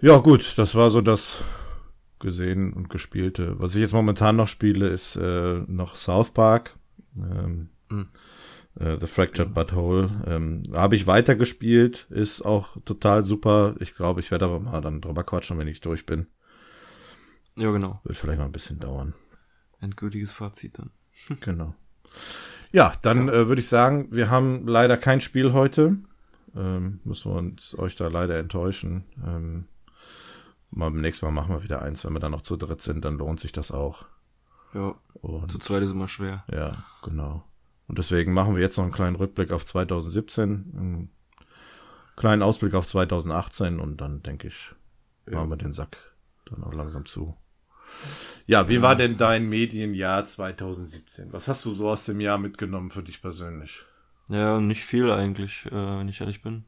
[0.00, 1.38] Ja, gut, das war so das
[2.18, 3.58] gesehen und gespielte.
[3.60, 6.76] Was ich jetzt momentan noch spiele, ist äh, noch South Park.
[7.16, 8.08] Ähm, mhm.
[8.78, 10.22] äh, The Fractured Butthole.
[10.26, 13.74] Ähm, Habe ich weitergespielt, ist auch total super.
[13.80, 16.26] Ich glaube, ich werde aber mal dann drüber quatschen, wenn ich durch bin.
[17.56, 18.00] Ja, genau.
[18.04, 19.14] Wird vielleicht noch ein bisschen dauern.
[19.80, 20.90] Endgültiges Fazit dann.
[21.40, 21.74] Genau.
[22.72, 25.98] Ja, dann äh, würde ich sagen, wir haben leider kein Spiel heute.
[26.56, 29.04] Ähm, müssen wir uns euch da leider enttäuschen.
[29.24, 29.66] Ähm,
[30.70, 33.04] mal beim nächsten Mal machen wir wieder eins, wenn wir dann noch zu dritt sind,
[33.04, 34.06] dann lohnt sich das auch.
[34.72, 34.94] Ja.
[35.14, 36.44] Und, zu zweit ist immer schwer.
[36.50, 37.44] Ja, genau.
[37.90, 41.10] Und deswegen machen wir jetzt noch einen kleinen Rückblick auf 2017, einen
[42.14, 44.72] kleinen Ausblick auf 2018 und dann denke ich,
[45.26, 45.34] ja.
[45.34, 45.96] machen wir den Sack
[46.48, 47.36] dann auch langsam zu.
[48.46, 51.32] Ja, wie war denn dein Medienjahr 2017?
[51.32, 53.84] Was hast du so aus dem Jahr mitgenommen für dich persönlich?
[54.28, 56.66] Ja, nicht viel eigentlich, äh, wenn ich ehrlich bin.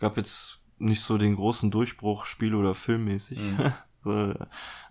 [0.00, 3.38] Gab jetzt nicht so den großen Durchbruch Spiel- oder Filmmäßig.
[3.38, 3.72] Mhm.
[4.04, 4.34] so,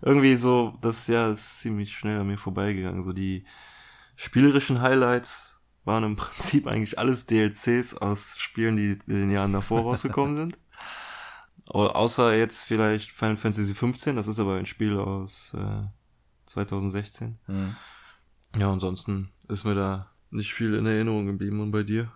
[0.02, 3.04] irgendwie so, das Jahr ist ziemlich schnell an mir vorbeigegangen.
[3.04, 3.44] So die
[4.16, 5.57] spielerischen Highlights
[5.88, 10.58] waren im Prinzip eigentlich alles DLCs aus Spielen, die in den Jahren davor rausgekommen sind.
[11.66, 15.82] Außer jetzt vielleicht Final Fantasy 15, das ist aber ein Spiel aus äh,
[16.46, 17.38] 2016.
[17.46, 17.76] Mhm.
[18.56, 21.60] Ja, ansonsten ist mir da nicht viel in Erinnerung geblieben.
[21.60, 22.10] Und bei dir?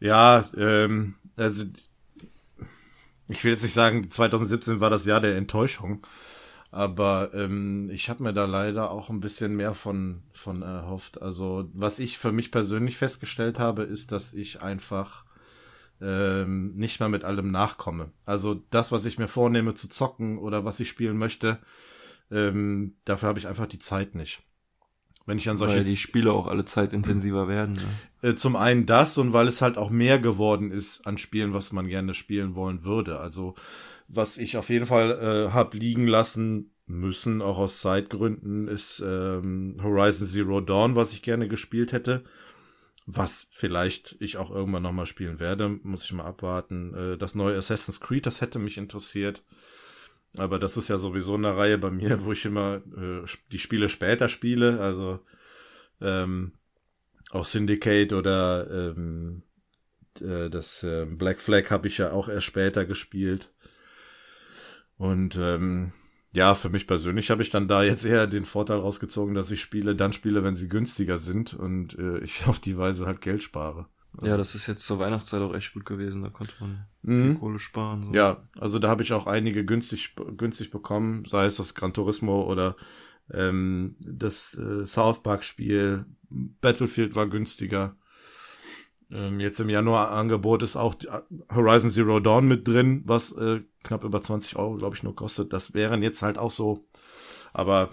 [0.00, 1.64] Ja, ähm, also
[3.28, 6.04] ich will jetzt nicht sagen, 2017 war das Jahr der Enttäuschung,
[6.70, 11.20] aber ähm, ich habe mir da leider auch ein bisschen mehr von von erhofft.
[11.20, 15.24] Also was ich für mich persönlich festgestellt habe, ist, dass ich einfach
[16.00, 18.12] ähm, nicht mehr mit allem nachkomme.
[18.24, 21.58] Also das, was ich mir vornehme zu zocken oder was ich spielen möchte,
[22.30, 24.40] ähm, dafür habe ich einfach die Zeit nicht.
[25.26, 27.74] Wenn ich an solche weil die Spiele auch alle zeitintensiver werden.
[27.74, 28.30] Ne?
[28.30, 31.72] Äh, zum einen das und weil es halt auch mehr geworden ist an Spielen, was
[31.72, 33.18] man gerne spielen wollen würde.
[33.20, 33.54] Also
[34.12, 39.76] was ich auf jeden Fall äh, hab liegen lassen müssen, auch aus Zeitgründen, ist ähm,
[39.82, 42.24] Horizon Zero Dawn, was ich gerne gespielt hätte
[43.06, 46.94] was vielleicht ich auch irgendwann nochmal spielen werde, muss ich mal abwarten.
[46.94, 49.42] Äh, das neue Assassin's Creed, das hätte mich interessiert.
[50.38, 53.88] Aber das ist ja sowieso eine Reihe bei mir, wo ich immer äh, die Spiele
[53.88, 54.80] später spiele.
[54.80, 55.20] Also
[56.00, 56.52] ähm,
[57.30, 59.42] auch Syndicate oder ähm,
[60.20, 63.50] äh, das äh, Black Flag habe ich ja auch erst später gespielt.
[65.00, 65.92] Und ähm,
[66.32, 69.62] ja, für mich persönlich habe ich dann da jetzt eher den Vorteil rausgezogen, dass ich
[69.62, 73.42] Spiele dann spiele, wenn sie günstiger sind und äh, ich auf die Weise halt Geld
[73.42, 73.86] spare.
[74.18, 77.40] Also, ja, das ist jetzt zur Weihnachtszeit auch echt gut gewesen, da konnte man mhm.
[77.40, 78.08] Kohle sparen.
[78.08, 78.12] So.
[78.12, 82.42] Ja, also da habe ich auch einige günstig, günstig bekommen, sei es das Gran Turismo
[82.42, 82.76] oder
[83.32, 86.04] ähm, das äh, South Park Spiel.
[86.28, 87.96] Battlefield war günstiger.
[89.12, 90.94] Ähm, jetzt im Januar Angebot ist auch
[91.52, 95.52] Horizon Zero Dawn mit drin, was äh, knapp über 20 Euro, glaube ich, nur kostet.
[95.52, 96.86] Das wären jetzt halt auch so.
[97.52, 97.90] Aber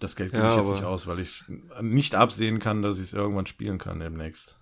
[0.00, 1.44] das Geld gebe ja, ich jetzt nicht aus, weil ich
[1.80, 4.58] nicht absehen kann, dass ich es irgendwann spielen kann demnächst.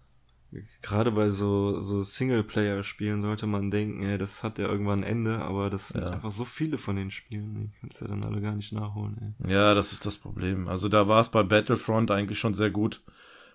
[0.82, 5.38] Gerade bei so, so Singleplayer-Spielen sollte man denken, ey, das hat ja irgendwann ein Ende,
[5.38, 6.10] aber das sind ja.
[6.10, 9.34] einfach so viele von den Spielen, die kannst du ja dann alle gar nicht nachholen,
[9.40, 9.52] ey.
[9.52, 10.68] Ja, das ist das Problem.
[10.68, 13.02] Also da war es bei Battlefront eigentlich schon sehr gut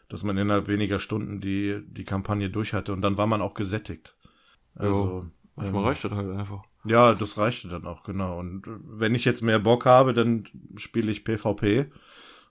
[0.10, 3.54] dass man innerhalb weniger Stunden die, die Kampagne durch hatte und dann war man auch
[3.54, 4.18] gesättigt.
[4.76, 5.28] Also.
[5.56, 6.64] Manchmal ähm, reicht das halt einfach.
[6.86, 8.40] Ja, das reichte dann auch, genau.
[8.40, 10.48] Und wenn ich jetzt mehr Bock habe, dann
[10.78, 11.92] spiele ich PvP.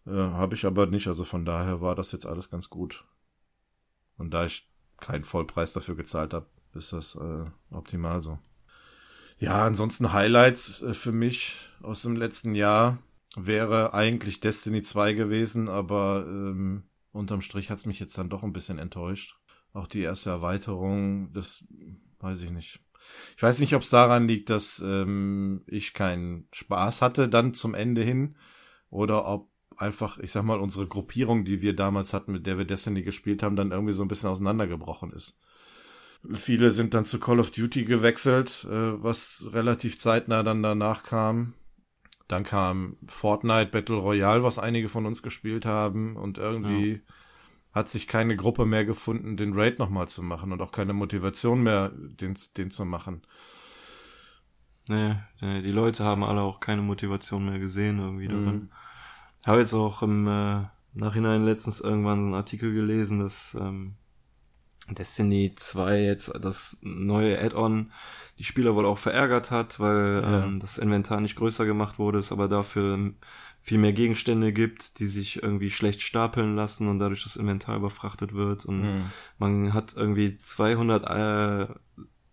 [0.07, 3.05] Äh, habe ich aber nicht, also von daher war das jetzt alles ganz gut.
[4.19, 8.39] Und da ich keinen Vollpreis dafür gezahlt habe, ist das äh, optimal so.
[9.39, 12.99] Ja, ansonsten Highlights äh, für mich aus dem letzten Jahr
[13.37, 16.83] wäre eigentlich Destiny 2 gewesen, aber ähm,
[17.19, 19.37] unterm Strich hat's mich jetzt dann doch ein bisschen enttäuscht.
[19.73, 21.65] Auch die erste Erweiterung, das
[22.21, 22.81] weiß ich nicht.
[23.37, 27.75] Ich weiß nicht, ob es daran liegt, dass ähm, ich keinen Spaß hatte dann zum
[27.75, 28.37] Ende hin
[28.91, 32.65] oder ob einfach, ich sag mal, unsere Gruppierung, die wir damals hatten, mit der wir
[32.65, 35.39] Destiny gespielt haben, dann irgendwie so ein bisschen auseinandergebrochen ist.
[36.35, 41.55] Viele sind dann zu Call of Duty gewechselt, äh, was relativ zeitnah dann danach kam.
[42.29, 47.01] Dann kam Fortnite Battle Royale, was einige von uns gespielt haben und irgendwie ja.
[47.73, 51.63] hat sich keine Gruppe mehr gefunden, den Raid nochmal zu machen und auch keine Motivation
[51.63, 53.23] mehr, den, den zu machen.
[54.89, 58.45] Nee, nee, die Leute haben alle auch keine Motivation mehr gesehen irgendwie darin.
[58.45, 58.71] Mhm.
[59.47, 60.65] Habe jetzt auch im äh,
[60.95, 63.95] Nachhinein letztens irgendwann einen Artikel gelesen, dass ähm,
[64.91, 67.93] Destiny 2 jetzt das neue Add-on
[68.39, 70.45] die Spieler wohl auch verärgert hat, weil ja.
[70.45, 73.13] ähm, das Inventar nicht größer gemacht wurde, es aber dafür
[73.61, 78.33] viel mehr Gegenstände gibt, die sich irgendwie schlecht stapeln lassen und dadurch das Inventar überfrachtet
[78.33, 79.03] wird und mhm.
[79.39, 81.75] man hat irgendwie 200 äh,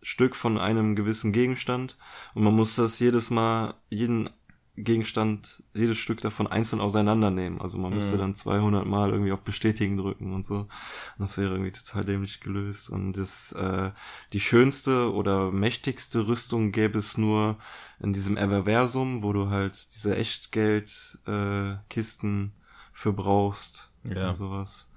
[0.03, 1.97] Stück von einem gewissen Gegenstand
[2.35, 4.29] und man muss das jedes Mal, jeden
[4.77, 7.61] Gegenstand, jedes Stück davon einzeln auseinandernehmen.
[7.61, 8.19] Also man müsste mhm.
[8.19, 10.57] dann 200 Mal irgendwie auf Bestätigen drücken und so.
[10.57, 10.69] Und
[11.17, 12.89] das wäre irgendwie total dämlich gelöst.
[12.89, 13.91] Und das, äh,
[14.33, 17.57] die schönste oder mächtigste Rüstung gäbe es nur
[18.01, 22.49] in diesem Everversum, wo du halt diese Echtgeld-Kisten äh,
[22.91, 24.27] für brauchst ja.
[24.27, 24.91] und sowas.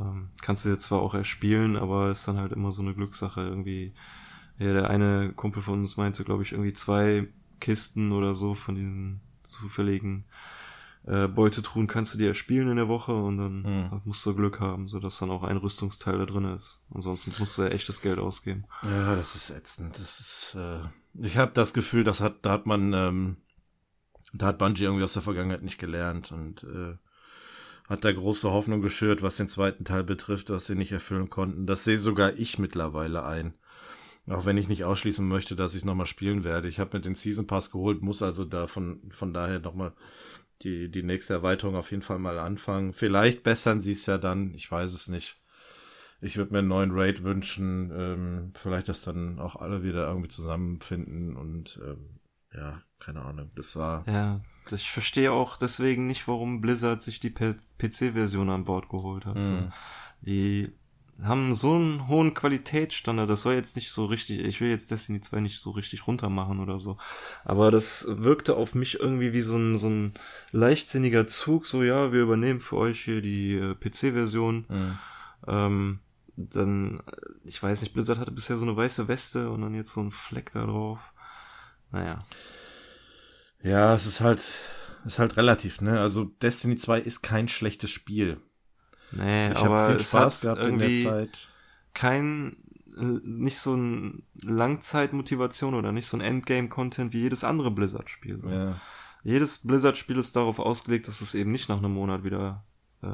[0.00, 3.42] Ähm, kannst du jetzt zwar auch erspielen, aber ist dann halt immer so eine Glückssache
[3.42, 3.92] irgendwie.
[4.56, 7.26] Ja, der eine Kumpel von uns meinte, glaube ich, irgendwie zwei
[7.60, 10.24] Kisten oder so von diesen zufälligen
[11.06, 14.00] äh, Beutetruhen kannst du dir erspielen in der Woche und dann mhm.
[14.04, 16.82] musst du Glück haben, sodass dann auch ein Rüstungsteil da drin ist.
[16.94, 18.64] Ansonsten musst du ja echtes Geld ausgeben.
[18.82, 19.98] Ja, das ist ätzend.
[19.98, 20.80] Das ist, äh,
[21.20, 23.36] ich habe das Gefühl, das hat, da hat man, ähm,
[24.32, 26.96] da hat Bungie irgendwie aus der Vergangenheit nicht gelernt und äh,
[27.86, 31.66] hat da große Hoffnung geschürt, was den zweiten Teil betrifft, was sie nicht erfüllen konnten.
[31.66, 33.52] Das sehe sogar ich mittlerweile ein.
[34.26, 36.68] Auch wenn ich nicht ausschließen möchte, dass ich es nochmal spielen werde.
[36.68, 39.92] Ich habe mir den Season Pass geholt, muss also da von, von daher nochmal
[40.62, 42.94] die, die nächste Erweiterung auf jeden Fall mal anfangen.
[42.94, 45.40] Vielleicht bessern sie es ja dann, ich weiß es nicht.
[46.22, 50.28] Ich würde mir einen neuen Raid wünschen, ähm, vielleicht, dass dann auch alle wieder irgendwie
[50.28, 52.08] zusammenfinden und ähm,
[52.54, 54.04] ja, keine Ahnung, das war.
[54.08, 59.36] Ja, ich verstehe auch deswegen nicht, warum Blizzard sich die PC-Version an Bord geholt hat.
[59.36, 59.42] Mhm.
[59.42, 59.72] So.
[60.22, 60.72] Die
[61.22, 65.20] haben so einen hohen Qualitätsstandard, das soll jetzt nicht so richtig, ich will jetzt Destiny
[65.20, 66.96] 2 nicht so richtig runter machen oder so,
[67.44, 70.14] aber das wirkte auf mich irgendwie wie so ein, so ein
[70.50, 74.98] leichtsinniger Zug, so ja, wir übernehmen für euch hier die äh, PC-Version, mhm.
[75.46, 76.00] ähm,
[76.36, 77.00] dann,
[77.44, 80.10] ich weiß nicht, Blizzard hatte bisher so eine weiße Weste und dann jetzt so ein
[80.10, 80.98] Fleck da drauf,
[81.92, 82.24] naja.
[83.62, 84.42] Ja, es ist halt,
[85.06, 88.40] ist halt relativ, ne, also Destiny 2 ist kein schlechtes Spiel.
[89.16, 91.48] Nee, ich aber viel Spaß gehabt in der Zeit.
[91.92, 92.56] Kein,
[92.96, 98.38] nicht so ein Langzeitmotivation oder nicht so ein Endgame-Content wie jedes andere Blizzard-Spiel.
[98.38, 98.48] So.
[98.48, 98.76] Ja.
[99.22, 102.64] Jedes Blizzard-Spiel ist darauf ausgelegt, dass du es eben nicht nach einem Monat wieder
[103.02, 103.06] äh,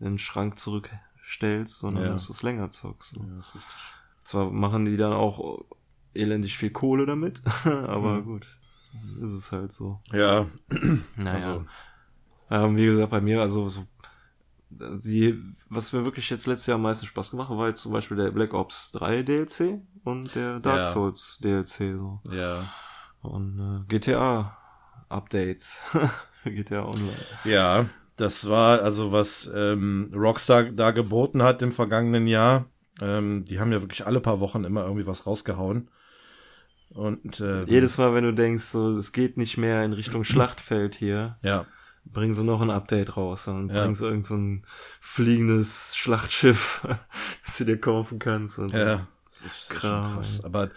[0.00, 2.12] in den Schrank zurückstellst, sondern ja.
[2.12, 3.10] dass du es länger zockst.
[3.10, 3.20] So.
[3.20, 3.76] Ja, ist richtig.
[4.22, 5.64] Zwar machen die dann auch
[6.14, 8.24] elendig viel Kohle damit, aber mhm.
[8.24, 8.58] gut,
[9.20, 10.00] ist es halt so.
[10.12, 10.46] Ja.
[11.16, 11.32] Naja.
[11.32, 11.64] Also.
[12.50, 13.86] Ähm, wie gesagt, bei mir, also so
[14.94, 17.92] sie, was mir wirklich jetzt letztes Jahr am meisten Spaß gemacht hat, war jetzt zum
[17.92, 20.92] Beispiel der Black Ops 3 DLC und der Dark ja.
[20.92, 21.96] Souls DLC.
[21.96, 22.20] So.
[22.30, 22.72] Ja.
[23.22, 24.56] Und äh, GTA
[25.08, 25.80] Updates
[26.42, 27.12] für GTA Online.
[27.44, 32.66] Ja, das war also was ähm, Rockstar da geboten hat im vergangenen Jahr.
[33.00, 35.88] Ähm, die haben ja wirklich alle paar Wochen immer irgendwie was rausgehauen.
[36.90, 40.94] Und äh, jedes Mal, wenn du denkst, so es geht nicht mehr in Richtung Schlachtfeld
[40.94, 41.38] hier.
[41.42, 41.66] Ja
[42.04, 43.82] bringen sie noch ein Update raus und ja.
[43.82, 44.64] bringen sie irgend so ein
[45.00, 46.86] fliegendes Schlachtschiff,
[47.44, 48.58] das du dir kaufen kannst.
[48.58, 50.44] Und ja, das ist, das ist krass.
[50.44, 50.70] Aber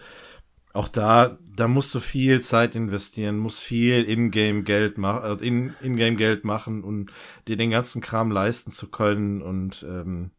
[0.74, 6.44] auch da, da musst du viel Zeit investieren, musst viel Ingame-Geld machen, äh, in, Ingame-Geld
[6.44, 7.12] machen und
[7.48, 10.32] dir den ganzen Kram leisten zu können und ähm,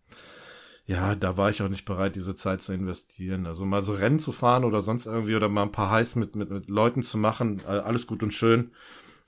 [0.84, 3.47] ja, da war ich auch nicht bereit, diese Zeit zu investieren.
[3.47, 6.37] Also mal so Rennen zu fahren oder sonst irgendwie oder mal ein paar Heiß mit,
[6.37, 8.70] mit, mit Leuten zu machen, alles gut und schön.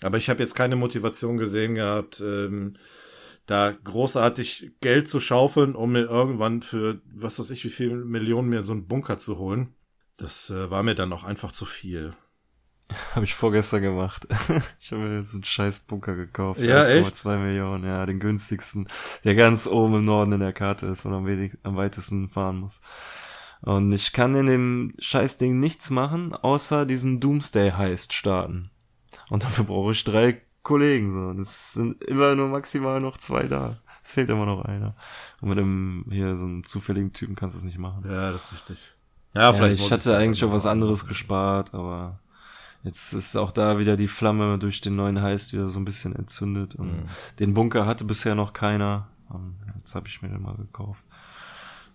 [0.03, 2.75] Aber ich habe jetzt keine Motivation gesehen gehabt, ähm,
[3.47, 8.49] da großartig Geld zu schaufeln, um mir irgendwann für was weiß ich wie viel Millionen
[8.49, 9.75] mir so einen Bunker zu holen.
[10.19, 12.15] Das äh, war mir dann auch einfach zu viel.
[13.15, 14.27] Habe ich vorgestern gemacht.
[14.81, 16.61] ich habe mir jetzt einen scheiß Bunker gekauft.
[16.61, 18.89] Ja, 1,2 Millionen, ja, den günstigsten,
[19.25, 22.29] der ganz oben im Norden in der Karte ist, wo man am, wenig, am weitesten
[22.29, 22.81] fahren muss.
[23.61, 28.71] Und ich kann in dem Scheißding nichts machen, außer diesen Doomsday-Heist starten.
[29.31, 31.13] Und dafür brauche ich drei Kollegen.
[31.13, 31.21] So.
[31.29, 33.79] Und es sind immer nur maximal noch zwei da.
[34.03, 34.95] Es fehlt immer noch einer.
[35.41, 38.05] Und mit einem hier so einem zufälligen Typen kannst du es nicht machen.
[38.09, 38.95] Ja, das ist richtig.
[39.35, 39.81] Ja, vielleicht.
[39.81, 42.21] Ja, ich hatte eigentlich auf was anderes gespart, aber
[42.83, 46.15] jetzt ist auch da wieder die Flamme durch den neuen Heist wieder so ein bisschen
[46.17, 46.75] entzündet.
[46.75, 47.09] Und mhm.
[47.39, 49.09] den Bunker hatte bisher noch keiner.
[49.29, 51.05] Und jetzt habe ich mir den mal gekauft.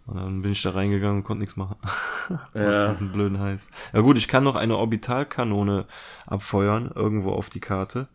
[0.06, 1.78] Und dann bin ich da reingegangen und konnte nichts machen.
[2.54, 2.88] ja.
[2.88, 3.72] Was diesen blöden heißt.
[3.94, 5.86] Ja gut, ich kann noch eine Orbitalkanone
[6.26, 8.08] abfeuern, irgendwo auf die Karte.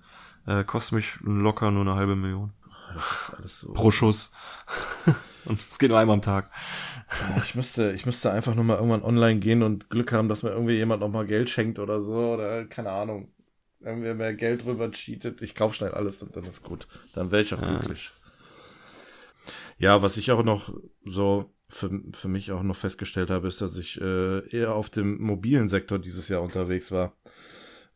[0.47, 2.53] Äh, kostet mich locker nur eine halbe Million.
[2.95, 3.72] Das ist alles so.
[3.72, 4.32] Pro Schuss.
[5.47, 6.51] und es geht nur einmal am Tag.
[7.45, 10.51] Ich müsste, ich müsste einfach nur mal irgendwann online gehen und Glück haben, dass mir
[10.51, 13.32] irgendwie jemand noch mal Geld schenkt oder so, oder keine Ahnung.
[13.80, 15.41] Irgendwie mehr Geld rüber cheatet.
[15.41, 16.89] Ich kauf schnell alles und dann ist gut.
[17.14, 17.68] Dann wäre ich auch ja.
[17.68, 18.11] glücklich.
[19.78, 20.72] Ja, was ich auch noch
[21.05, 25.20] so für, für mich auch noch festgestellt habe, ist, dass ich äh, eher auf dem
[25.20, 27.16] mobilen Sektor dieses Jahr unterwegs war.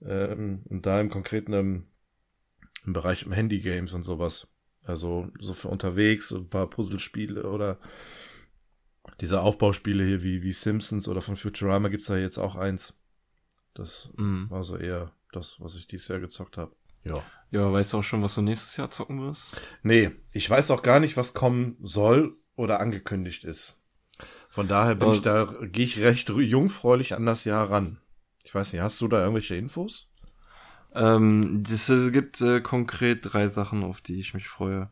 [0.04, 1.86] Ähm, und da im konkreten im,
[2.84, 4.48] im Bereich im Handy-Games und sowas.
[4.84, 7.78] Also so für unterwegs, so ein paar Puzzlespiele oder
[9.20, 12.94] diese Aufbauspiele hier wie, wie Simpsons oder von Futurama gibt's da jetzt auch eins.
[13.74, 14.50] Das mm.
[14.50, 16.74] war so eher das, was ich dieses Jahr gezockt habe.
[17.04, 17.22] Ja.
[17.50, 19.60] Ja, weißt du auch schon, was du nächstes Jahr zocken wirst?
[19.82, 23.78] Nee, ich weiß auch gar nicht, was kommen soll oder angekündigt ist.
[24.48, 27.98] Von daher bin Aber ich da, gehe ich recht jungfräulich an das Jahr ran.
[28.44, 30.08] Ich weiß nicht, hast du da irgendwelche Infos?
[30.94, 34.90] Ähm, es gibt äh, konkret drei Sachen, auf die ich mich freue.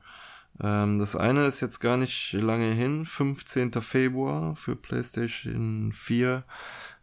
[0.60, 3.72] Ähm, das eine ist jetzt gar nicht lange hin, 15.
[3.82, 6.44] Februar für PlayStation 4.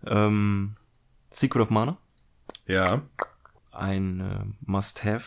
[0.06, 0.76] Ähm,
[1.32, 1.98] Secret of Mana.
[2.66, 3.04] Ja.
[3.72, 5.26] Ein äh, Must-Have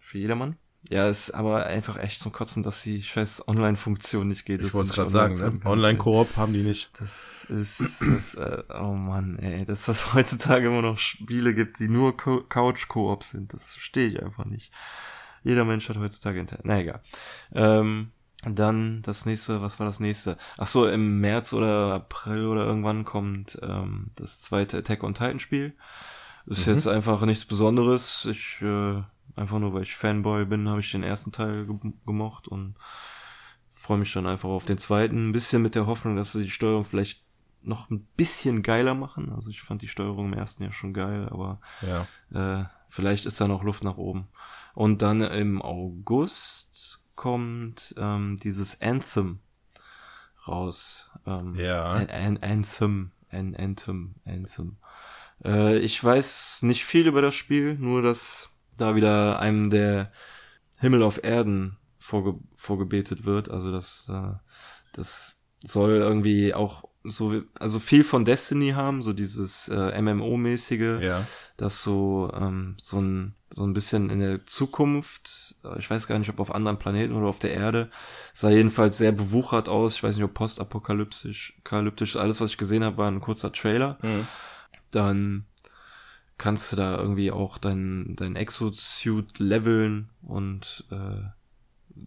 [0.00, 0.56] für jedermann.
[0.90, 4.62] Ja, ist aber einfach echt zum Kotzen, dass die scheiß Online-Funktion nicht geht.
[4.62, 5.60] Ich wollte es gerade sagen, ne?
[5.64, 6.90] Online-Koop haben die nicht.
[7.00, 11.88] Das ist, das, äh, oh Mann, ey, dass das heutzutage immer noch Spiele gibt, die
[11.88, 14.72] nur Couch-Koop sind, das verstehe ich einfach nicht.
[15.44, 16.64] Jeder Mensch hat heutzutage Internet.
[16.66, 17.00] Na egal.
[17.52, 18.10] Ähm,
[18.44, 20.36] dann das nächste, was war das nächste?
[20.58, 25.38] Ach so, im März oder April oder irgendwann kommt ähm, das zweite Attack on Titan
[25.38, 25.74] Spiel.
[26.46, 26.74] Ist mhm.
[26.74, 28.26] jetzt einfach nichts Besonderes.
[28.30, 29.02] Ich äh,
[29.34, 32.74] Einfach nur, weil ich Fanboy bin, habe ich den ersten Teil ge gemocht und
[33.70, 35.28] freue mich dann einfach auf den zweiten.
[35.28, 37.24] Ein bisschen mit der Hoffnung, dass sie die Steuerung vielleicht
[37.62, 39.32] noch ein bisschen geiler machen.
[39.32, 42.06] Also ich fand die Steuerung im ersten Jahr schon geil, aber ja.
[42.60, 44.28] äh, vielleicht ist da noch Luft nach oben.
[44.74, 49.40] Und dann im August kommt ähm, dieses Anthem
[50.46, 51.10] raus.
[51.26, 51.84] Ähm, ja.
[51.84, 54.76] An Anthem, An Anthem, Anthem.
[55.44, 60.12] Äh, ich weiß nicht viel über das Spiel, nur dass da wieder einem der
[60.78, 63.50] Himmel auf Erden vorge vorgebetet wird.
[63.50, 64.34] Also das, äh,
[64.92, 71.26] das soll irgendwie auch so, also viel von Destiny haben, so dieses äh, MMO-mäßige, ja.
[71.56, 76.18] das so, ähm, so ein, so ein bisschen in der Zukunft, äh, ich weiß gar
[76.18, 77.90] nicht, ob auf anderen Planeten oder auf der Erde,
[78.32, 79.96] sah jedenfalls sehr bewuchert aus.
[79.96, 83.98] Ich weiß nicht, ob postapokalyptisch, apokalyptisch, alles, was ich gesehen habe, war ein kurzer Trailer.
[84.02, 84.28] Mhm.
[84.92, 85.46] Dann
[86.42, 91.22] kannst du da irgendwie auch dein, dein Exosuit leveln und äh,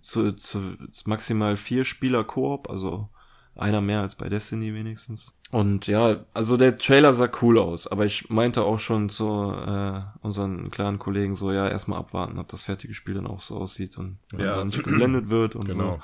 [0.01, 3.07] zu, zu, zu maximal vier Spieler Koop, also
[3.55, 5.33] einer mehr als bei Destiny wenigstens.
[5.51, 10.01] Und ja, also der Trailer sah cool aus, aber ich meinte auch schon zu äh,
[10.19, 13.97] unseren kleinen Kollegen so, ja, erstmal abwarten, ob das fertige Spiel dann auch so aussieht
[13.97, 14.57] und ja.
[14.57, 15.91] dann nicht geblendet wird und genau.
[15.91, 16.01] so.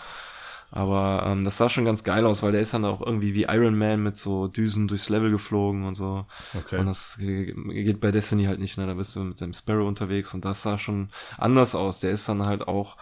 [0.71, 3.43] Aber ähm, das sah schon ganz geil aus, weil der ist dann auch irgendwie wie
[3.43, 6.25] Iron Man mit so Düsen durchs Level geflogen und so.
[6.57, 6.77] Okay.
[6.77, 8.87] Und das geht bei Destiny halt nicht, ne?
[8.87, 11.99] Da bist du mit dem Sparrow unterwegs und das sah schon anders aus.
[11.99, 12.95] Der ist dann halt auch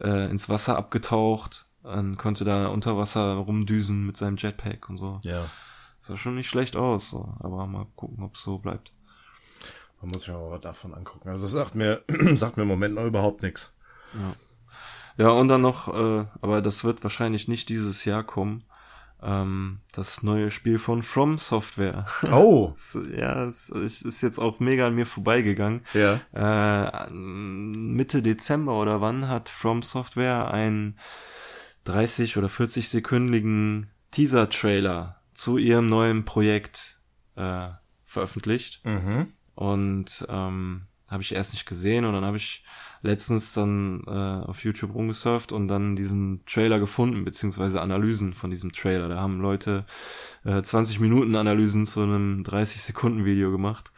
[0.00, 5.20] äh, ins Wasser abgetaucht und konnte da unter Wasser rumdüsen mit seinem Jetpack und so.
[5.24, 5.46] Ja.
[6.00, 7.34] Sah schon nicht schlecht aus, so.
[7.40, 8.92] aber mal gucken, ob es so bleibt.
[10.02, 11.30] Man muss sich mal was davon angucken.
[11.30, 12.02] Also das sagt mir,
[12.34, 13.72] sagt mir im Moment noch überhaupt nichts.
[14.12, 14.34] Ja.
[15.16, 18.64] Ja, und dann noch, äh, aber das wird wahrscheinlich nicht dieses Jahr kommen,
[19.22, 22.06] ähm, das neue Spiel von From Software.
[22.30, 22.74] Oh!
[23.16, 25.80] ja, es ist jetzt auch mega an mir vorbeigegangen.
[25.94, 26.20] Ja.
[26.32, 30.98] Äh, Mitte Dezember oder wann hat From Software einen
[31.84, 37.00] 30 oder 40 sekündigen Teaser-Trailer zu ihrem neuen Projekt
[37.36, 37.68] äh,
[38.04, 38.80] veröffentlicht.
[38.84, 39.32] Mhm.
[39.54, 40.82] Und ähm,
[41.14, 42.62] habe ich erst nicht gesehen und dann habe ich
[43.00, 48.72] letztens dann äh, auf YouTube rumgesurft und dann diesen Trailer gefunden, beziehungsweise Analysen von diesem
[48.72, 49.08] Trailer.
[49.08, 49.84] Da haben Leute
[50.44, 53.92] äh, 20 Minuten Analysen zu einem 30-Sekunden-Video gemacht.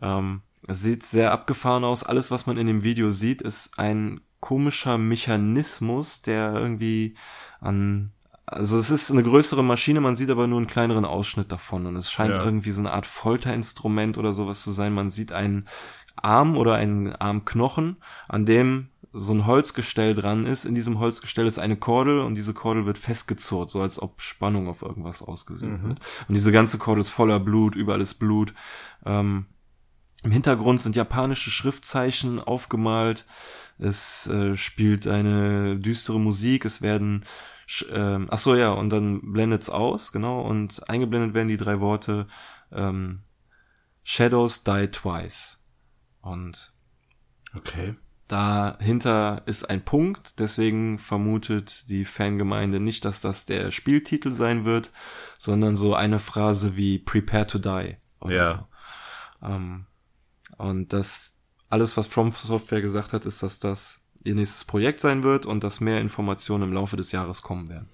[0.00, 2.04] Ähm, sieht sehr abgefahren aus.
[2.04, 7.16] Alles, was man in dem Video sieht, ist ein komischer Mechanismus, der irgendwie
[7.60, 8.12] an
[8.52, 11.96] also es ist eine größere Maschine, man sieht aber nur einen kleineren Ausschnitt davon und
[11.96, 12.44] es scheint ja.
[12.44, 14.92] irgendwie so eine Art Folterinstrument oder sowas zu sein.
[14.92, 15.66] Man sieht einen
[16.16, 17.96] Arm oder einen Armknochen,
[18.28, 20.64] an dem so ein Holzgestell dran ist.
[20.64, 24.68] In diesem Holzgestell ist eine Kordel und diese Kordel wird festgezurrt, so als ob Spannung
[24.68, 25.88] auf irgendwas ausgeübt mhm.
[25.88, 25.98] wird.
[26.28, 28.54] Und diese ganze Kordel ist voller Blut, überall ist Blut.
[29.04, 29.46] Ähm,
[30.22, 33.26] Im Hintergrund sind japanische Schriftzeichen aufgemalt.
[33.78, 36.64] Es äh, spielt eine düstere Musik.
[36.64, 37.24] Es werden
[37.92, 42.26] ähm, ach so ja und dann blendet's aus genau und eingeblendet werden die drei Worte
[42.70, 43.20] ähm,
[44.02, 45.61] Shadows die twice
[46.22, 46.72] und
[47.54, 47.94] okay
[48.28, 54.90] dahinter ist ein Punkt deswegen vermutet die Fangemeinde nicht dass das der Spieltitel sein wird
[55.36, 57.96] sondern so eine Phrase wie Prepare to die
[58.32, 58.66] ja
[59.40, 59.46] so.
[59.46, 59.86] ähm,
[60.56, 61.36] und das
[61.68, 65.64] alles was From Software gesagt hat ist dass das ihr nächstes Projekt sein wird und
[65.64, 67.88] dass mehr Informationen im Laufe des Jahres kommen werden.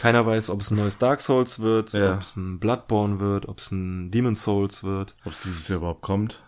[0.00, 2.14] Keiner weiß, ob es ein neues Dark Souls wird, ja.
[2.14, 5.14] ob es ein Bloodborne wird, ob es ein Demon Souls wird.
[5.24, 6.42] Ob es dieses Jahr überhaupt kommt.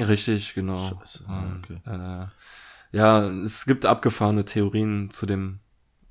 [0.00, 0.78] Richtig, genau.
[0.78, 1.24] Scheiße.
[1.58, 1.80] Okay.
[1.86, 2.26] Äh,
[2.92, 5.60] ja, es gibt abgefahrene Theorien zu dem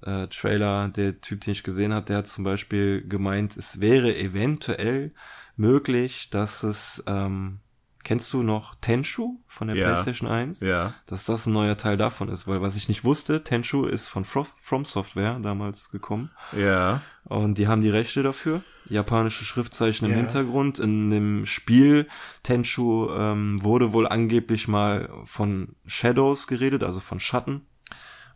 [0.02, 0.90] äh, Trailer.
[0.90, 5.14] Der Typ, den ich gesehen habe, der hat zum Beispiel gemeint, es wäre eventuell
[5.56, 7.60] möglich, dass es ähm,
[8.04, 9.86] Kennst du noch Tenshu von der ja.
[9.86, 10.62] PlayStation 1?
[10.62, 10.94] Ja.
[11.06, 14.24] Dass das ein neuer Teil davon ist, weil was ich nicht wusste, Tenshu ist von
[14.26, 16.32] From Software damals gekommen.
[16.58, 17.02] Ja.
[17.26, 18.62] Und die haben die Rechte dafür.
[18.86, 20.18] Japanische Schriftzeichen im ja.
[20.18, 20.80] Hintergrund.
[20.80, 22.08] In dem Spiel
[22.44, 27.68] Tenshu ähm, wurde wohl angeblich mal von Shadows geredet, also von Schatten.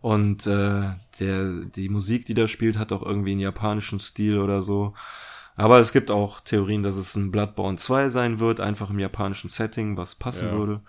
[0.01, 4.61] Und äh, der die Musik, die da spielt, hat auch irgendwie einen japanischen Stil oder
[4.61, 4.93] so.
[5.56, 9.49] Aber es gibt auch Theorien, dass es ein Bloodborne 2 sein wird, einfach im japanischen
[9.49, 10.54] Setting, was passen ja.
[10.54, 10.82] würde.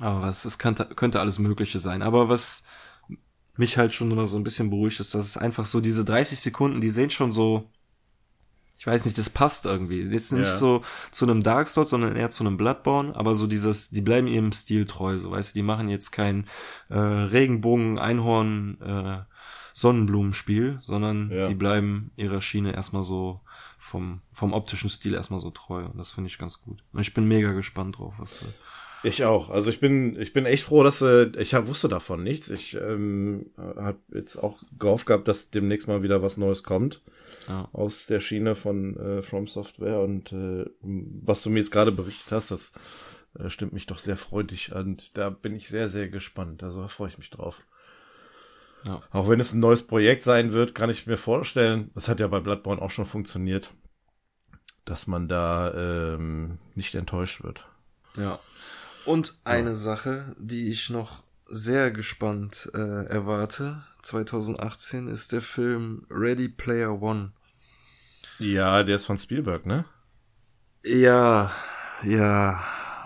[0.00, 2.02] Aber es, es könnte, könnte alles Mögliche sein.
[2.02, 2.64] Aber was
[3.56, 6.40] mich halt schon immer so ein bisschen beruhigt ist, dass es einfach so diese 30
[6.40, 7.70] Sekunden, die sehen schon so,
[8.78, 10.02] ich weiß nicht, das passt irgendwie.
[10.02, 10.58] Jetzt nicht ja.
[10.58, 14.26] so zu einem Dark Souls, sondern eher zu einem Bloodborne, aber so dieses, die bleiben
[14.26, 16.46] ihrem Stil treu, so weißt du, die machen jetzt kein
[16.90, 19.18] äh, Regenbogen, Einhorn, äh,
[19.76, 21.48] Sonnenblumenspiel, sondern ja.
[21.48, 23.42] die bleiben ihrer Schiene erstmal so
[23.78, 25.84] vom, vom optischen Stil erstmal so treu.
[25.84, 26.82] Und das finde ich ganz gut.
[26.94, 28.40] Und ich bin mega gespannt drauf, was.
[28.40, 28.46] Äh
[29.02, 29.50] ich auch.
[29.50, 32.48] Also ich bin, ich bin echt froh, dass äh, ich hab, wusste davon nichts.
[32.48, 37.02] Ich ähm, habe jetzt auch gehofft gehabt, dass demnächst mal wieder was Neues kommt
[37.46, 37.68] ja.
[37.74, 40.00] aus der Schiene von äh, From Software.
[40.00, 42.72] Und äh, was du mir jetzt gerade berichtet hast, das
[43.38, 44.72] äh, stimmt mich doch sehr freudig.
[44.74, 46.62] Und da bin ich sehr, sehr gespannt.
[46.62, 47.66] Also da freue ich mich drauf.
[48.86, 49.02] Ja.
[49.10, 52.28] Auch wenn es ein neues Projekt sein wird, kann ich mir vorstellen, das hat ja
[52.28, 53.72] bei Bloodborne auch schon funktioniert,
[54.84, 57.66] dass man da ähm, nicht enttäuscht wird.
[58.16, 58.38] Ja.
[59.04, 59.74] Und eine ja.
[59.74, 67.32] Sache, die ich noch sehr gespannt äh, erwarte, 2018, ist der Film Ready Player One.
[68.38, 69.84] Ja, der ist von Spielberg, ne?
[70.84, 71.50] Ja,
[72.02, 72.62] ja.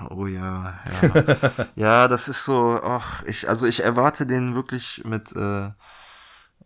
[0.08, 1.36] Oh ja, ja.
[1.76, 5.70] ja, das ist so, ach, ich, also ich erwarte den wirklich mit äh,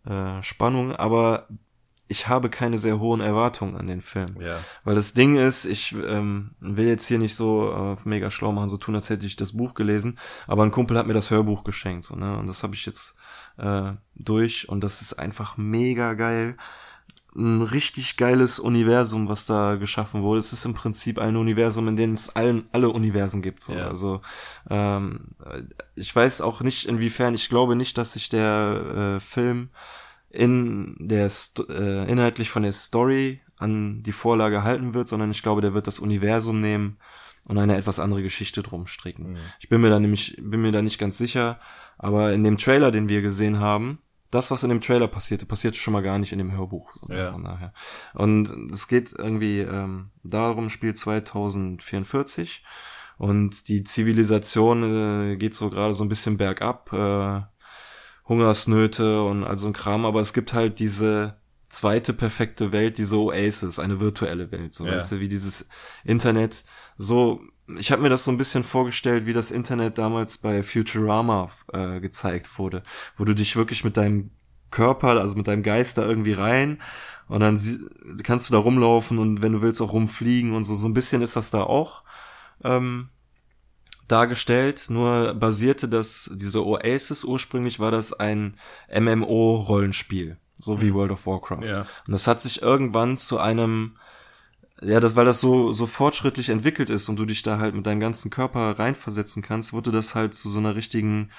[0.05, 1.47] äh, Spannung, aber
[2.07, 4.39] ich habe keine sehr hohen Erwartungen an den Film.
[4.39, 4.59] Ja.
[4.83, 8.69] Weil das Ding ist, ich ähm, will jetzt hier nicht so äh, mega schlau machen,
[8.69, 11.63] so tun, als hätte ich das Buch gelesen, aber ein Kumpel hat mir das Hörbuch
[11.63, 12.37] geschenkt, so, ne?
[12.37, 13.17] Und das habe ich jetzt
[13.57, 16.57] äh, durch und das ist einfach mega geil
[17.35, 20.39] ein richtig geiles Universum, was da geschaffen wurde.
[20.39, 23.63] Es ist im Prinzip ein Universum, in dem es allen, alle Universen gibt.
[23.63, 23.73] So.
[23.73, 23.89] Ja.
[23.89, 24.21] Also
[24.69, 25.27] ähm,
[25.95, 29.69] ich weiß auch nicht, inwiefern, ich glaube nicht, dass sich der äh, Film
[30.29, 35.43] in der Sto äh, inhaltlich von der Story an die Vorlage halten wird, sondern ich
[35.43, 36.97] glaube, der wird das Universum nehmen
[37.47, 39.33] und eine etwas andere Geschichte drum stricken.
[39.33, 39.37] Mhm.
[39.59, 41.59] Ich bin mir da nämlich, bin mir da nicht ganz sicher,
[41.97, 43.99] aber in dem Trailer, den wir gesehen haben,
[44.35, 46.93] das, was in dem Trailer passierte, passierte schon mal gar nicht in dem Hörbuch.
[47.09, 47.31] Ja.
[47.31, 47.73] Von daher.
[48.13, 52.63] Und es geht irgendwie ähm, darum, spielt 2044
[53.17, 57.41] und die Zivilisation äh, geht so gerade so ein bisschen bergab, äh,
[58.27, 61.37] Hungersnöte und all so ein Kram, aber es gibt halt diese
[61.69, 64.93] zweite perfekte Welt, diese Oasis, eine virtuelle Welt, so ja.
[64.93, 65.69] weißt du, wie dieses
[66.03, 66.65] Internet
[66.97, 67.41] so
[67.79, 71.99] ich habe mir das so ein bisschen vorgestellt, wie das Internet damals bei Futurama äh,
[71.99, 72.83] gezeigt wurde,
[73.17, 74.31] wo du dich wirklich mit deinem
[74.71, 76.79] Körper, also mit deinem Geist da irgendwie rein
[77.27, 77.59] und dann
[78.23, 80.75] kannst du da rumlaufen und wenn du willst auch rumfliegen und so.
[80.75, 82.03] So ein bisschen ist das da auch
[82.63, 83.09] ähm,
[84.07, 84.85] dargestellt.
[84.89, 88.57] Nur basierte das, diese Oasis ursprünglich war das ein
[88.93, 90.95] MMO-Rollenspiel, so wie mhm.
[90.95, 91.63] World of Warcraft.
[91.63, 91.81] Ja.
[92.05, 93.97] Und das hat sich irgendwann zu einem
[94.81, 97.85] ja, das, weil das so, so fortschrittlich entwickelt ist und du dich da halt mit
[97.85, 101.29] deinem ganzen Körper reinversetzen kannst, wurde das halt zu so einer richtigen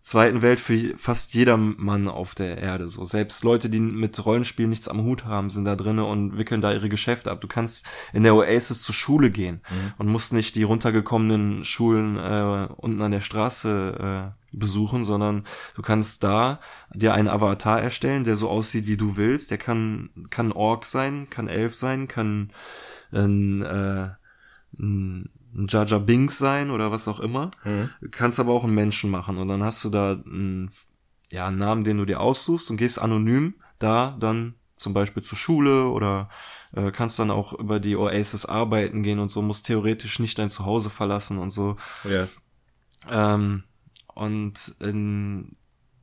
[0.00, 2.86] zweiten Welt für fast jedermann auf der Erde.
[2.86, 6.60] So selbst Leute, die mit Rollenspielen nichts am Hut haben, sind da drinnen und wickeln
[6.60, 7.40] da ihre Geschäfte ab.
[7.40, 9.92] Du kannst in der Oasis zur Schule gehen mhm.
[9.98, 15.44] und musst nicht die runtergekommenen Schulen äh, unten an der Straße äh, besuchen, sondern
[15.74, 16.60] du kannst da
[16.94, 19.50] dir einen Avatar erstellen, der so aussieht, wie du willst.
[19.50, 22.50] Der kann, kann Ork sein, kann Elf sein, kann
[23.12, 24.10] ein, äh,
[24.78, 25.26] ein
[25.68, 27.50] Jaja Binks sein oder was auch immer.
[27.64, 27.90] Mhm.
[28.10, 30.70] Kannst aber auch einen Menschen machen und dann hast du da einen,
[31.30, 35.38] ja, einen Namen, den du dir aussuchst und gehst anonym da dann zum Beispiel zur
[35.38, 36.28] Schule oder
[36.72, 40.50] äh, kannst dann auch über die Oasis arbeiten gehen und so, musst theoretisch nicht dein
[40.50, 41.76] Zuhause verlassen und so.
[42.04, 42.28] Ja.
[43.10, 43.64] Ähm,
[44.18, 45.56] und in,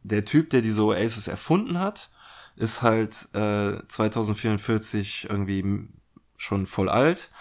[0.03, 2.11] der Typ, der diese Oasis erfunden hat,
[2.55, 5.89] ist halt äh, 2044 irgendwie
[6.37, 7.31] schon voll alt.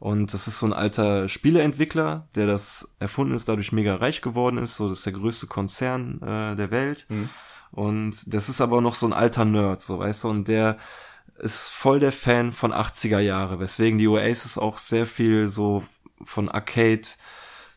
[0.00, 4.58] Und das ist so ein alter Spieleentwickler, der das erfunden ist, dadurch mega reich geworden
[4.58, 4.74] ist.
[4.74, 7.06] So, das ist der größte Konzern äh, der Welt.
[7.08, 7.28] Mhm.
[7.70, 10.78] Und das ist aber noch so ein alter Nerd, so weißt du, und der
[11.38, 15.84] ist voll der Fan von 80er Jahre, weswegen die Oasis auch sehr viel so
[16.22, 17.06] von Arcade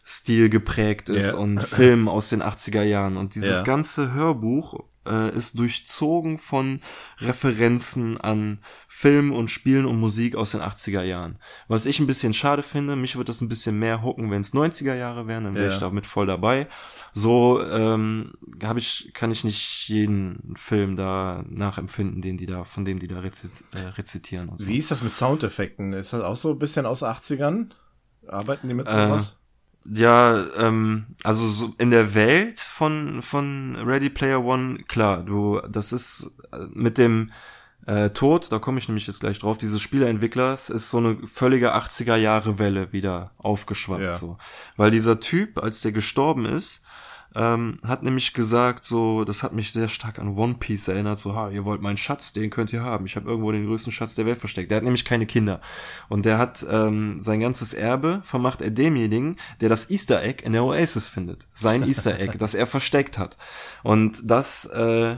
[0.09, 1.37] Stil geprägt ist yeah.
[1.37, 3.63] und Filmen aus den 80er Jahren und dieses yeah.
[3.63, 6.79] ganze Hörbuch äh, ist durchzogen von
[7.19, 11.39] Referenzen an Filmen und Spielen und Musik aus den 80er Jahren.
[11.67, 14.53] Was ich ein bisschen schade finde, mich würde das ein bisschen mehr hucken, wenn es
[14.53, 15.73] 90er Jahre wären, dann wäre ja.
[15.73, 16.69] ich damit voll dabei.
[17.13, 18.31] So ähm,
[18.63, 23.09] habe ich, kann ich nicht jeden Film da nachempfinden, den die da, von dem die
[23.09, 24.53] da rezit äh, rezitieren.
[24.55, 24.67] So.
[24.67, 25.91] Wie ist das mit Soundeffekten?
[25.91, 27.71] Ist das auch so ein bisschen aus 80ern?
[28.25, 29.33] Arbeiten die mit sowas?
[29.33, 29.46] Äh,
[29.93, 35.93] ja, ähm, also so in der Welt von von Ready Player One, klar, du, das
[35.93, 37.31] ist äh, mit dem
[37.85, 41.73] äh, Tod, da komme ich nämlich jetzt gleich drauf, dieses Spieleentwicklers ist so eine völlige
[41.75, 44.13] 80er Jahre Welle wieder aufgeschwappt, ja.
[44.13, 44.37] so.
[44.75, 46.83] Weil dieser Typ, als der gestorben ist,
[47.37, 51.35] ähm, hat nämlich gesagt, so, das hat mich sehr stark an One Piece erinnert, so,
[51.35, 53.05] ha, ihr wollt meinen Schatz, den könnt ihr haben.
[53.05, 54.71] Ich habe irgendwo den größten Schatz der Welt versteckt.
[54.71, 55.61] Der hat nämlich keine Kinder.
[56.09, 60.53] Und der hat ähm, sein ganzes Erbe vermacht er demjenigen, der das Easter Egg in
[60.53, 61.47] der Oasis findet.
[61.53, 63.37] Sein Easter Egg, das er versteckt hat.
[63.83, 65.17] Und das äh,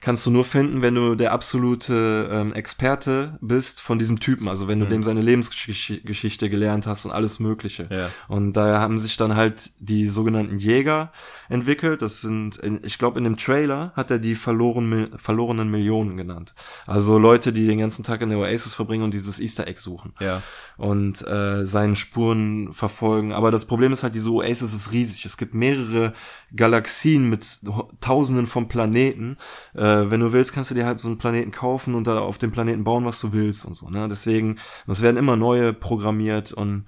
[0.00, 4.48] kannst du nur finden, wenn du der absolute ähm, Experte bist von diesem Typen.
[4.48, 4.90] Also wenn du mhm.
[4.90, 7.86] dem seine Lebensgeschichte gelernt hast und alles Mögliche.
[7.90, 8.10] Ja.
[8.28, 11.12] Und daher haben sich dann halt die sogenannten Jäger
[11.50, 12.00] entwickelt.
[12.00, 16.54] Das sind, in, ich glaube, in dem Trailer hat er die verloren, verlorenen Millionen genannt.
[16.86, 20.14] Also Leute, die den ganzen Tag in der Oasis verbringen und dieses Easter Egg suchen.
[20.20, 20.42] Ja.
[20.78, 23.32] Und äh, seinen Spuren verfolgen.
[23.32, 25.24] Aber das Problem ist halt, diese Oasis ist riesig.
[25.26, 26.14] Es gibt mehrere
[26.54, 27.60] Galaxien mit
[28.00, 29.36] Tausenden von Planeten.
[29.74, 32.38] Äh, wenn du willst, kannst du dir halt so einen Planeten kaufen und da auf
[32.38, 33.90] dem Planeten bauen, was du willst und so.
[33.90, 34.06] Ne?
[34.08, 34.56] Deswegen,
[34.86, 36.86] es werden immer neue programmiert und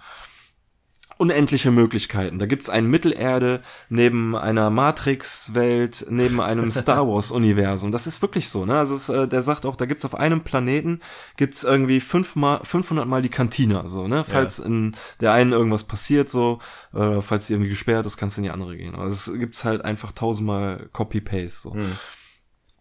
[1.18, 2.38] unendliche Möglichkeiten.
[2.38, 7.92] Da gibt's ein Mittelerde neben einer Matrix-Welt, neben einem Star Wars-Universum.
[7.92, 8.78] Das ist wirklich so, ne?
[8.78, 11.00] Also es, äh, der sagt auch, da gibt's auf einem Planeten
[11.36, 14.24] gibt's irgendwie fünfmal, 500 Mal die Kantine, so, ne?
[14.24, 14.64] Falls ja.
[14.64, 16.58] in der einen irgendwas passiert, so,
[16.94, 18.94] äh, falls die irgendwie gesperrt ist, kannst du in die andere gehen.
[18.94, 21.74] Also es gibt's halt einfach tausendmal Copy-Paste, so.
[21.74, 21.98] Hm.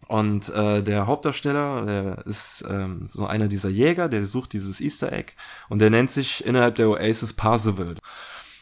[0.08, 5.12] Und äh, der Hauptdarsteller, der ist ähm, so einer dieser Jäger, der sucht dieses Easter
[5.12, 5.32] Egg
[5.68, 7.94] und der nennt sich innerhalb der Oasis Parzival.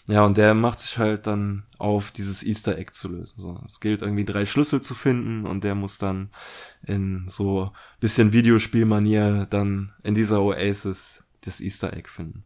[0.06, 3.40] Ja, und der macht sich halt dann auf, dieses Easter Egg zu lösen.
[3.40, 6.30] So, es gilt irgendwie drei Schlüssel zu finden und der muss dann
[6.84, 12.44] in so bisschen Videospielmanier dann in dieser Oasis das Easter Egg finden.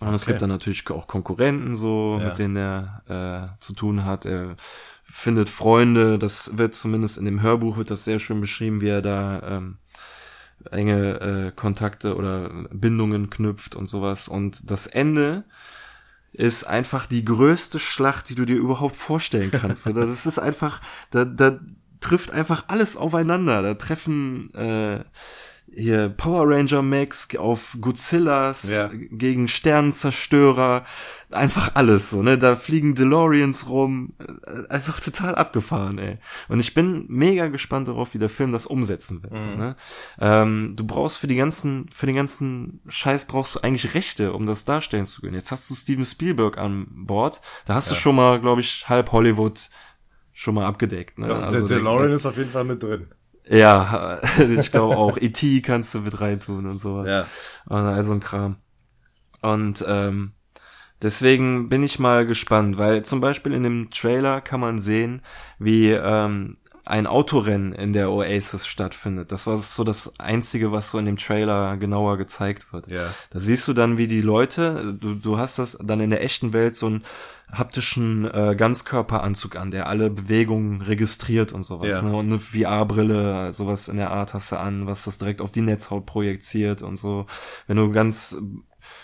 [0.00, 0.16] Und okay.
[0.16, 2.28] es gibt dann natürlich auch Konkurrenten so, ja.
[2.28, 4.26] mit denen er äh, zu tun hat.
[4.26, 4.56] Er
[5.14, 9.02] findet Freunde, das wird zumindest in dem Hörbuch wird das sehr schön beschrieben, wie er
[9.02, 9.76] da ähm,
[10.70, 14.26] enge äh, Kontakte oder Bindungen knüpft und sowas.
[14.26, 15.44] Und das Ende
[16.32, 19.86] ist einfach die größte Schlacht, die du dir überhaupt vorstellen kannst.
[19.94, 20.80] das ist einfach,
[21.10, 21.60] da, da
[22.00, 23.62] trifft einfach alles aufeinander.
[23.62, 25.04] Da treffen äh,
[25.74, 28.90] hier Power Ranger Max auf Godzillas ja.
[29.10, 30.84] gegen Sternenzerstörer,
[31.30, 32.38] einfach alles so, ne?
[32.38, 36.18] Da fliegen DeLoreans rum, äh, einfach total abgefahren, ey.
[36.48, 39.32] Und ich bin mega gespannt darauf, wie der Film das umsetzen wird.
[39.32, 39.40] Mhm.
[39.40, 39.76] So, ne?
[40.20, 44.46] ähm, du brauchst für die ganzen, für den ganzen Scheiß brauchst du eigentlich Rechte, um
[44.46, 45.34] das darstellen zu können.
[45.34, 47.94] Jetzt hast du Steven Spielberg an Bord, da hast ja.
[47.94, 49.70] du schon mal, glaube ich, halb Hollywood
[50.32, 51.18] schon mal abgedeckt.
[51.18, 51.28] Ne?
[51.28, 53.06] Das, also der DeLorean ist auf jeden Fall mit drin.
[53.48, 55.16] Ja, ich glaube auch.
[55.16, 55.60] E.T.
[55.62, 57.08] kannst du mit reintun und sowas.
[57.08, 57.26] Ja.
[57.66, 58.56] Und also ein Kram.
[59.40, 60.32] Und ähm,
[61.02, 65.22] deswegen bin ich mal gespannt, weil zum Beispiel in dem Trailer kann man sehen,
[65.58, 69.30] wie ähm, ein Autorennen in der Oasis stattfindet.
[69.30, 72.88] Das war so das Einzige, was so in dem Trailer genauer gezeigt wird.
[72.88, 73.14] Ja.
[73.30, 76.52] Da siehst du dann, wie die Leute, du, du hast das dann in der echten
[76.52, 77.02] Welt so ein
[77.52, 81.88] haptischen äh, Ganzkörperanzug an, der alle Bewegungen registriert und sowas.
[81.88, 82.02] Ja.
[82.02, 82.16] Ne?
[82.16, 85.60] Und eine VR-Brille, sowas in der Art hast du an, was das direkt auf die
[85.60, 87.26] Netzhaut projiziert und so.
[87.66, 88.36] Wenn du ganz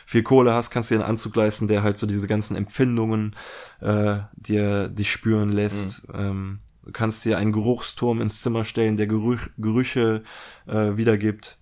[0.06, 3.36] viel Kohle hast, kannst du dir einen Anzug leisten, der halt so diese ganzen Empfindungen
[3.80, 6.08] äh, dir dich spüren lässt.
[6.08, 6.14] Mhm.
[6.14, 10.22] Ähm, du kannst dir einen Geruchsturm ins Zimmer stellen, der Gerüch, Gerüche
[10.66, 11.58] äh, wiedergibt.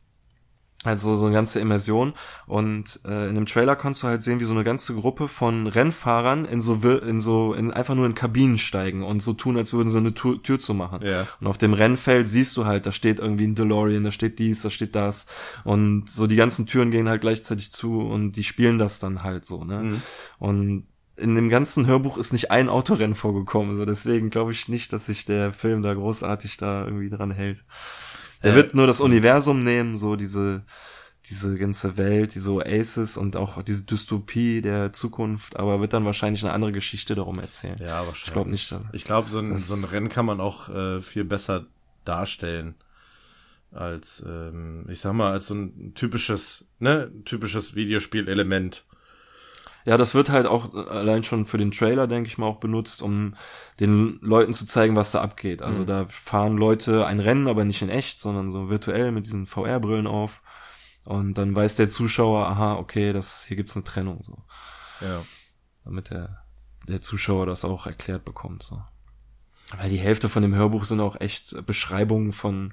[0.85, 2.13] Also so eine ganze Immersion.
[2.47, 5.67] Und äh, in dem Trailer kannst du halt sehen, wie so eine ganze Gruppe von
[5.67, 9.73] Rennfahrern in so in so in einfach nur in Kabinen steigen und so tun, als
[9.73, 11.05] würden sie eine Tür, Tür zu machen.
[11.05, 11.27] Ja.
[11.41, 14.63] Und auf dem Rennfeld siehst du halt, da steht irgendwie ein DeLorean, da steht dies,
[14.63, 15.27] da steht das.
[15.65, 19.45] Und so die ganzen Türen gehen halt gleichzeitig zu und die spielen das dann halt
[19.45, 19.83] so, ne?
[19.83, 20.03] Mhm.
[20.39, 20.87] Und
[21.17, 23.71] in dem ganzen Hörbuch ist nicht ein Autorennen vorgekommen.
[23.71, 27.65] Also deswegen glaube ich nicht, dass sich der Film da großartig da irgendwie dran hält.
[28.43, 30.63] Der äh, wird nur das Universum nehmen, so diese,
[31.29, 36.45] diese ganze Welt, diese Oasis und auch diese Dystopie der Zukunft, aber wird dann wahrscheinlich
[36.45, 37.79] eine andere Geschichte darum erzählen.
[37.81, 38.27] Ja, wahrscheinlich.
[38.27, 38.75] Ich glaube nicht.
[38.93, 41.67] Ich glaube, so ein, so ein Rennen kann man auch äh, viel besser
[42.05, 42.75] darstellen
[43.73, 48.85] als, ähm, ich sag mal, als so ein typisches, ne, typisches Videospielelement.
[49.87, 53.03] Ja, das wird halt auch allein schon für den Trailer, denke ich mal, auch benutzt,
[53.03, 53.37] um
[53.79, 55.63] den Leuten zu zeigen, was da abgeht.
[55.63, 55.87] Also mhm.
[55.87, 60.09] da fahren Leute ein Rennen, aber nicht in echt, sondern so virtuell mit diesen VR-Brillen
[60.09, 60.43] auf.
[61.05, 64.37] Und dann weiß der Zuschauer, aha, okay, das, hier gibt's eine Trennung, so.
[65.01, 65.23] Ja.
[65.85, 66.43] Damit der,
[66.89, 68.83] der Zuschauer das auch erklärt bekommt, so.
[69.77, 72.73] Weil die Hälfte von dem Hörbuch sind auch echt Beschreibungen von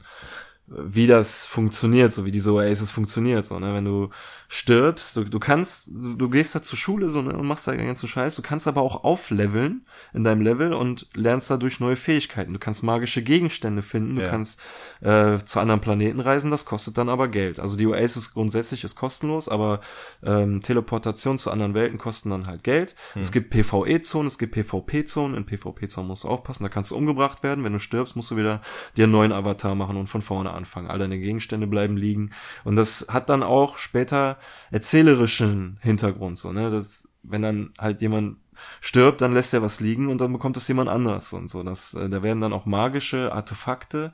[0.65, 4.09] wie das funktioniert, so wie diese Oasis funktioniert, so, ne, wenn du
[4.47, 7.73] stirbst, du, du kannst, du, du gehst da zur Schule, so, ne, und machst da
[7.73, 11.97] den ganzen Scheiß, du kannst aber auch aufleveln in deinem Level und lernst dadurch neue
[11.97, 14.29] Fähigkeiten, du kannst magische Gegenstände finden, du ja.
[14.29, 14.61] kannst
[15.01, 18.95] äh, zu anderen Planeten reisen, das kostet dann aber Geld, also die Oasis grundsätzlich ist
[18.95, 19.81] kostenlos, aber
[20.23, 23.21] ähm, Teleportation zu anderen Welten kosten dann halt Geld, hm.
[23.21, 27.43] es gibt PvE-Zonen, es gibt PvP-Zonen, in PvP-Zonen musst du aufpassen, da kannst du umgebracht
[27.43, 28.61] werden, wenn du stirbst, musst du wieder
[28.95, 30.89] dir einen neuen Avatar machen und von vorne anfangen.
[30.89, 32.31] All deine Gegenstände bleiben liegen.
[32.63, 34.37] Und das hat dann auch später
[34.71, 36.69] erzählerischen Hintergrund, so, ne?
[36.69, 38.37] Das, wenn dann halt jemand
[38.81, 41.63] stirbt, dann lässt er was liegen und dann bekommt es jemand anders und so.
[41.63, 44.13] Das, äh, da werden dann auch magische Artefakte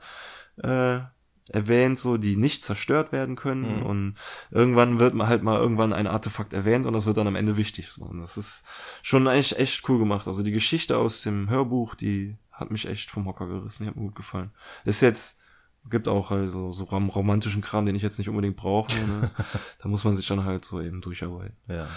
[0.57, 0.99] äh,
[1.52, 3.80] erwähnt, so die nicht zerstört werden können.
[3.80, 3.86] Mhm.
[3.86, 4.14] Und
[4.52, 7.57] irgendwann wird man halt mal irgendwann ein Artefakt erwähnt und das wird dann am Ende
[7.57, 7.91] wichtig.
[7.91, 8.03] So.
[8.03, 8.66] Und das ist
[9.02, 10.28] schon eigentlich echt cool gemacht.
[10.28, 13.84] Also die Geschichte aus dem Hörbuch, die hat mich echt vom Hocker gerissen.
[13.84, 14.52] Die hat mir gut gefallen.
[14.86, 15.39] Ist jetzt
[15.90, 18.94] Gibt auch also so romantischen Kram, den ich jetzt nicht unbedingt brauche.
[18.94, 19.32] Ne?
[19.82, 21.57] da muss man sich dann halt so eben durcharbeiten.
[21.68, 21.88] Ja.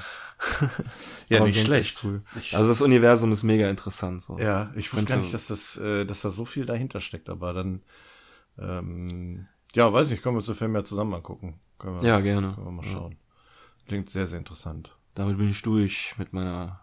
[1.28, 2.02] ja, nicht schlecht.
[2.02, 2.22] Cool.
[2.36, 4.22] Ich, also das Universum ist mega interessant.
[4.22, 4.38] So.
[4.38, 7.52] Ja, ich wusste gar nicht, dass das, äh, dass da so viel dahinter steckt, aber
[7.52, 7.82] dann,
[8.58, 11.60] ähm, ja, weiß nicht, können wir uns den Film ja zusammen angucken.
[11.78, 12.54] Können wir, ja, gerne.
[12.54, 13.12] Können wir mal schauen.
[13.12, 13.86] Ja.
[13.86, 14.96] Klingt sehr, sehr interessant.
[15.14, 16.81] Damit bin ich durch mit meiner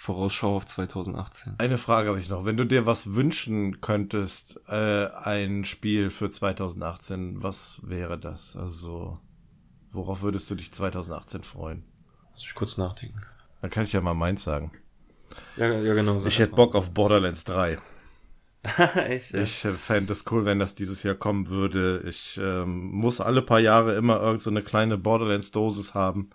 [0.00, 1.56] Vorausschau auf 2018.
[1.58, 2.46] Eine Frage habe ich noch.
[2.46, 8.56] Wenn du dir was wünschen könntest, äh, ein Spiel für 2018, was wäre das?
[8.56, 9.12] Also,
[9.92, 11.84] worauf würdest du dich 2018 freuen?
[12.32, 13.20] Lass mich kurz nachdenken.
[13.60, 14.72] Dann kann ich ja mal meins sagen.
[15.58, 16.16] Ja, ja genau.
[16.24, 17.76] Ich hätte Bock auf Borderlands 3.
[19.06, 19.42] Echt, ja?
[19.42, 22.02] Ich äh, fände es cool, wenn das dieses Jahr kommen würde.
[22.08, 26.30] Ich ähm, muss alle paar Jahre immer irgend so eine kleine Borderlands-Dosis haben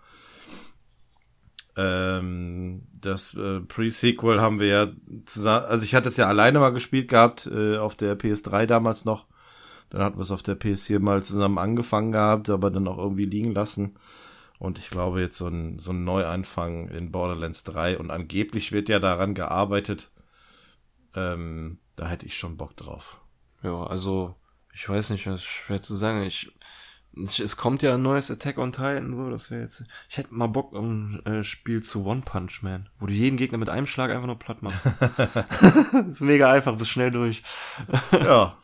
[1.76, 4.86] ähm, das äh, Pre-Sequel haben wir ja
[5.26, 9.04] zusammen, also ich hatte es ja alleine mal gespielt gehabt, äh, auf der PS3 damals
[9.04, 9.26] noch.
[9.90, 13.24] Dann hatten wir es auf der PS4 mal zusammen angefangen gehabt, aber dann auch irgendwie
[13.24, 13.96] liegen lassen.
[14.58, 18.88] Und ich glaube jetzt so ein, so ein Neuanfang in Borderlands 3 und angeblich wird
[18.88, 20.10] ja daran gearbeitet.
[21.14, 23.20] Ähm, da hätte ich schon Bock drauf.
[23.62, 24.34] Ja, also
[24.72, 26.22] ich weiß nicht, was schwer zu sagen.
[26.22, 26.52] Ich
[27.16, 29.84] es kommt ja ein neues Attack on Titan, so, das wäre jetzt.
[30.08, 33.36] Ich hätte mal Bock um ein äh, Spiel zu One Punch Man, wo du jeden
[33.36, 34.86] Gegner mit einem Schlag einfach nur platt machst.
[35.16, 37.42] das ist mega einfach, bist schnell durch.
[38.12, 38.56] ja.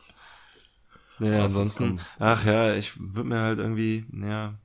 [1.19, 4.55] Ja, ansonsten, ach ja, ich würde mir halt irgendwie, ja,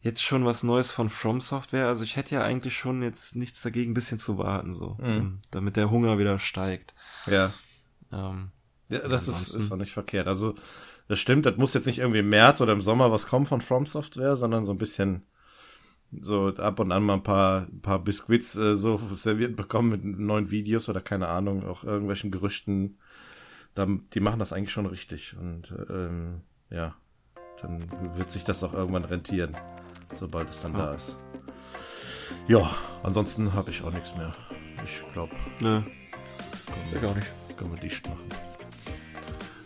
[0.00, 1.88] jetzt schon was Neues von From Software.
[1.88, 5.40] Also ich hätte ja eigentlich schon jetzt nichts dagegen, ein bisschen zu warten, so, mhm.
[5.50, 6.94] damit der Hunger wieder steigt.
[7.26, 7.52] Ja.
[8.12, 8.52] Ähm,
[8.90, 10.28] ja, das ist, ist auch nicht verkehrt.
[10.28, 10.54] Also
[11.08, 13.60] das stimmt, das muss jetzt nicht irgendwie im März oder im Sommer was kommen von
[13.60, 15.22] From Software, sondern so ein bisschen
[16.20, 20.04] so ab und an mal ein paar, ein paar Biscuits äh, so serviert bekommen mit
[20.04, 22.98] neuen Videos oder keine Ahnung, auch irgendwelchen Gerüchten.
[23.74, 25.34] Da, die machen das eigentlich schon richtig.
[25.38, 26.94] Und ähm, ja,
[27.62, 29.56] dann wird sich das auch irgendwann rentieren,
[30.14, 30.86] sobald es dann ja.
[30.86, 31.16] da ist.
[32.48, 32.70] Ja,
[33.02, 34.32] ansonsten habe ich auch nichts mehr.
[34.84, 35.34] Ich glaube.
[35.60, 35.84] Ne.
[36.94, 37.28] Ich auch nicht.
[37.56, 38.51] Können wir dicht machen.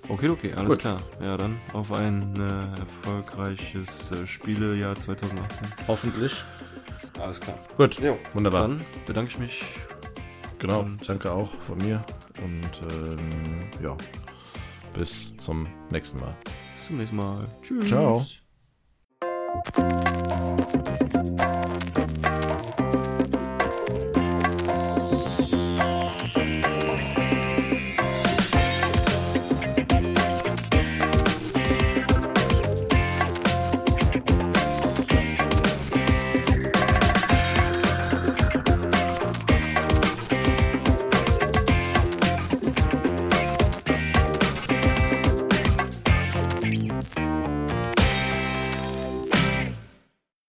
[0.08, 0.78] Okay, okay, alles Gut.
[0.80, 1.02] klar.
[1.20, 5.68] Ja, dann auf ein äh, erfolgreiches äh, Spielejahr 2018.
[5.88, 6.44] Hoffentlich.
[7.20, 7.58] Alles klar.
[7.76, 8.62] Gut, jo, wunderbar.
[8.68, 9.64] Dann bedanke ich mich.
[10.58, 12.04] Genau, und danke auch von mir.
[12.42, 13.96] Und ähm, ja,
[14.94, 16.36] bis zum nächsten Mal.
[16.74, 17.48] Bis zum nächsten Mal.
[17.62, 17.88] Tschüss.
[17.88, 18.24] Ciao.